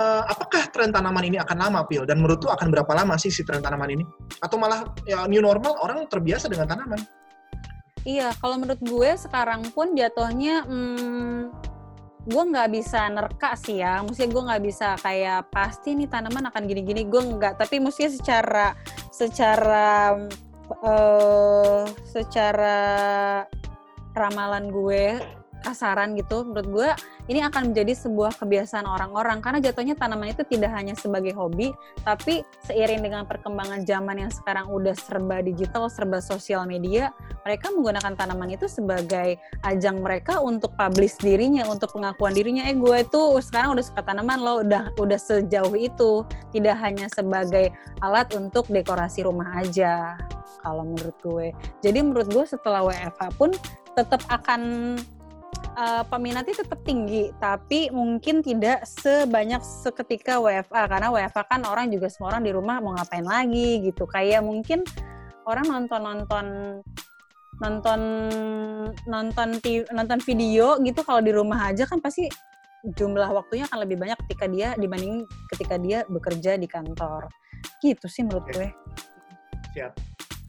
uh, 0.00 0.22
apakah 0.28 0.68
tren 0.70 0.92
tanaman 0.92 1.24
ini 1.26 1.36
akan 1.40 1.56
lama, 1.56 1.80
Pil? 1.88 2.04
Dan 2.04 2.20
menurut 2.20 2.44
lu 2.44 2.50
akan 2.52 2.68
berapa 2.68 2.92
lama 2.92 3.16
sih 3.16 3.32
si 3.32 3.42
tren 3.42 3.64
tanaman 3.64 3.96
ini? 3.96 4.04
Atau 4.44 4.60
malah 4.60 4.86
ya 5.08 5.24
new 5.26 5.40
normal 5.40 5.76
orang 5.80 6.04
terbiasa 6.06 6.46
dengan 6.50 6.68
tanaman? 6.68 7.00
Iya, 8.06 8.30
kalau 8.38 8.62
menurut 8.62 8.78
gue 8.86 9.10
sekarang 9.18 9.66
pun 9.74 9.98
jatuhnya 9.98 10.62
hmm, 10.62 11.50
gue 12.26 12.42
nggak 12.54 12.70
bisa 12.70 13.10
nerka 13.10 13.58
sih 13.58 13.82
ya. 13.82 13.98
Maksudnya 14.06 14.30
gue 14.30 14.42
nggak 14.46 14.62
bisa 14.62 14.88
kayak 15.02 15.50
pasti 15.50 15.98
nih 15.98 16.06
tanaman 16.06 16.46
akan 16.50 16.62
gini-gini. 16.70 17.02
Gue 17.06 17.26
nggak. 17.26 17.58
Tapi 17.58 17.82
mestinya 17.82 18.10
secara 18.14 18.66
secara 19.10 20.14
uh, 20.86 21.82
secara 22.06 22.78
ramalan 24.14 24.70
gue 24.70 25.18
kasaran 25.66 26.14
gitu 26.14 26.46
menurut 26.46 26.68
gue 26.70 26.88
ini 27.26 27.42
akan 27.42 27.74
menjadi 27.74 28.06
sebuah 28.06 28.38
kebiasaan 28.38 28.86
orang-orang. 28.86 29.42
Karena 29.42 29.58
jatuhnya 29.58 29.98
tanaman 29.98 30.30
itu 30.30 30.46
tidak 30.46 30.70
hanya 30.78 30.94
sebagai 30.94 31.34
hobi 31.34 31.74
tapi 32.06 32.46
seiring 32.70 33.02
dengan 33.02 33.26
perkembangan 33.26 33.82
zaman 33.82 34.22
yang 34.22 34.30
sekarang 34.30 34.70
udah 34.70 34.94
serba 34.94 35.42
digital 35.42 35.90
serba 35.90 36.22
sosial 36.22 36.62
media 36.70 37.10
mereka 37.42 37.74
menggunakan 37.74 38.14
tanaman 38.14 38.54
itu 38.54 38.70
sebagai 38.70 39.38
ajang 39.66 40.02
mereka 40.02 40.38
untuk 40.38 40.74
publish 40.78 41.18
dirinya 41.18 41.66
untuk 41.66 41.94
pengakuan 41.98 42.34
dirinya. 42.34 42.66
Eh 42.70 42.78
gue 42.78 43.02
itu 43.02 43.22
sekarang 43.42 43.74
udah 43.74 43.84
suka 43.86 44.02
tanaman 44.06 44.38
loh 44.38 44.62
udah 44.62 44.94
udah 44.98 45.18
sejauh 45.18 45.74
itu. 45.74 46.22
Tidak 46.54 46.76
hanya 46.78 47.10
sebagai 47.10 47.74
alat 48.02 48.30
untuk 48.38 48.70
dekorasi 48.70 49.26
rumah 49.26 49.50
aja 49.58 50.14
kalau 50.66 50.82
menurut 50.82 51.16
gue. 51.22 51.48
Jadi 51.86 51.98
menurut 52.02 52.28
gue 52.30 52.44
setelah 52.46 52.82
WFH 52.82 53.22
pun 53.38 53.50
tetap 53.94 54.20
akan 54.28 54.94
uh, 55.76 56.02
peminatnya 56.08 56.64
tetap 56.64 56.80
tinggi, 56.82 57.30
tapi 57.38 57.92
mungkin 57.92 58.40
tidak 58.40 58.82
sebanyak 58.88 59.60
seketika 59.60 60.40
WFA 60.40 60.88
karena 60.88 61.08
WFA 61.12 61.42
kan 61.46 61.62
orang 61.68 61.92
juga 61.92 62.08
semua 62.08 62.34
orang 62.34 62.42
di 62.48 62.52
rumah 62.52 62.80
mau 62.80 62.96
ngapain 62.96 63.24
lagi 63.24 63.84
gitu. 63.84 64.08
Kayak 64.08 64.42
mungkin 64.42 64.82
orang 65.46 65.66
nonton 65.68 66.00
nonton 66.02 66.46
nonton 67.56 68.00
nonton 69.08 69.48
nonton 69.88 70.18
video 70.24 70.76
gitu 70.84 71.00
kalau 71.00 71.24
di 71.24 71.32
rumah 71.32 71.72
aja 71.72 71.88
kan 71.88 72.04
pasti 72.04 72.28
jumlah 72.84 73.32
waktunya 73.32 73.64
akan 73.66 73.88
lebih 73.88 73.96
banyak 73.96 74.18
ketika 74.26 74.44
dia 74.46 74.68
dibanding 74.76 75.24
ketika 75.54 75.74
dia 75.80 76.04
bekerja 76.08 76.56
di 76.56 76.68
kantor. 76.68 77.28
Gitu 77.80 78.06
sih 78.08 78.22
menurut 78.24 78.46
gue. 78.52 78.68
Siap. 79.76 79.92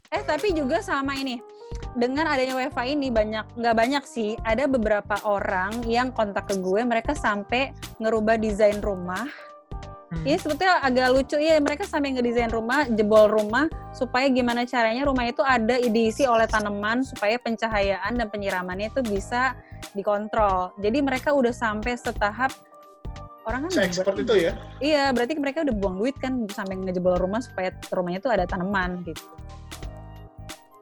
Eh 0.08 0.22
tapi 0.24 0.56
juga 0.56 0.80
sama 0.80 1.12
ini 1.20 1.57
dengan 1.98 2.30
adanya 2.30 2.54
WiFi 2.54 2.94
ini 2.94 3.10
banyak 3.10 3.58
nggak 3.58 3.74
banyak 3.74 4.04
sih 4.06 4.38
ada 4.46 4.70
beberapa 4.70 5.18
orang 5.26 5.82
yang 5.84 6.14
kontak 6.14 6.46
ke 6.46 6.54
gue 6.62 6.86
mereka 6.86 7.12
sampai 7.12 7.74
ngerubah 7.98 8.38
desain 8.38 8.78
rumah 8.78 9.26
Hmm. 10.08 10.24
Ini 10.24 10.40
sebetulnya 10.40 10.80
agak 10.80 11.08
lucu 11.12 11.36
ya 11.36 11.60
mereka 11.60 11.84
sampai 11.84 12.16
ngedesain 12.16 12.48
rumah, 12.48 12.88
jebol 12.88 13.28
rumah 13.28 13.68
supaya 13.92 14.24
gimana 14.32 14.64
caranya 14.64 15.04
rumah 15.04 15.28
itu 15.28 15.44
ada 15.44 15.76
diisi 15.76 16.24
oleh 16.24 16.48
tanaman 16.48 17.04
supaya 17.04 17.36
pencahayaan 17.36 18.16
dan 18.16 18.26
penyiramannya 18.32 18.88
itu 18.88 19.04
bisa 19.04 19.52
dikontrol. 19.92 20.72
Jadi 20.80 21.04
mereka 21.04 21.36
udah 21.36 21.52
sampai 21.52 21.92
setahap 22.00 22.56
orang 23.44 23.68
kan 23.68 23.92
seperti 23.92 24.24
itu 24.24 24.34
ya? 24.48 24.52
Iya, 24.80 25.04
berarti 25.12 25.36
mereka 25.36 25.58
udah 25.68 25.74
buang 25.76 25.96
duit 26.00 26.16
kan 26.16 26.48
sampai 26.56 26.80
ngejebol 26.80 27.20
rumah 27.20 27.44
supaya 27.44 27.76
rumahnya 27.92 28.24
itu 28.24 28.32
ada 28.32 28.48
tanaman 28.48 29.04
gitu. 29.04 29.20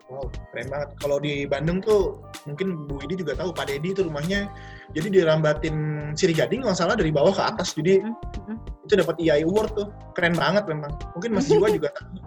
Wow, 0.07 0.31
keren 0.55 0.71
banget. 0.71 0.89
Kalau 1.03 1.19
di 1.19 1.51
Bandung 1.51 1.83
tuh 1.83 2.23
mungkin 2.47 2.87
Bu 2.87 3.03
Idi 3.03 3.19
juga 3.19 3.35
tahu 3.35 3.51
Pak 3.51 3.67
Dedi 3.67 3.91
itu 3.91 4.07
rumahnya 4.07 4.47
jadi 4.95 5.11
dirambatin 5.11 5.77
siri 6.15 6.31
gading 6.31 6.63
nggak 6.63 6.79
salah 6.79 6.95
dari 6.95 7.11
bawah 7.11 7.35
ke 7.35 7.43
atas. 7.43 7.75
Jadi 7.75 8.07
mm-hmm. 8.07 8.87
itu 8.87 8.95
dapat 8.95 9.19
EI 9.19 9.43
Award 9.43 9.75
tuh. 9.75 9.89
Keren 10.15 10.39
banget 10.39 10.71
memang. 10.71 10.95
Mungkin 11.19 11.35
Mas 11.35 11.51
Jiwa 11.51 11.67
juga 11.75 11.91
tahu. 11.99 12.23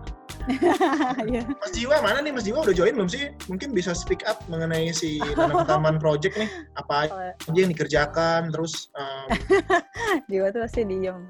Iya. 1.30 1.45
Mas 1.45 1.71
Jiwa 1.77 2.01
mana 2.01 2.19
nih 2.25 2.34
Mas 2.34 2.45
Jiwa 2.45 2.65
udah 2.65 2.73
join 2.73 2.97
belum 2.97 3.09
sih? 3.09 3.30
Mungkin 3.45 3.69
bisa 3.69 3.93
speak 3.93 4.25
up 4.25 4.41
mengenai 4.49 4.89
si 4.89 5.21
taman 5.69 6.01
project 6.01 6.36
nih. 6.41 6.49
Apa 6.80 7.05
aja 7.49 7.59
yang 7.59 7.69
dikerjakan 7.69 8.49
terus 8.49 8.89
um... 8.97 9.30
Jiwa 10.32 10.49
tuh 10.49 10.65
pasti 10.65 10.82
diem. 10.89 11.30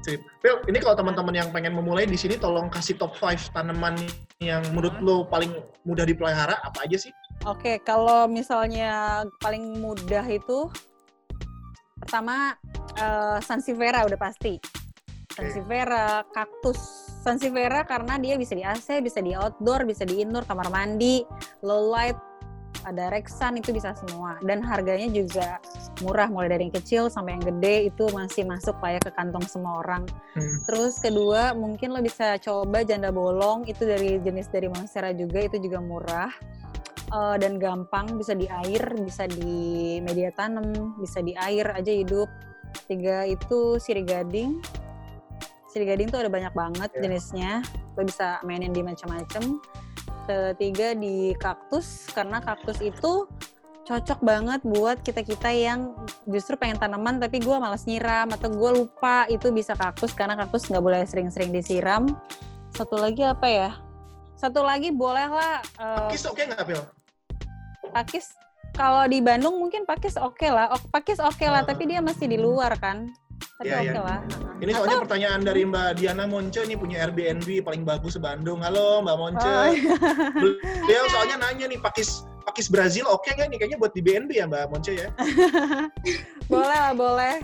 Sip. 0.00 0.24
Phil, 0.40 0.56
ini 0.64 0.80
kalau 0.80 0.96
teman-teman 0.96 1.34
yang 1.36 1.48
pengen 1.52 1.76
memulai 1.76 2.08
di 2.08 2.16
sini 2.16 2.40
tolong 2.40 2.72
kasih 2.72 2.96
top 2.96 3.12
5 3.20 3.52
tanaman 3.52 4.00
yang 4.40 4.64
menurut 4.72 4.96
lo 5.04 5.16
paling 5.28 5.52
mudah 5.84 6.08
dipelihara 6.08 6.56
apa 6.64 6.88
aja 6.88 6.96
sih? 6.96 7.12
Oke, 7.44 7.60
okay, 7.60 7.76
kalau 7.84 8.24
misalnya 8.24 9.24
paling 9.44 9.76
mudah 9.76 10.24
itu 10.24 10.72
pertama 12.00 12.56
uh, 12.96 13.36
sansevieria 13.44 14.08
udah 14.08 14.16
pasti. 14.16 14.56
Sansevieria, 15.36 16.24
kaktus. 16.32 16.80
Sansevieria 17.20 17.84
karena 17.84 18.16
dia 18.16 18.40
bisa 18.40 18.56
di 18.56 18.64
AC, 18.64 19.04
bisa 19.04 19.20
di 19.20 19.36
outdoor, 19.36 19.84
bisa 19.84 20.08
di 20.08 20.24
indoor, 20.24 20.48
kamar 20.48 20.72
mandi, 20.72 21.20
low 21.60 21.92
light, 21.92 22.16
ada 22.88 23.12
Rexan 23.12 23.60
itu 23.60 23.74
bisa 23.76 23.92
semua 23.92 24.40
dan 24.44 24.64
harganya 24.64 25.08
juga 25.12 25.60
murah 26.00 26.28
mulai 26.32 26.48
dari 26.48 26.62
yang 26.68 26.74
kecil 26.74 27.02
sampai 27.12 27.36
yang 27.36 27.44
gede 27.44 27.92
itu 27.92 28.04
masih 28.12 28.48
masuk 28.48 28.76
lah 28.80 28.96
ya 28.96 29.00
ke 29.00 29.10
kantong 29.12 29.44
semua 29.44 29.84
orang. 29.84 30.08
Hmm. 30.36 30.56
Terus 30.64 31.00
kedua 31.00 31.52
mungkin 31.52 31.92
lo 31.92 32.00
bisa 32.00 32.40
coba 32.40 32.82
janda 32.86 33.12
bolong 33.12 33.68
itu 33.68 33.84
dari 33.84 34.16
jenis 34.22 34.48
dari 34.48 34.72
monstera 34.72 35.12
juga 35.12 35.44
itu 35.44 35.60
juga 35.60 35.78
murah 35.82 36.32
uh, 37.12 37.36
dan 37.36 37.60
gampang 37.60 38.16
bisa 38.16 38.32
di 38.32 38.48
air 38.48 38.82
bisa 39.04 39.28
di 39.28 39.98
media 40.00 40.32
tanam 40.32 40.96
bisa 40.98 41.20
di 41.20 41.36
air 41.36 41.68
aja 41.76 41.92
hidup. 41.92 42.28
Tiga 42.86 43.26
itu 43.26 43.82
siri 43.82 44.06
gading. 44.06 44.62
Siri 45.70 45.86
gading 45.86 46.10
tuh 46.10 46.22
ada 46.22 46.30
banyak 46.30 46.54
banget 46.54 46.90
yeah. 46.94 47.02
jenisnya. 47.02 47.52
Lo 47.98 48.06
bisa 48.06 48.38
mainin 48.46 48.70
di 48.70 48.82
macam-macam 48.82 49.58
ketiga 50.26 50.96
di 50.96 51.32
kaktus 51.38 52.08
karena 52.12 52.40
kaktus 52.42 52.80
itu 52.80 53.28
cocok 53.88 54.20
banget 54.22 54.60
buat 54.62 55.02
kita 55.02 55.26
kita 55.26 55.50
yang 55.50 55.96
justru 56.28 56.54
pengen 56.54 56.78
tanaman 56.78 57.18
tapi 57.18 57.42
gue 57.42 57.56
malas 57.58 57.88
nyiram 57.90 58.30
atau 58.30 58.46
gue 58.46 58.70
lupa 58.84 59.26
itu 59.26 59.50
bisa 59.50 59.74
kaktus 59.74 60.14
karena 60.14 60.38
kaktus 60.38 60.70
nggak 60.70 60.84
boleh 60.84 61.02
sering-sering 61.02 61.50
disiram. 61.50 62.06
Satu 62.70 62.94
lagi 63.00 63.26
apa 63.26 63.46
ya? 63.50 63.70
Satu 64.38 64.62
lagi 64.62 64.94
bolehlah 64.94 65.60
uh, 65.76 66.08
pakis 66.08 66.24
oke 66.24 66.38
okay 66.38 66.44
nggak 66.48 66.64
Pil? 66.64 66.82
pakis. 67.90 68.26
Kalau 68.70 69.02
di 69.10 69.18
Bandung 69.18 69.58
mungkin 69.58 69.82
pakis 69.82 70.14
oke 70.14 70.38
okay 70.38 70.54
lah 70.54 70.70
pakis 70.94 71.18
oke 71.18 71.34
okay 71.34 71.50
lah 71.50 71.66
uh, 71.66 71.68
tapi 71.68 71.90
dia 71.90 71.98
masih 71.98 72.30
di 72.30 72.38
luar 72.38 72.78
kan 72.78 73.10
tapi 73.60 73.76
ya, 73.76 73.76
oke 73.76 73.84
okay 73.84 73.92
ya. 73.92 74.08
lah. 74.08 74.20
Ini 74.64 74.70
soalnya 74.72 74.96
Atau, 74.96 75.04
pertanyaan 75.04 75.40
dari 75.44 75.62
Mbak 75.68 75.88
Diana 76.00 76.24
Monce 76.24 76.60
nih 76.64 76.78
punya 76.80 76.96
Airbnb 77.04 77.48
paling 77.60 77.82
bagus 77.84 78.16
Bandung. 78.16 78.64
Halo 78.64 79.04
Mbak 79.04 79.16
Monce. 79.20 79.44
Oh, 79.52 79.68
iya. 79.68 79.94
Beliau 80.88 81.04
soalnya 81.12 81.36
nanya 81.44 81.68
nih 81.68 81.76
pakis 81.76 82.24
pakis 82.48 82.72
Brazil 82.72 83.04
oke 83.04 83.20
okay 83.20 83.36
nggak 83.36 83.52
nih 83.52 83.58
kayaknya 83.60 83.76
buat 83.76 83.92
di 83.92 84.00
BNB 84.00 84.30
ya 84.32 84.48
Mbak 84.48 84.64
Monce 84.72 84.92
ya? 84.96 85.08
boleh 86.50 86.68
lah 86.72 86.96
boleh. 86.96 87.36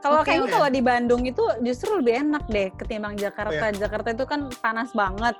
Kalau 0.00 0.22
okay, 0.22 0.38
kayaknya 0.38 0.48
kalau 0.54 0.68
di 0.70 0.82
Bandung 0.86 1.22
itu 1.26 1.44
justru 1.66 1.98
lebih 1.98 2.22
enak 2.22 2.46
deh 2.46 2.70
ketimbang 2.78 3.18
Jakarta. 3.18 3.66
Oh, 3.66 3.70
ya? 3.74 3.74
Jakarta 3.74 4.08
itu 4.14 4.24
kan 4.24 4.54
panas 4.62 4.94
banget. 4.94 5.34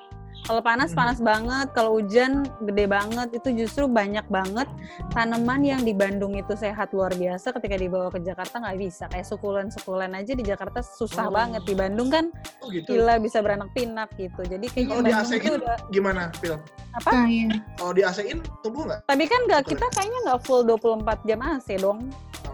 Kalau 0.47 0.63
panas, 0.65 0.91
hmm. 0.91 0.99
panas 0.99 1.19
banget. 1.21 1.69
Kalau 1.77 2.01
hujan, 2.01 2.49
gede 2.65 2.85
banget. 2.89 3.29
Itu 3.37 3.53
justru 3.53 3.85
banyak 3.87 4.27
banget 4.33 4.67
tanaman 5.13 5.63
yang 5.63 5.83
di 5.85 5.93
Bandung 5.93 6.35
itu 6.35 6.57
sehat 6.57 6.91
luar 6.97 7.13
biasa. 7.15 7.53
Ketika 7.55 7.77
dibawa 7.77 8.09
ke 8.09 8.25
Jakarta 8.25 8.59
nggak 8.59 8.79
bisa. 8.81 9.05
Kayak 9.13 9.27
sukulen-sukulen 9.29 10.13
aja 10.17 10.33
di 10.33 10.45
Jakarta 10.45 10.81
susah 10.81 11.29
oh. 11.29 11.35
banget. 11.35 11.63
Di 11.69 11.75
Bandung 11.77 12.09
kan 12.09 12.33
oh, 12.65 12.69
gitu. 12.73 12.97
gila 12.97 13.21
bisa 13.21 13.45
beranak 13.45 13.71
pinak 13.77 14.09
gitu. 14.17 14.41
Jadi 14.43 14.67
kayaknya 14.73 14.95
Kalau 14.97 15.05
di 15.05 15.15
ASEIN 15.15 15.53
udah... 15.61 15.77
gimana, 15.93 16.23
Phil? 16.41 16.57
Apa? 16.97 17.11
Nah, 17.15 17.27
iya. 17.29 17.49
Kalau 17.79 17.93
di 17.95 18.03
ASEIN 18.03 18.39
tumbuh 18.65 18.89
nggak? 18.89 19.01
Tapi 19.07 19.25
kan 19.29 19.41
nggak 19.47 19.63
kita 19.69 19.87
kayaknya 19.95 20.19
nggak 20.27 20.41
full 20.49 20.63
24 20.67 21.29
jam 21.29 21.41
AC 21.45 21.69
dong. 21.79 22.11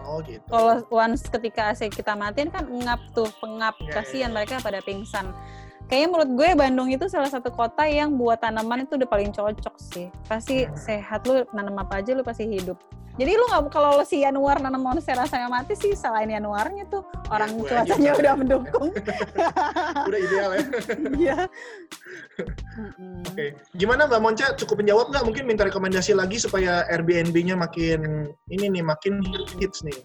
Oh 0.07 0.23
gitu. 0.23 0.39
Kalau 0.47 0.79
once 0.87 1.27
ketika 1.27 1.75
AC 1.75 1.91
kita 1.91 2.15
matiin 2.15 2.47
kan 2.47 2.63
ngap 2.63 3.11
tuh 3.11 3.27
pengap 3.43 3.75
yeah, 3.83 3.91
kasihan 3.91 4.31
yeah. 4.31 4.35
mereka 4.39 4.63
pada 4.63 4.79
pingsan 4.79 5.35
kayaknya 5.87 6.07
menurut 6.11 6.29
gue 6.35 6.49
Bandung 6.55 6.89
itu 6.91 7.05
salah 7.07 7.31
satu 7.31 7.49
kota 7.51 7.87
yang 7.87 8.15
buat 8.19 8.43
tanaman 8.43 8.83
itu 8.83 8.99
udah 8.99 9.09
paling 9.09 9.31
cocok 9.31 9.75
sih. 9.79 10.07
Pasti 10.27 10.67
sehat 10.75 11.23
lu 11.25 11.47
nanam 11.55 11.79
apa 11.79 12.03
aja 12.03 12.11
lu 12.13 12.23
pasti 12.23 12.47
hidup. 12.47 12.77
Jadi 13.17 13.33
lu 13.33 13.49
nggak 13.49 13.73
kalau 13.73 13.97
si 14.05 14.21
Januar 14.21 14.61
nanam 14.61 14.77
monstera 14.77 15.25
saya 15.25 15.49
mati 15.49 15.73
sih 15.73 15.97
selain 15.97 16.29
Januarnya 16.29 16.85
tuh 16.85 17.01
orang 17.33 17.49
ya, 17.65 17.81
cuacanya 17.81 18.11
udah 18.13 18.33
mendukung. 18.37 18.93
udah 20.09 20.19
ideal 20.21 20.51
ya. 20.53 20.65
Iya. 21.17 21.37
Oke, 22.37 23.33
okay. 23.33 23.49
gimana 23.73 24.05
Mbak 24.05 24.21
Monca? 24.21 24.53
Cukup 24.53 24.85
menjawab 24.85 25.09
nggak? 25.09 25.25
Mungkin 25.25 25.43
minta 25.49 25.65
rekomendasi 25.65 26.13
lagi 26.13 26.37
supaya 26.37 26.85
Airbnb-nya 26.93 27.57
makin 27.57 28.29
ini 28.53 28.69
nih 28.69 28.85
makin 28.85 29.25
hits 29.57 29.81
nih. 29.81 29.97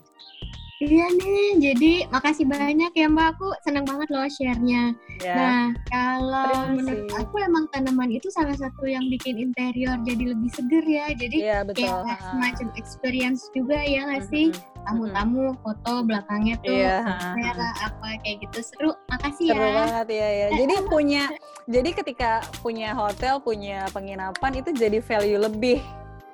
Iya 0.82 1.06
nih, 1.14 1.50
jadi 1.62 1.92
makasih 2.10 2.42
banyak 2.50 2.90
ya 2.90 3.06
Mbak. 3.06 3.38
Aku 3.38 3.54
senang 3.62 3.86
banget 3.86 4.10
loh 4.10 4.26
share-nya. 4.26 4.90
Ya. 5.22 5.34
Nah, 5.38 5.64
kalau 5.86 6.74
menurut 6.74 7.06
aku 7.14 7.38
emang 7.38 7.70
tanaman 7.70 8.10
itu 8.10 8.26
salah 8.34 8.58
satu 8.58 8.90
yang 8.90 9.06
bikin 9.06 9.38
interior 9.38 9.94
jadi 10.02 10.34
lebih 10.34 10.50
seger 10.50 10.82
ya. 10.82 11.06
Jadi 11.14 11.38
ya, 11.38 11.62
betul. 11.62 11.86
kayak 11.86 12.18
semacam 12.18 12.68
experience 12.74 13.46
juga 13.54 13.78
ya 13.78 14.10
nggak 14.10 14.26
sih? 14.26 14.50
Tamu-tamu 14.82 15.54
foto 15.62 16.02
belakangnya 16.02 16.58
tuh 16.66 16.74
ya. 16.74 16.98
merah 17.38 17.74
apa 17.86 18.18
kayak 18.26 18.42
gitu 18.42 18.58
seru. 18.66 18.90
Makasih 19.06 19.54
seru 19.54 19.62
ya. 19.62 19.62
Seru 19.62 19.78
banget 19.78 20.06
ya 20.10 20.28
ya. 20.34 20.48
Jadi 20.66 20.74
punya 20.90 21.22
jadi 21.70 21.90
ketika 21.94 22.42
punya 22.58 22.90
hotel, 22.90 23.38
punya 23.38 23.86
penginapan 23.94 24.58
itu 24.58 24.74
jadi 24.74 24.98
value 24.98 25.38
lebih 25.38 25.78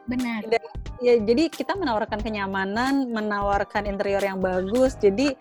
Benar. 0.09 0.41
Dan, 0.49 0.65
ya 1.05 1.15
jadi 1.21 1.53
kita 1.53 1.77
menawarkan 1.77 2.25
kenyamanan, 2.25 3.13
menawarkan 3.13 3.85
interior 3.85 4.25
yang 4.25 4.41
bagus. 4.41 4.97
Jadi 4.97 5.37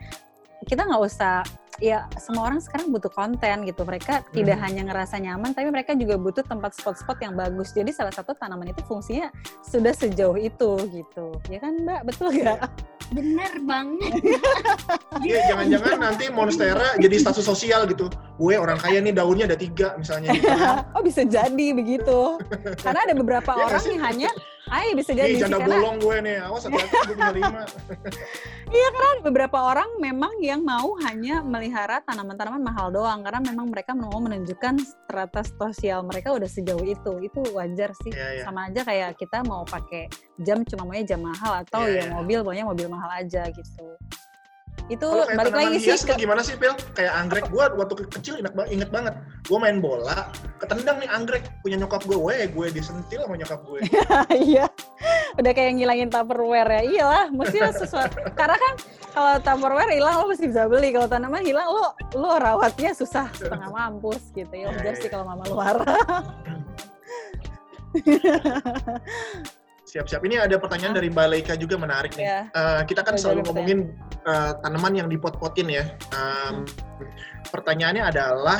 kita 0.67 0.83
nggak 0.83 1.03
usah 1.07 1.47
ya 1.77 2.09
semua 2.17 2.49
orang 2.49 2.59
sekarang 2.59 2.89
butuh 2.91 3.09
konten 3.09 3.63
gitu. 3.63 3.81
Mereka 3.87 4.21
hmm. 4.21 4.27
tidak 4.35 4.57
hanya 4.59 4.81
ngerasa 4.91 5.15
nyaman, 5.21 5.55
tapi 5.55 5.71
mereka 5.71 5.95
juga 5.95 6.19
butuh 6.19 6.43
tempat 6.43 6.75
spot-spot 6.75 7.17
yang 7.23 7.33
bagus. 7.37 7.71
Jadi 7.71 7.95
salah 7.95 8.11
satu 8.11 8.35
tanaman 8.35 8.73
itu 8.73 8.83
fungsinya 8.85 9.31
sudah 9.63 9.93
sejauh 9.95 10.37
itu 10.37 10.71
gitu. 10.91 11.27
Ya 11.47 11.59
kan 11.63 11.79
Mbak, 11.81 12.01
betul 12.11 12.29
nggak? 12.35 12.59
Bener 13.15 13.53
banget. 13.63 14.13
Iya, 15.17 15.49
jangan-jangan 15.49 15.97
nanti 15.97 16.29
monstera 16.29 16.93
jadi 17.01 17.17
status 17.17 17.41
sosial 17.41 17.89
gitu. 17.89 18.05
Gue 18.37 18.53
orang 18.53 18.77
kaya 18.77 19.01
nih 19.01 19.17
daunnya 19.17 19.49
ada 19.49 19.57
tiga 19.57 19.97
misalnya. 19.97 20.29
Gitu. 20.29 20.45
oh 20.95 21.01
bisa 21.01 21.25
jadi 21.25 21.67
begitu. 21.73 22.37
Karena 22.85 23.01
ada 23.01 23.17
beberapa 23.17 23.49
ya, 23.57 23.65
orang 23.65 23.83
yang 23.89 24.03
hanya 24.05 24.29
Ay, 24.67 24.91
bisa 24.93 25.15
jadi 25.15 25.31
Ih, 25.35 25.39
janda 25.39 25.63
bolong 25.63 25.97
gue 25.99 26.17
nih. 26.23 26.43
Awas 26.43 26.67
hati-hati 26.67 26.95
gue 27.07 27.15
punya 27.15 27.33
lima. 27.39 27.61
iya, 28.67 28.87
karena 28.91 29.11
beberapa 29.23 29.57
orang 29.63 29.89
memang 29.99 30.33
yang 30.43 30.61
mau 30.63 30.95
hanya 31.07 31.39
melihara 31.39 32.03
tanaman-tanaman 32.03 32.59
mahal 32.59 32.91
doang. 32.91 33.23
Karena 33.23 33.41
memang 33.41 33.71
mereka 33.71 33.95
mau 33.95 34.15
menunjukkan 34.19 34.75
strata 34.83 35.41
sosial 35.47 36.03
mereka 36.03 36.35
udah 36.35 36.49
sejauh 36.51 36.83
itu. 36.83 37.13
Itu 37.23 37.39
wajar 37.55 37.95
sih. 38.03 38.11
Yeah, 38.11 38.43
yeah. 38.43 38.45
Sama 38.45 38.67
aja 38.67 38.81
kayak 38.83 39.15
kita 39.15 39.43
mau 39.47 39.63
pakai 39.63 40.11
jam 40.43 40.67
cuma 40.67 40.83
maunya 40.83 41.15
jam 41.15 41.23
mahal. 41.23 41.63
Atau 41.63 41.87
yeah, 41.87 42.03
ya 42.03 42.11
yeah. 42.11 42.15
mobil 42.15 42.39
maunya 42.43 42.65
mobil 42.67 42.87
mahal 42.91 43.09
aja 43.23 43.47
gitu 43.51 43.95
itu 44.87 45.03
Kalo 45.03 45.27
balik 45.27 45.51
lagi 45.51 45.83
sih 45.83 45.99
ke... 45.99 46.15
gimana 46.15 46.39
sih 46.39 46.55
Pil? 46.55 46.71
Kayak 46.95 47.13
anggrek 47.19 47.51
gue 47.51 47.63
waktu 47.75 47.93
kecil 48.07 48.39
inget, 48.39 48.55
inget 48.71 48.87
banget. 48.87 49.19
Gue 49.43 49.59
main 49.59 49.83
bola, 49.83 50.31
ketendang 50.63 51.03
nih 51.03 51.09
anggrek 51.11 51.43
punya 51.59 51.75
nyokap 51.75 52.07
gue, 52.07 52.15
weh 52.15 52.47
gue 52.47 52.67
disentil 52.71 53.27
sama 53.27 53.35
nyokap 53.35 53.59
gue. 53.67 53.79
Iya, 54.47 54.71
udah 55.35 55.51
kayak 55.51 55.75
ngilangin 55.75 56.07
tupperware 56.07 56.71
ya. 56.79 56.81
Iyalah, 56.87 57.25
mesti 57.35 57.57
sesuatu. 57.75 58.15
Karena 58.39 58.55
kan 58.55 58.73
kalau 59.11 59.33
tupperware 59.43 59.91
hilang 59.91 60.23
lo 60.23 60.31
mesti 60.31 60.47
bisa 60.47 60.63
beli. 60.71 60.95
Kalau 60.95 61.07
tanaman 61.11 61.43
hilang 61.43 61.67
lo 61.67 61.91
lo 62.15 62.39
rawatnya 62.39 62.95
susah 62.95 63.27
setengah 63.35 63.67
mampus 63.67 64.31
gitu 64.31 64.53
ya. 64.55 64.71
Wajar 64.71 64.95
sih 64.95 65.11
kalau 65.11 65.27
mama 65.27 65.43
luar. 65.51 65.75
Siap-siap. 69.87 70.19
Ini 70.19 70.43
ada 70.43 70.59
pertanyaan 70.59 70.99
dari 70.99 71.07
Mbak 71.07 71.27
Leika 71.31 71.53
juga 71.55 71.79
menarik 71.79 72.11
nih. 72.19 72.27
Yeah. 72.27 72.43
Iya. 72.51 72.59
Uh, 72.59 72.81
kita 72.83 73.01
kan 73.07 73.15
selalu 73.15 73.47
ngomongin 73.47 73.79
uh, 74.27 74.51
tanaman 74.61 74.93
yang 74.93 75.07
dipot-potin 75.07 75.71
ya. 75.71 75.83
Um, 76.11 76.67
pertanyaannya 77.49 78.03
adalah, 78.03 78.59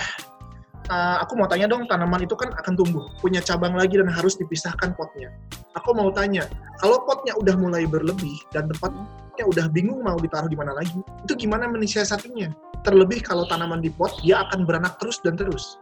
uh, 0.88 1.22
aku 1.22 1.36
mau 1.36 1.45
tanya 1.45 1.68
dong, 1.68 1.86
tanaman 1.86 2.24
itu 2.24 2.34
kan 2.34 2.55
akan 2.55 2.74
tumbuh, 2.80 3.05
punya 3.20 3.43
cabang 3.43 3.76
lagi 3.76 3.99
dan 3.99 4.07
harus 4.07 4.39
dipisahkan 4.39 4.95
potnya. 4.95 5.30
Aku 5.76 5.93
mau 5.93 6.09
tanya, 6.09 6.47
kalau 6.82 7.03
potnya 7.03 7.36
udah 7.38 7.53
mulai 7.59 7.84
berlebih 7.86 8.39
dan 8.55 8.72
tempatnya 8.72 9.45
udah 9.45 9.70
bingung 9.70 10.01
mau 10.01 10.18
ditaruh 10.18 10.49
di 10.49 10.57
mana 10.57 10.74
lagi, 10.74 10.97
itu 11.28 11.34
gimana 11.38 11.70
mensiasatinya? 11.70 12.49
Terlebih 12.82 13.22
kalau 13.22 13.43
tanaman 13.45 13.84
di 13.84 13.91
pot, 13.91 14.15
dia 14.24 14.41
akan 14.47 14.63
beranak 14.63 14.97
terus 14.97 15.20
dan 15.22 15.36
terus. 15.36 15.78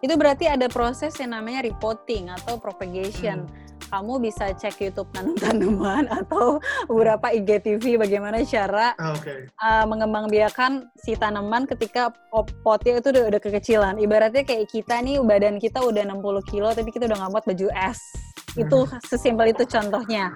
Itu 0.00 0.16
berarti 0.16 0.48
ada 0.48 0.68
proses 0.68 1.16
yang 1.20 1.32
namanya 1.36 1.64
repotting 1.64 2.28
atau 2.28 2.60
propagation. 2.60 3.48
Hmm 3.48 3.69
kamu 3.90 4.22
bisa 4.22 4.54
cek 4.54 4.78
YouTube 4.78 5.10
nanam 5.12 5.34
tanaman 5.34 6.06
atau 6.22 6.62
beberapa 6.86 7.34
IGTV 7.34 7.98
bagaimana 7.98 8.40
cara 8.46 8.94
ah, 8.96 9.18
okay. 9.18 9.50
uh, 9.58 9.84
mengembangbiakan 9.90 10.88
si 10.94 11.18
tanaman 11.18 11.66
ketika 11.66 12.14
potnya 12.62 13.02
itu 13.02 13.10
udah, 13.10 13.24
udah 13.34 13.40
kekecilan. 13.42 13.94
Ibaratnya 13.98 14.46
kayak 14.46 14.70
kita 14.70 15.02
nih 15.02 15.18
badan 15.20 15.58
kita 15.58 15.82
udah 15.82 16.06
60 16.06 16.50
kilo 16.50 16.70
tapi 16.70 16.94
kita 16.94 17.10
udah 17.10 17.18
nggak 17.18 17.32
muat 17.34 17.44
baju 17.44 17.66
es. 17.74 18.00
Hmm. 18.54 18.62
Itu 18.62 18.78
sesimpel 19.10 19.50
itu 19.50 19.66
contohnya. 19.66 20.30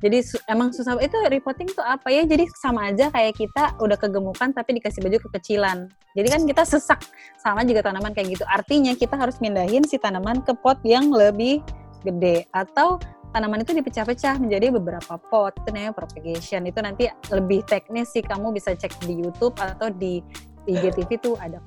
Jadi 0.00 0.24
emang 0.48 0.72
susah 0.72 0.96
itu 0.96 1.12
reporting 1.28 1.68
tuh 1.76 1.84
apa 1.84 2.08
ya? 2.08 2.24
Jadi 2.24 2.48
sama 2.56 2.88
aja 2.88 3.12
kayak 3.12 3.36
kita 3.36 3.76
udah 3.84 4.00
kegemukan 4.00 4.48
tapi 4.48 4.80
dikasih 4.80 5.04
baju 5.04 5.18
kekecilan. 5.28 5.92
Jadi 6.16 6.28
kan 6.32 6.40
kita 6.48 6.62
sesak 6.64 7.04
sama 7.36 7.68
juga 7.68 7.84
tanaman 7.84 8.16
kayak 8.16 8.40
gitu. 8.40 8.44
Artinya 8.48 8.96
kita 8.96 9.20
harus 9.20 9.36
mindahin 9.44 9.84
si 9.84 10.00
tanaman 10.00 10.40
ke 10.40 10.56
pot 10.56 10.80
yang 10.88 11.12
lebih 11.12 11.60
gede 12.02 12.48
atau 12.52 13.00
tanaman 13.30 13.62
itu 13.62 13.72
dipecah-pecah 13.76 14.42
menjadi 14.42 14.74
beberapa 14.74 15.14
pot 15.30 15.54
itu 15.62 15.70
namanya 15.70 15.94
propagation 15.94 16.66
itu 16.66 16.78
nanti 16.82 17.04
lebih 17.30 17.62
teknis 17.66 18.10
sih 18.10 18.24
kamu 18.24 18.50
bisa 18.50 18.74
cek 18.74 18.90
di 19.06 19.22
YouTube 19.22 19.54
atau 19.62 19.90
di 19.90 20.18
IGTV 20.66 21.10
tuh 21.22 21.34
ada 21.38 21.62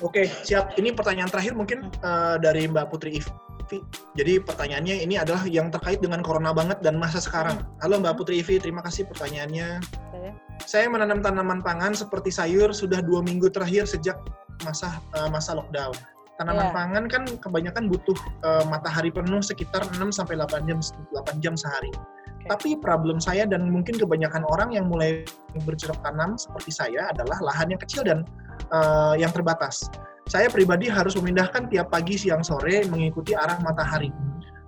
Oke, 0.00 0.26
siap. 0.26 0.74
Ini 0.74 0.96
pertanyaan 0.96 1.30
terakhir 1.30 1.54
mungkin 1.54 1.86
uh, 2.02 2.34
dari 2.40 2.66
Mbak 2.66 2.90
Putri 2.90 3.22
Ivi. 3.22 3.78
Jadi 4.18 4.42
pertanyaannya 4.42 5.04
ini 5.04 5.14
adalah 5.14 5.46
yang 5.46 5.70
terkait 5.70 6.02
dengan 6.02 6.24
corona 6.24 6.50
banget 6.50 6.82
dan 6.82 6.98
masa 6.98 7.22
sekarang. 7.22 7.62
Halo 7.78 8.02
Mbak 8.02 8.18
Putri 8.18 8.40
Ivi, 8.42 8.58
terima 8.58 8.82
kasih 8.82 9.06
pertanyaannya. 9.06 9.78
Okay. 10.10 10.32
Saya 10.64 10.90
menanam 10.90 11.22
tanaman 11.22 11.62
pangan 11.62 11.94
seperti 11.94 12.34
sayur 12.34 12.74
sudah 12.74 12.98
dua 12.98 13.22
minggu 13.22 13.52
terakhir 13.52 13.86
sejak 13.86 14.18
masa 14.66 14.98
uh, 15.14 15.30
masa 15.30 15.54
lockdown 15.54 15.94
tanaman 16.42 16.66
yeah. 16.66 16.74
pangan 16.74 17.04
kan 17.06 17.22
kebanyakan 17.38 17.86
butuh 17.86 18.18
uh, 18.42 18.66
matahari 18.66 19.14
penuh 19.14 19.38
sekitar 19.38 19.86
6 19.86 20.10
sampai 20.10 20.34
8 20.34 20.66
jam 20.66 20.82
8 20.82 21.38
jam 21.38 21.54
sehari. 21.54 21.94
Okay. 21.94 22.50
Tapi 22.50 22.68
problem 22.82 23.22
saya 23.22 23.46
dan 23.46 23.70
mungkin 23.70 23.94
kebanyakan 23.94 24.42
orang 24.50 24.74
yang 24.74 24.90
mulai 24.90 25.22
bercocok 25.62 26.02
tanam 26.02 26.34
seperti 26.34 26.74
saya 26.74 27.14
adalah 27.14 27.38
lahan 27.38 27.70
yang 27.70 27.80
kecil 27.80 28.02
dan 28.02 28.26
uh, 28.74 29.14
yang 29.14 29.30
terbatas. 29.30 29.86
Saya 30.26 30.50
pribadi 30.50 30.90
harus 30.90 31.14
memindahkan 31.14 31.70
tiap 31.70 31.94
pagi, 31.94 32.18
siang, 32.18 32.42
sore 32.42 32.82
mengikuti 32.90 33.38
arah 33.38 33.62
matahari. 33.62 34.10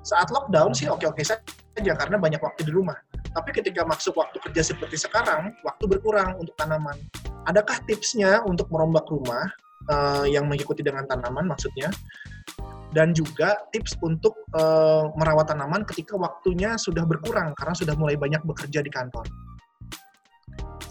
Saat 0.06 0.30
lockdown 0.30 0.70
sih 0.76 0.86
oke-oke 0.86 1.22
saja 1.26 1.92
karena 1.98 2.14
banyak 2.14 2.38
waktu 2.38 2.62
di 2.62 2.72
rumah. 2.74 2.98
Tapi 3.34 3.50
ketika 3.50 3.82
masuk 3.82 4.14
waktu 4.14 4.38
kerja 4.38 4.62
seperti 4.62 4.94
sekarang, 4.94 5.50
waktu 5.66 5.84
berkurang 5.90 6.38
untuk 6.38 6.54
tanaman. 6.54 6.94
Adakah 7.50 7.82
tipsnya 7.90 8.46
untuk 8.46 8.70
merombak 8.70 9.10
rumah 9.10 9.50
uh, 9.91 10.24
yang 10.28 10.47
mengikuti 10.49 10.80
dengan 10.80 11.05
tanaman 11.09 11.49
maksudnya. 11.49 11.91
Dan 12.95 13.11
juga 13.11 13.59
tips 13.74 13.99
untuk 14.07 14.39
uh, 14.55 15.11
merawat 15.18 15.51
tanaman 15.51 15.82
ketika 15.82 16.14
waktunya 16.14 16.78
sudah 16.78 17.03
berkurang 17.03 17.51
karena 17.59 17.74
sudah 17.74 17.99
mulai 17.99 18.14
banyak 18.14 18.39
bekerja 18.47 18.87
di 18.87 18.91
kantor. 18.93 19.26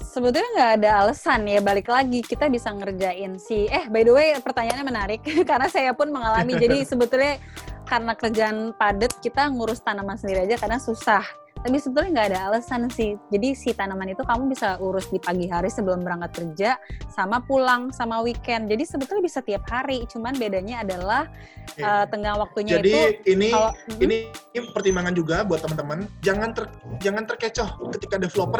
Sebetulnya 0.03 0.49
nggak 0.53 0.71
ada 0.83 0.89
alasan 1.07 1.47
ya 1.47 1.63
balik 1.63 1.89
lagi 1.89 2.21
kita 2.21 2.45
bisa 2.51 2.69
ngerjain 2.69 3.39
si 3.41 3.65
eh 3.65 3.89
by 3.89 4.05
the 4.05 4.13
way 4.13 4.35
pertanyaannya 4.37 4.85
menarik 4.85 5.21
karena 5.49 5.71
saya 5.71 5.95
pun 5.95 6.11
mengalami. 6.11 6.59
Jadi 6.59 6.83
sebetulnya 6.91 7.39
karena 7.87 8.13
kerjaan 8.19 8.75
padat 8.75 9.15
kita 9.23 9.47
ngurus 9.49 9.79
tanaman 9.79 10.19
sendiri 10.19 10.43
aja 10.43 10.59
karena 10.59 10.77
susah 10.77 11.23
tapi 11.63 11.79
sebetulnya 11.79 12.11
nggak 12.11 12.27
ada 12.35 12.39
alasan 12.51 12.91
sih 12.91 13.15
jadi 13.31 13.55
si 13.55 13.71
tanaman 13.71 14.11
itu 14.11 14.19
kamu 14.27 14.51
bisa 14.51 14.75
urus 14.83 15.07
di 15.07 15.17
pagi 15.17 15.47
hari 15.47 15.71
sebelum 15.71 16.03
berangkat 16.03 16.31
kerja 16.35 16.75
sama 17.07 17.39
pulang 17.39 17.89
sama 17.95 18.19
weekend 18.19 18.67
jadi 18.67 18.83
sebetulnya 18.83 19.23
bisa 19.23 19.39
tiap 19.39 19.63
hari 19.71 20.03
cuman 20.11 20.35
bedanya 20.35 20.83
adalah 20.83 21.31
yeah. 21.79 22.03
uh, 22.03 22.05
tengah 22.11 22.35
waktunya 22.35 22.83
jadi 22.83 22.91
itu 23.23 23.31
ini 23.31 23.49
kalau, 23.55 23.71
ini 24.03 24.17
ini 24.51 24.59
pertimbangan 24.75 25.15
juga 25.15 25.47
buat 25.47 25.63
teman-teman 25.63 26.05
jangan 26.19 26.51
ter, 26.51 26.67
jangan 26.99 27.23
terkecoh 27.23 27.69
ketika 27.95 28.19
developer 28.19 28.59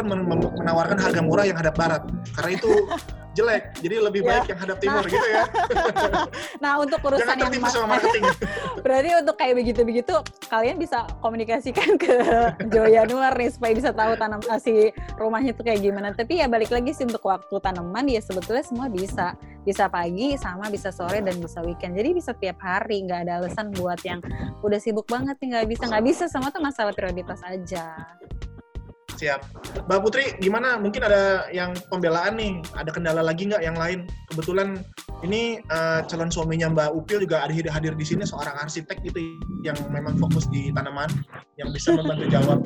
menawarkan 0.56 0.96
harga 0.96 1.20
murah 1.20 1.44
yang 1.44 1.60
hadap 1.60 1.76
barat 1.76 2.02
karena 2.32 2.50
itu 2.56 2.72
jelek 3.34 3.74
jadi 3.82 3.94
lebih 3.98 4.22
ya. 4.22 4.28
baik 4.30 4.44
yang 4.54 4.60
hadap 4.62 4.78
timur 4.78 5.02
nah. 5.02 5.10
gitu 5.10 5.28
ya 5.28 5.44
nah 6.62 6.72
untuk 6.78 7.02
urusan 7.02 7.34
Jangan 7.34 7.50
yang 7.50 7.66
sama 7.66 7.86
marketing 7.98 8.24
berarti 8.86 9.10
untuk 9.18 9.36
kayak 9.36 9.54
begitu-begitu 9.58 10.14
kalian 10.46 10.76
bisa 10.78 10.98
komunikasikan 11.18 11.98
ke 11.98 12.14
Joy 12.70 12.93
Januar 12.94 13.34
nih 13.34 13.50
supaya 13.50 13.72
bisa 13.74 13.90
tahu 13.90 14.14
tanam 14.14 14.38
uh, 14.46 14.60
si 14.62 14.94
rumahnya 15.18 15.50
itu 15.50 15.62
kayak 15.66 15.82
gimana. 15.82 16.14
Tapi 16.14 16.38
ya 16.38 16.46
balik 16.46 16.70
lagi 16.70 16.94
sih 16.94 17.02
untuk 17.02 17.26
waktu 17.26 17.54
tanaman 17.58 18.06
ya 18.06 18.22
sebetulnya 18.22 18.62
semua 18.62 18.86
bisa. 18.86 19.34
Bisa 19.64 19.88
pagi 19.88 20.36
sama 20.38 20.68
bisa 20.68 20.94
sore 20.94 21.24
dan 21.24 21.40
bisa 21.40 21.58
weekend. 21.64 21.98
Jadi 21.98 22.10
bisa 22.14 22.30
tiap 22.36 22.62
hari 22.62 23.02
nggak 23.02 23.26
ada 23.26 23.42
alasan 23.42 23.74
buat 23.74 23.98
yang 24.06 24.22
udah 24.62 24.78
sibuk 24.78 25.08
banget 25.10 25.34
nih 25.42 25.48
nggak 25.58 25.66
bisa 25.72 25.84
nggak 25.90 26.04
bisa 26.04 26.24
semua 26.30 26.54
tuh 26.54 26.62
masalah 26.62 26.94
prioritas 26.94 27.40
aja. 27.42 27.96
Siap. 29.14 29.40
Mbak 29.86 30.00
Putri, 30.02 30.24
gimana? 30.42 30.74
Mungkin 30.74 31.06
ada 31.06 31.46
yang 31.54 31.70
pembelaan 31.86 32.34
nih, 32.34 32.58
ada 32.74 32.90
kendala 32.90 33.22
lagi 33.22 33.46
nggak 33.46 33.62
yang 33.62 33.78
lain? 33.78 34.10
Kebetulan 34.26 34.82
ini 35.22 35.62
uh, 35.70 36.02
calon 36.10 36.34
suaminya 36.34 36.66
Mbak 36.74 36.90
Upil 36.98 37.22
juga 37.22 37.46
ada 37.46 37.54
hadir 37.54 37.94
di 37.94 38.02
sini, 38.02 38.26
seorang 38.26 38.58
arsitek 38.58 39.00
gitu 39.06 39.22
yang 39.62 39.78
memang 39.94 40.18
fokus 40.18 40.50
di 40.50 40.74
tanaman, 40.74 41.06
yang 41.56 41.70
bisa 41.70 41.94
membantu 41.94 42.26
jawab. 42.26 42.58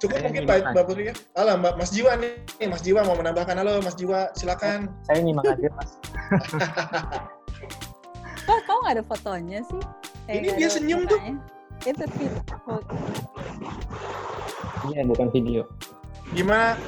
Cukup 0.00 0.16
saya 0.16 0.24
mungkin 0.32 0.42
Mbak, 0.48 0.72
Mbak 0.72 0.84
Putri 0.88 1.12
ya. 1.12 1.14
Halo 1.36 1.60
Mbak 1.60 1.74
Mas 1.76 1.90
Jiwa 1.92 2.16
nih, 2.16 2.64
Mas 2.64 2.80
Jiwa 2.80 3.04
mau 3.04 3.12
menambahkan. 3.20 3.60
Halo 3.60 3.84
Mas 3.84 3.92
Jiwa, 3.92 4.32
silakan. 4.32 4.88
Saya 5.04 5.20
nyimak 5.20 5.44
aja 5.44 5.68
Mas. 5.76 5.90
Kok 8.48 8.60
kau 8.64 8.80
nggak 8.80 8.96
ada 8.96 9.04
fotonya 9.04 9.60
sih? 9.68 9.99
Ini 10.28 10.48
dia 10.58 10.68
senyum 10.68 11.08
tuh. 11.08 11.20
itu 11.80 12.04
video 12.12 12.36
iya 14.92 15.02
bukan 15.04 15.28
video. 15.32 15.68
Gimana 16.32 16.78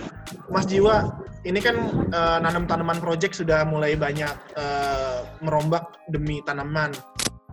Mas 0.48 0.66
Jiwa? 0.68 1.20
Ini 1.42 1.58
kan 1.58 1.76
uh, 2.14 2.38
nanam 2.38 2.70
tanaman 2.70 3.02
project 3.02 3.34
sudah 3.34 3.66
mulai 3.66 3.98
banyak 3.98 4.30
uh, 4.54 5.26
merombak 5.42 5.98
demi 6.06 6.38
tanaman. 6.46 6.94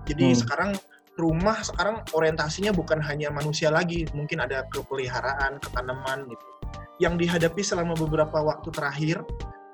Jadi 0.06 0.30
hmm. 0.30 0.38
sekarang 0.38 0.72
rumah 1.18 1.58
sekarang 1.66 2.06
orientasinya 2.14 2.70
bukan 2.70 3.02
hanya 3.02 3.34
manusia 3.34 3.74
lagi, 3.74 4.06
mungkin 4.14 4.46
ada 4.46 4.64
kepeliharaan, 4.70 5.58
ketanaman 5.58 6.30
gitu. 6.30 6.46
Yang 7.02 7.14
dihadapi 7.26 7.62
selama 7.66 7.98
beberapa 7.98 8.38
waktu 8.46 8.70
terakhir 8.70 9.26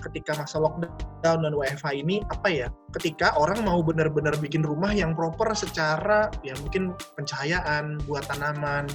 ketika 0.05 0.37
masa 0.37 0.61
lockdown 0.61 1.39
dan 1.41 1.53
WFH 1.53 1.87
ini 1.97 2.21
apa 2.29 2.47
ya? 2.47 2.67
Ketika 2.93 3.33
orang 3.35 3.65
mau 3.65 3.81
benar-benar 3.81 4.37
bikin 4.37 4.61
rumah 4.61 4.93
yang 4.93 5.17
proper 5.17 5.51
secara 5.57 6.29
ya 6.45 6.53
mungkin 6.61 6.93
pencahayaan 7.17 7.99
buat 8.05 8.25
tanaman, 8.29 8.85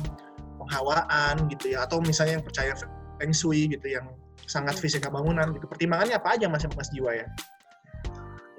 penghawaan 0.62 1.50
gitu 1.50 1.74
ya, 1.74 1.84
atau 1.84 1.98
misalnya 2.00 2.38
yang 2.38 2.46
percaya 2.46 2.72
feng 3.18 3.34
shui 3.34 3.68
gitu 3.68 3.86
yang 3.90 4.06
sangat 4.46 4.78
fisika 4.78 5.10
bangunan 5.10 5.50
gitu. 5.54 5.66
Pertimbangannya 5.66 6.16
apa 6.18 6.38
aja 6.38 6.46
mas 6.46 6.64
Mas 6.74 6.90
Jiwa 6.94 7.14
ya? 7.14 7.26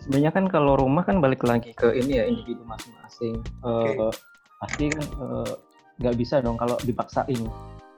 Sebenarnya 0.01 0.31
kan 0.33 0.45
kalau 0.49 0.75
rumah 0.75 1.05
kan 1.05 1.21
balik 1.21 1.45
lagi 1.45 1.77
ke 1.77 1.93
ini 1.93 2.17
ya 2.17 2.25
individu 2.25 2.65
masing-masing. 2.65 3.37
Okay. 3.61 3.93
Uh, 4.01 4.13
pasti 4.61 4.93
kan 4.93 5.05
eh, 5.05 5.53
nggak 6.01 6.13
uh, 6.13 6.17
bisa 6.17 6.37
dong 6.41 6.57
kalau 6.57 6.77
dipaksain 6.85 7.41
eh, 7.41 7.49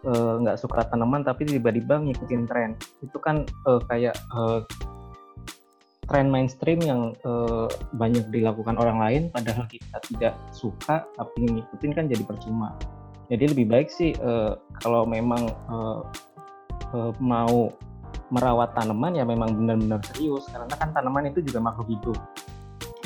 nggak 0.04 0.56
uh, 0.56 0.60
suka 0.60 0.84
tanaman 0.92 1.24
tapi 1.24 1.48
tiba-tiba 1.48 2.04
ngikutin 2.04 2.44
tren. 2.48 2.76
Itu 3.00 3.18
kan 3.24 3.48
uh, 3.64 3.80
kayak 3.88 4.16
uh, 4.36 4.64
tren 6.08 6.28
mainstream 6.28 6.84
yang 6.84 7.16
uh, 7.24 7.72
banyak 7.96 8.28
dilakukan 8.30 8.76
orang 8.76 9.00
lain 9.00 9.22
padahal 9.32 9.64
kita 9.72 9.98
tidak 10.12 10.34
suka 10.52 11.08
tapi 11.16 11.48
ngikutin 11.48 11.92
kan 11.96 12.06
jadi 12.12 12.24
percuma. 12.28 12.76
Jadi 13.32 13.56
lebih 13.56 13.72
baik 13.72 13.88
sih 13.88 14.12
uh, 14.20 14.60
kalau 14.84 15.08
memang 15.08 15.48
uh, 15.72 16.04
uh, 16.92 17.12
mau 17.24 17.72
merawat 18.30 18.76
tanaman 18.76 19.16
ya 19.16 19.24
memang 19.24 19.56
benar-benar 19.56 20.02
serius 20.12 20.50
karena 20.52 20.74
kan 20.76 20.90
tanaman 20.92 21.32
itu 21.32 21.40
juga 21.46 21.64
makhluk 21.64 21.88
hidup. 21.88 22.20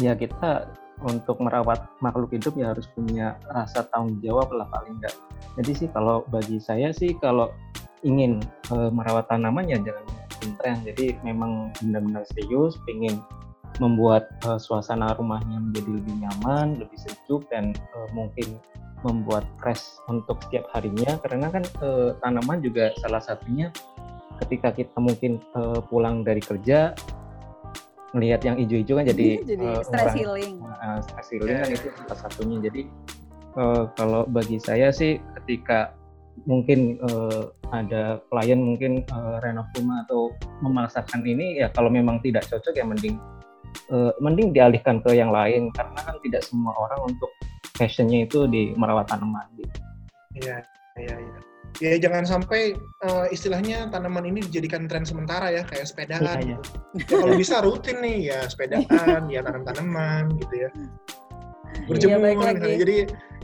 Ya 0.01 0.17
kita 0.17 0.69
untuk 1.05 1.37
merawat 1.41 1.85
makhluk 2.01 2.33
hidup 2.33 2.57
ya 2.57 2.73
harus 2.73 2.89
punya 2.93 3.37
rasa 3.53 3.85
tanggung 3.93 4.17
jawab 4.25 4.49
lah 4.53 4.65
paling 4.73 4.97
enggak. 4.97 5.13
Jadi 5.61 5.71
sih 5.85 5.87
kalau 5.93 6.25
bagi 6.29 6.57
saya 6.57 6.89
sih 6.89 7.13
kalau 7.21 7.53
ingin 8.01 8.41
e, 8.73 8.75
merawat 8.89 9.29
tanaman 9.29 9.69
ya 9.69 9.77
jangan 9.81 10.05
tren. 10.57 10.77
Jadi 10.85 11.17
memang 11.21 11.69
benar-benar 11.81 12.23
serius, 12.33 12.77
ingin 12.89 13.21
membuat 13.77 14.29
e, 14.41 14.57
suasana 14.57 15.13
rumahnya 15.13 15.61
menjadi 15.61 15.89
lebih 16.01 16.15
nyaman, 16.23 16.81
lebih 16.81 16.97
sejuk 16.97 17.45
dan 17.53 17.73
e, 17.73 17.97
mungkin 18.17 18.57
membuat 19.05 19.45
fresh 19.61 20.01
untuk 20.09 20.41
setiap 20.49 20.65
harinya 20.73 21.21
karena 21.21 21.53
kan 21.53 21.63
e, 21.85 22.17
tanaman 22.17 22.57
juga 22.65 22.89
salah 22.97 23.21
satunya 23.21 23.69
ketika 24.41 24.69
kita 24.73 24.97
mungkin 25.01 25.41
uh, 25.57 25.81
pulang 25.81 26.21
dari 26.21 26.41
kerja 26.41 26.93
melihat 28.15 28.39
yang 28.47 28.55
hijau-hijau 28.55 28.95
kan 28.99 29.05
jadi 29.11 29.27
iya, 29.39 29.43
jadi 29.43 29.67
uh, 29.67 29.81
stress 29.83 30.13
healing. 30.15 30.53
Uh, 30.63 30.99
stress 31.03 31.27
healing 31.31 31.57
kan 31.59 31.69
itu 31.71 31.87
salah 31.91 32.17
satunya. 32.23 32.57
Jadi 32.63 32.81
uh, 33.59 33.83
kalau 33.99 34.21
bagi 34.27 34.57
saya 34.61 34.93
sih 34.93 35.19
ketika 35.41 35.91
mungkin 36.45 37.01
uh, 37.01 37.51
ada 37.73 38.21
klien 38.29 38.61
mungkin 38.61 39.03
uh, 39.09 39.41
renov 39.41 39.67
rumah 39.75 40.05
atau 40.05 40.31
memaksakan 40.61 41.25
ini 41.25 41.59
ya 41.59 41.67
kalau 41.73 41.89
memang 41.89 42.21
tidak 42.21 42.45
cocok 42.45 42.77
ya 42.77 42.85
mending 42.85 43.17
uh, 43.89 44.13
mending 44.21 44.53
dialihkan 44.53 45.01
ke 45.01 45.17
yang 45.17 45.33
lain 45.33 45.73
karena 45.73 45.99
kan 46.05 46.15
tidak 46.21 46.45
semua 46.45 46.77
orang 46.77 47.11
untuk 47.11 47.31
passionnya 47.75 48.29
itu 48.29 48.45
di 48.45 48.71
merawat 48.77 49.09
tanaman 49.09 49.49
gitu. 49.57 49.77
Iya, 50.37 50.61
iya, 51.01 51.15
iya 51.17 51.56
ya 51.77 51.93
jangan 52.01 52.25
sampai 52.25 52.73
uh, 53.05 53.29
istilahnya 53.29 53.89
tanaman 53.93 54.25
ini 54.25 54.41
dijadikan 54.49 54.89
tren 54.89 55.05
sementara 55.05 55.53
ya 55.53 55.61
kayak 55.69 55.85
sepedaan 55.85 56.21
iya, 56.25 56.33
iya. 56.41 56.57
gitu. 56.97 57.13
Ya, 57.13 57.17
kalau 57.21 57.35
bisa 57.37 57.55
rutin 57.61 57.97
nih 58.01 58.17
ya 58.33 58.39
sepedaan 58.49 59.29
ya 59.29 59.39
tanam 59.45 59.61
tanaman 59.61 60.33
gitu 60.41 60.55
ya 60.67 60.69
berjemur 61.85 62.25
iya, 62.25 62.51
gitu. 62.57 62.69
jadi 62.81 62.97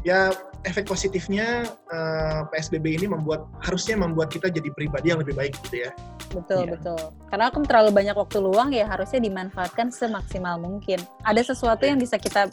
ya 0.04 0.20
efek 0.64 0.88
positifnya 0.88 1.68
uh, 1.92 2.42
eh, 2.48 2.52
PSBB 2.52 3.04
ini 3.04 3.06
membuat 3.08 3.46
harusnya 3.62 4.00
membuat 4.00 4.32
kita 4.32 4.50
jadi 4.50 4.72
pribadi 4.74 5.12
yang 5.12 5.22
lebih 5.22 5.36
baik 5.36 5.54
gitu 5.70 5.88
ya 5.88 5.92
betul 6.34 6.66
ya. 6.66 6.72
betul 6.74 7.02
karena 7.30 7.46
aku 7.52 7.58
terlalu 7.68 7.92
banyak 7.94 8.16
waktu 8.16 8.38
luang 8.42 8.74
ya 8.74 8.88
harusnya 8.90 9.22
dimanfaatkan 9.22 9.94
semaksimal 9.94 10.58
mungkin 10.58 10.98
ada 11.22 11.42
sesuatu 11.44 11.86
ya. 11.86 11.94
yang 11.94 12.00
bisa 12.00 12.18
kita 12.18 12.50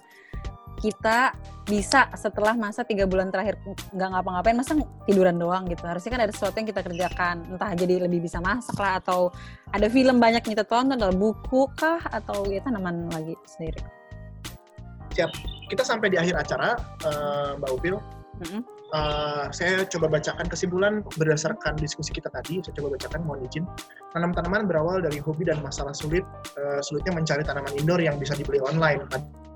kita 0.81 1.37
bisa 1.69 2.09
setelah 2.17 2.57
masa 2.57 2.83
tiga 2.83 3.07
bulan 3.07 3.29
terakhir 3.31 3.61
nggak 3.95 4.09
ngapa-ngapain 4.11 4.57
masa 4.57 4.75
tiduran 5.05 5.37
doang 5.37 5.69
gitu. 5.69 5.85
Harusnya 5.87 6.11
kan 6.17 6.21
ada 6.25 6.33
sesuatu 6.33 6.57
yang 6.57 6.69
kita 6.73 6.83
kerjakan. 6.83 7.47
Entah 7.55 7.71
jadi 7.77 8.03
lebih 8.09 8.25
bisa 8.25 8.41
masak 8.41 8.75
lah 8.81 8.99
atau 8.99 9.31
ada 9.71 9.87
film 9.87 10.19
banyak 10.19 10.43
yang 10.43 10.53
kita 10.59 10.67
tonton 10.67 10.99
atau 10.99 11.13
buku 11.15 11.69
kah 11.77 12.01
atau 12.11 12.49
ya 12.49 12.65
tanaman 12.65 13.13
lagi 13.13 13.37
sendiri. 13.45 13.85
Siap. 15.15 15.31
Kita 15.71 15.87
sampai 15.87 16.11
di 16.11 16.19
akhir 16.19 16.35
acara 16.35 16.75
uh, 17.07 17.55
Mbak 17.61 17.71
Upil. 17.77 17.97
Uh, 18.91 19.47
saya 19.55 19.87
coba 19.87 20.19
bacakan 20.19 20.49
kesimpulan 20.51 21.05
berdasarkan 21.15 21.79
diskusi 21.79 22.11
kita 22.11 22.33
tadi. 22.33 22.59
Saya 22.65 22.75
coba 22.83 22.97
bacakan 22.99 23.21
mohon 23.23 23.45
izin. 23.47 23.69
Tanam 24.11 24.35
tanaman 24.35 24.67
berawal 24.67 25.05
dari 25.05 25.23
hobi 25.23 25.47
dan 25.47 25.63
masalah 25.63 25.95
sulit. 25.95 26.25
Uh, 26.59 26.81
sulitnya 26.83 27.15
mencari 27.15 27.47
tanaman 27.47 27.71
indoor 27.79 28.03
yang 28.03 28.19
bisa 28.19 28.35
dibeli 28.35 28.59
online 28.65 29.07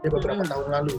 dari 0.05 0.13
beberapa 0.13 0.45
hmm. 0.45 0.53
tahun 0.53 0.69
lalu. 0.69 0.97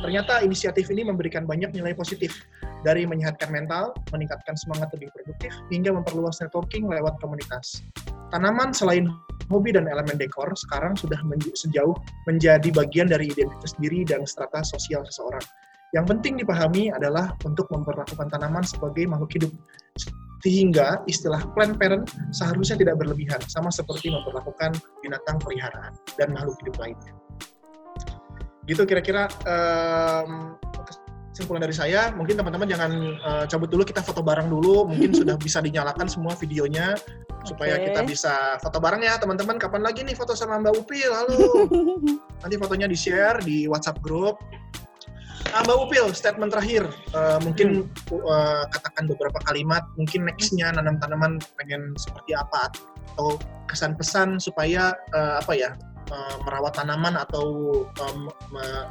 Ternyata 0.00 0.40
inisiatif 0.40 0.88
ini 0.88 1.04
memberikan 1.04 1.44
banyak 1.44 1.76
nilai 1.76 1.92
positif, 1.92 2.32
dari 2.80 3.04
menyehatkan 3.04 3.52
mental, 3.52 3.92
meningkatkan 4.16 4.56
semangat 4.56 4.88
lebih 4.96 5.12
produktif, 5.12 5.52
hingga 5.68 5.92
memperluas 5.92 6.40
networking 6.40 6.88
lewat 6.88 7.20
komunitas. 7.20 7.84
Tanaman 8.32 8.72
selain 8.72 9.12
hobi 9.52 9.76
dan 9.76 9.84
elemen 9.84 10.16
dekor, 10.16 10.48
sekarang 10.56 10.96
sudah 10.96 11.20
men 11.28 11.38
sejauh 11.52 11.92
menjadi 12.24 12.72
bagian 12.72 13.12
dari 13.12 13.28
identitas 13.28 13.76
diri 13.76 14.08
dan 14.08 14.24
strata 14.24 14.64
sosial 14.64 15.04
seseorang. 15.04 15.44
Yang 15.94 16.16
penting 16.16 16.34
dipahami 16.40 16.90
adalah 16.90 17.36
untuk 17.46 17.68
memperlakukan 17.70 18.26
tanaman 18.32 18.64
sebagai 18.66 19.06
makhluk 19.06 19.30
hidup, 19.36 19.52
sehingga 20.42 21.04
istilah 21.06 21.44
plant 21.54 21.78
parent 21.78 22.08
seharusnya 22.34 22.80
tidak 22.80 22.98
berlebihan, 22.98 23.38
sama 23.46 23.68
seperti 23.68 24.10
memperlakukan 24.10 24.74
binatang 25.04 25.36
peliharaan 25.44 25.94
dan 26.18 26.34
makhluk 26.34 26.58
hidup 26.64 26.76
lainnya 26.82 27.14
gitu 28.66 28.82
kira-kira 28.82 29.30
um, 29.46 30.58
kesimpulan 31.30 31.68
dari 31.68 31.76
saya 31.76 32.10
mungkin 32.16 32.34
teman-teman 32.40 32.64
jangan 32.64 32.90
uh, 33.20 33.44
cabut 33.44 33.68
dulu 33.70 33.82
kita 33.86 34.02
foto 34.02 34.20
bareng 34.20 34.50
dulu. 34.50 34.90
Mungkin 34.90 35.14
sudah 35.22 35.38
bisa 35.38 35.62
dinyalakan 35.62 36.10
semua 36.10 36.34
videonya 36.34 36.98
okay. 36.98 37.46
supaya 37.46 37.74
kita 37.78 38.00
bisa 38.02 38.34
foto 38.60 38.82
bareng 38.82 39.06
ya 39.06 39.16
teman-teman. 39.22 39.56
Kapan 39.60 39.86
lagi 39.86 40.02
nih 40.02 40.18
foto 40.18 40.34
sama 40.34 40.58
Mbak 40.58 40.74
Upil 40.82 41.10
halo 41.14 41.68
nanti 42.42 42.54
fotonya 42.58 42.90
di 42.90 42.98
share 42.98 43.38
di 43.44 43.70
WhatsApp 43.70 44.02
grup 44.02 44.42
Ah, 45.54 45.62
Mbak 45.62 45.78
Upil, 45.88 46.06
statement 46.10 46.50
terakhir. 46.50 46.84
Uh, 47.14 47.38
mungkin 47.38 47.86
uh, 48.10 48.66
katakan 48.66 49.06
beberapa 49.06 49.38
kalimat, 49.46 49.86
mungkin 49.94 50.26
nextnya 50.26 50.74
nanam 50.74 50.98
tanaman 50.98 51.38
pengen 51.54 51.94
seperti 51.94 52.34
apa, 52.34 52.72
atau 53.14 53.38
kesan 53.70 53.94
pesan 53.94 54.42
supaya 54.42 54.92
uh, 55.14 55.38
apa 55.38 55.52
ya 55.54 55.70
uh, 56.10 56.36
merawat 56.46 56.78
tanaman 56.78 57.14
atau 57.18 57.46
um, 57.86 58.18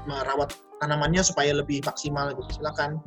merawat 0.07 0.55
tanamannya 0.79 1.23
supaya 1.23 1.55
lebih 1.55 1.83
maksimal 1.85 2.31
gitu. 2.35 2.61
Silakan. 2.61 2.99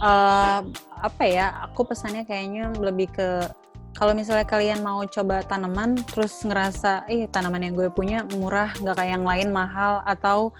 Uh, 0.00 0.64
apa 1.00 1.24
ya? 1.24 1.46
Aku 1.70 1.84
pesannya 1.84 2.24
kayaknya 2.28 2.72
lebih 2.76 3.08
ke 3.12 3.48
kalau 3.96 4.14
misalnya 4.14 4.46
kalian 4.46 4.80
mau 4.86 5.02
coba 5.06 5.42
tanaman 5.42 5.98
terus 6.14 6.46
ngerasa 6.46 7.10
eh 7.10 7.26
tanaman 7.26 7.66
yang 7.66 7.74
gue 7.74 7.90
punya 7.90 8.22
murah 8.38 8.70
nggak 8.78 8.96
kayak 8.96 9.12
yang 9.18 9.26
lain 9.26 9.48
mahal 9.50 9.98
atau 10.06 10.54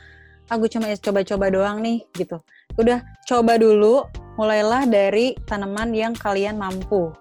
aku 0.50 0.66
ah, 0.66 0.70
cuma 0.70 0.86
coba-coba 0.98 1.46
doang 1.48 1.78
nih 1.78 2.02
gitu 2.18 2.42
udah 2.74 2.98
coba 3.26 3.54
dulu 3.54 4.02
mulailah 4.34 4.82
dari 4.90 5.38
tanaman 5.46 5.94
yang 5.94 6.12
kalian 6.18 6.58
mampu 6.58 7.14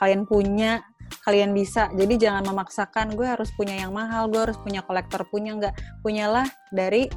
kalian 0.00 0.24
punya 0.24 0.80
kalian 1.24 1.52
bisa. 1.52 1.92
Jadi 1.92 2.16
jangan 2.16 2.44
memaksakan 2.48 3.14
gue 3.14 3.26
harus 3.26 3.52
punya 3.54 3.76
yang 3.76 3.92
mahal 3.92 4.28
gue 4.28 4.40
harus 4.40 4.58
punya 4.60 4.80
kolektor 4.84 5.24
punya 5.28 5.56
nggak? 5.56 5.74
Punyalah 6.00 6.46
dari 6.72 7.08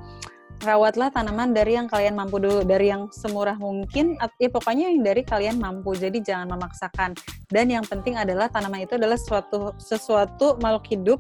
rawatlah 0.64 1.12
tanaman 1.12 1.52
dari 1.52 1.76
yang 1.76 1.92
kalian 1.92 2.16
mampu 2.16 2.40
dulu 2.40 2.64
dari 2.64 2.88
yang 2.88 3.12
semurah 3.12 3.60
mungkin 3.60 4.16
ya 4.40 4.50
pokoknya 4.52 4.92
yang 4.92 5.04
dari 5.04 5.22
kalian 5.26 5.60
mampu. 5.60 5.96
Jadi 5.96 6.24
jangan 6.24 6.56
memaksakan. 6.56 7.16
Dan 7.52 7.70
yang 7.70 7.84
penting 7.84 8.16
adalah 8.16 8.48
tanaman 8.48 8.88
itu 8.88 8.96
adalah 8.96 9.20
sesuatu 9.20 9.76
sesuatu 9.78 10.58
makhluk 10.64 10.86
hidup 10.90 11.20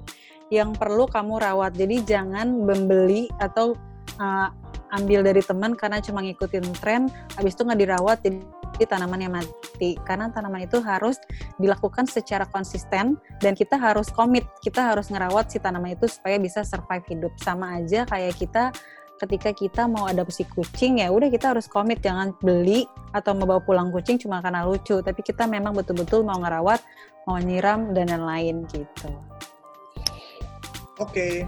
yang 0.52 0.72
perlu 0.76 1.10
kamu 1.10 1.40
rawat. 1.40 1.76
Jadi 1.76 2.04
jangan 2.06 2.52
membeli 2.64 3.28
atau 3.42 3.74
uh, 4.22 4.50
ambil 4.94 5.26
dari 5.26 5.42
teman 5.42 5.74
karena 5.74 5.98
cuma 6.00 6.22
ngikutin 6.22 6.66
tren 6.78 7.10
habis 7.36 7.58
itu 7.58 7.66
nggak 7.66 7.82
dirawat. 7.82 8.18
Jadi 8.22 8.40
di 8.40 8.63
tanaman 8.82 9.22
yang 9.22 9.34
mati. 9.38 9.94
Karena 10.02 10.34
tanaman 10.34 10.66
itu 10.66 10.82
harus 10.82 11.22
dilakukan 11.62 12.10
secara 12.10 12.50
konsisten 12.50 13.22
dan 13.38 13.54
kita 13.54 13.78
harus 13.78 14.10
komit. 14.10 14.50
Kita 14.66 14.90
harus 14.90 15.14
ngerawat 15.14 15.54
si 15.54 15.62
tanaman 15.62 15.94
itu 15.94 16.10
supaya 16.10 16.42
bisa 16.42 16.66
survive 16.66 17.06
hidup. 17.06 17.34
Sama 17.38 17.78
aja 17.78 18.10
kayak 18.10 18.34
kita 18.42 18.74
ketika 19.22 19.56
kita 19.56 19.86
mau 19.86 20.10
adopsi 20.10 20.44
kucing 20.50 21.00
ya 21.00 21.14
udah 21.14 21.30
kita 21.30 21.54
harus 21.54 21.70
komit. 21.70 22.02
Jangan 22.02 22.34
beli 22.42 22.90
atau 23.14 23.38
membawa 23.38 23.62
pulang 23.62 23.94
kucing 23.94 24.18
cuma 24.18 24.42
karena 24.42 24.66
lucu. 24.66 25.00
Tapi 25.00 25.22
kita 25.22 25.46
memang 25.46 25.78
betul-betul 25.78 26.26
mau 26.26 26.42
ngerawat 26.42 26.82
mau 27.24 27.40
nyiram 27.40 27.94
dan 27.96 28.12
lain-lain 28.12 28.68
gitu. 28.68 29.08
Oke. 31.02 31.48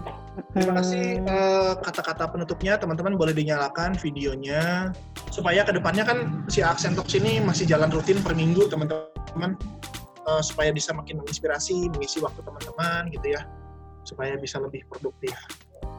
Terima 0.52 0.82
kasih 0.82 1.24
uh, 1.24 1.72
kata-kata 1.80 2.28
penutupnya. 2.28 2.76
Teman-teman 2.76 3.16
boleh 3.16 3.32
dinyalakan 3.32 3.96
videonya 3.96 4.92
supaya 5.36 5.60
ke 5.68 5.76
depannya 5.76 6.08
kan 6.08 6.18
si 6.48 6.64
Aksen 6.64 6.96
Talks 6.96 7.12
ini 7.12 7.44
masih 7.44 7.68
jalan 7.68 7.92
rutin 7.92 8.16
per 8.24 8.32
minggu 8.32 8.72
teman-teman 8.72 9.52
uh, 10.24 10.40
supaya 10.40 10.72
bisa 10.72 10.96
makin 10.96 11.20
menginspirasi 11.20 11.92
mengisi 11.92 12.24
waktu 12.24 12.40
teman-teman 12.40 13.12
gitu 13.12 13.36
ya 13.36 13.44
supaya 14.08 14.40
bisa 14.40 14.56
lebih 14.56 14.88
produktif. 14.88 15.36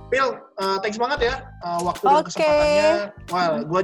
Phil, 0.10 0.42
uh, 0.58 0.82
thanks 0.82 0.98
banget 0.98 1.30
ya 1.30 1.36
uh, 1.62 1.86
waktu 1.86 2.02
okay. 2.02 2.18
dan 2.18 2.26
kesempatannya. 2.26 2.92
Wah, 3.30 3.48
gue 3.62 3.82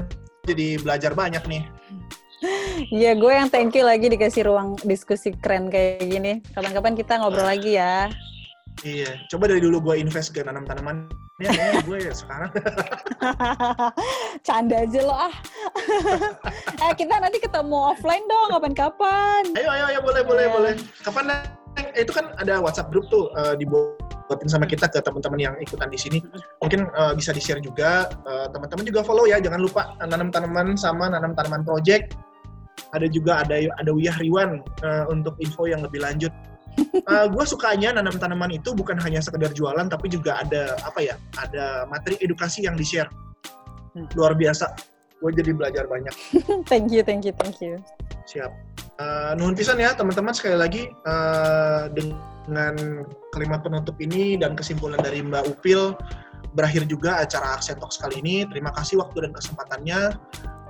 jadi 0.50 0.68
belajar 0.82 1.12
banyak 1.14 1.44
nih. 1.46 1.64
Iya, 2.92 3.16
gue 3.16 3.32
yang 3.32 3.48
thank 3.48 3.72
you 3.78 3.88
lagi 3.88 4.12
dikasih 4.12 4.44
ruang 4.50 4.76
diskusi 4.84 5.32
keren 5.38 5.72
kayak 5.72 6.04
gini. 6.04 6.34
Kapan-kapan 6.52 6.98
kita 6.98 7.22
ngobrol 7.22 7.48
lagi 7.48 7.80
ya. 7.80 8.12
Iya, 8.82 9.22
coba 9.30 9.46
dari 9.46 9.62
dulu 9.62 9.78
gue 9.92 9.96
invest 10.02 10.34
ke 10.34 10.42
nanam 10.42 10.66
tanaman. 10.66 11.06
Ya, 11.38 11.54
gue 11.88 11.98
ya 12.02 12.14
sekarang. 12.14 12.50
Canda 14.48 14.82
aja 14.82 15.00
lo 15.06 15.14
ah. 15.14 15.36
eh 16.90 16.94
kita 16.98 17.22
nanti 17.22 17.38
ketemu 17.38 17.94
offline 17.94 18.26
dong, 18.26 18.58
kapan-kapan. 18.58 19.44
Ayo, 19.54 19.70
ayo, 19.70 19.84
ayo, 19.94 20.00
boleh, 20.02 20.22
boleh, 20.26 20.46
yeah. 20.50 20.54
boleh. 20.58 20.74
Kapan? 21.06 21.26
Eh, 21.78 22.02
itu 22.02 22.12
kan 22.14 22.34
ada 22.42 22.58
WhatsApp 22.58 22.90
grup 22.90 23.06
tuh 23.14 23.30
uh, 23.38 23.54
dibuatin 23.54 24.50
sama 24.50 24.66
kita 24.66 24.90
ke 24.90 25.02
teman-teman 25.06 25.38
yang 25.38 25.56
ikutan 25.62 25.94
di 25.94 26.00
sini. 26.02 26.20
Mungkin 26.62 26.90
uh, 26.98 27.14
bisa 27.14 27.30
di-share 27.30 27.62
juga. 27.62 28.10
Uh, 28.26 28.50
teman-teman 28.50 28.86
juga 28.86 29.06
follow 29.06 29.30
ya, 29.30 29.38
jangan 29.38 29.62
lupa 29.62 29.94
nanam 30.02 30.34
tanaman 30.34 30.74
sama 30.74 31.14
nanam 31.14 31.38
tanaman 31.38 31.62
project 31.62 32.18
ada 32.94 33.10
juga 33.10 33.42
ada 33.42 33.58
ada 33.82 33.92
Wiyah 33.92 34.18
Riwan 34.22 34.62
uh, 34.86 35.06
untuk 35.10 35.34
info 35.42 35.66
yang 35.66 35.82
lebih 35.82 36.02
lanjut. 36.02 36.30
Uh, 36.74 37.26
eh, 37.26 37.28
gue 37.30 37.44
sukanya 37.46 37.94
nanam 37.94 38.18
tanaman 38.18 38.54
itu 38.54 38.74
bukan 38.74 38.98
hanya 39.02 39.22
sekedar 39.22 39.54
jualan 39.54 39.86
tapi 39.90 40.10
juga 40.10 40.42
ada 40.42 40.78
apa 40.82 41.00
ya 41.02 41.16
ada 41.38 41.86
materi 41.90 42.18
edukasi 42.22 42.66
yang 42.66 42.78
di 42.78 42.86
share 42.86 43.10
hmm. 43.94 44.10
luar 44.18 44.34
biasa 44.34 44.74
gue 45.22 45.32
jadi 45.34 45.52
belajar 45.54 45.86
banyak 45.86 46.14
thank 46.72 46.90
you 46.90 47.06
thank 47.06 47.26
you 47.26 47.34
thank 47.38 47.62
you 47.62 47.78
siap 48.26 48.54
uh, 48.98 49.38
nuhun 49.38 49.54
pisan 49.58 49.78
ya 49.82 49.94
teman-teman 49.94 50.34
sekali 50.34 50.58
lagi 50.58 50.84
uh, 51.06 51.90
dengan 51.94 52.76
kalimat 53.34 53.62
penutup 53.62 53.98
ini 54.02 54.38
dan 54.38 54.54
kesimpulan 54.58 55.02
dari 55.02 55.22
Mbak 55.22 55.44
Upil 55.50 55.98
berakhir 56.54 56.86
juga 56.86 57.22
acara 57.22 57.58
Aksen 57.58 57.82
Talks 57.82 57.98
kali 57.98 58.22
ini. 58.22 58.46
Terima 58.48 58.70
kasih 58.72 59.02
waktu 59.02 59.28
dan 59.28 59.32
kesempatannya. 59.34 60.16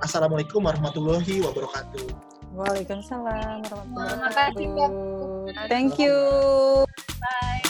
Assalamualaikum 0.00 0.64
warahmatullahi 0.64 1.44
wabarakatuh. 1.44 2.33
Waalaikumsalam 2.54 3.66
warahmatullahi 3.66 4.70
wabarakatuh. 4.70 5.66
Thank 5.66 5.98
you. 5.98 6.14
Bye. 7.18 7.66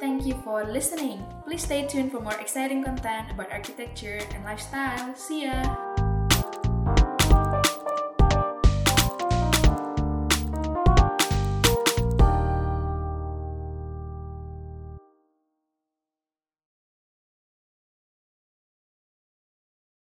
Thank 0.00 0.24
you 0.24 0.36
for 0.44 0.64
listening. 0.64 1.20
Please 1.44 1.64
stay 1.64 1.84
tuned 1.84 2.12
for 2.12 2.20
more 2.20 2.36
exciting 2.40 2.84
content 2.84 3.28
about 3.32 3.52
architecture 3.52 4.20
and 4.32 4.40
lifestyle. 4.44 5.12
See 5.12 5.44
ya. 5.48 5.60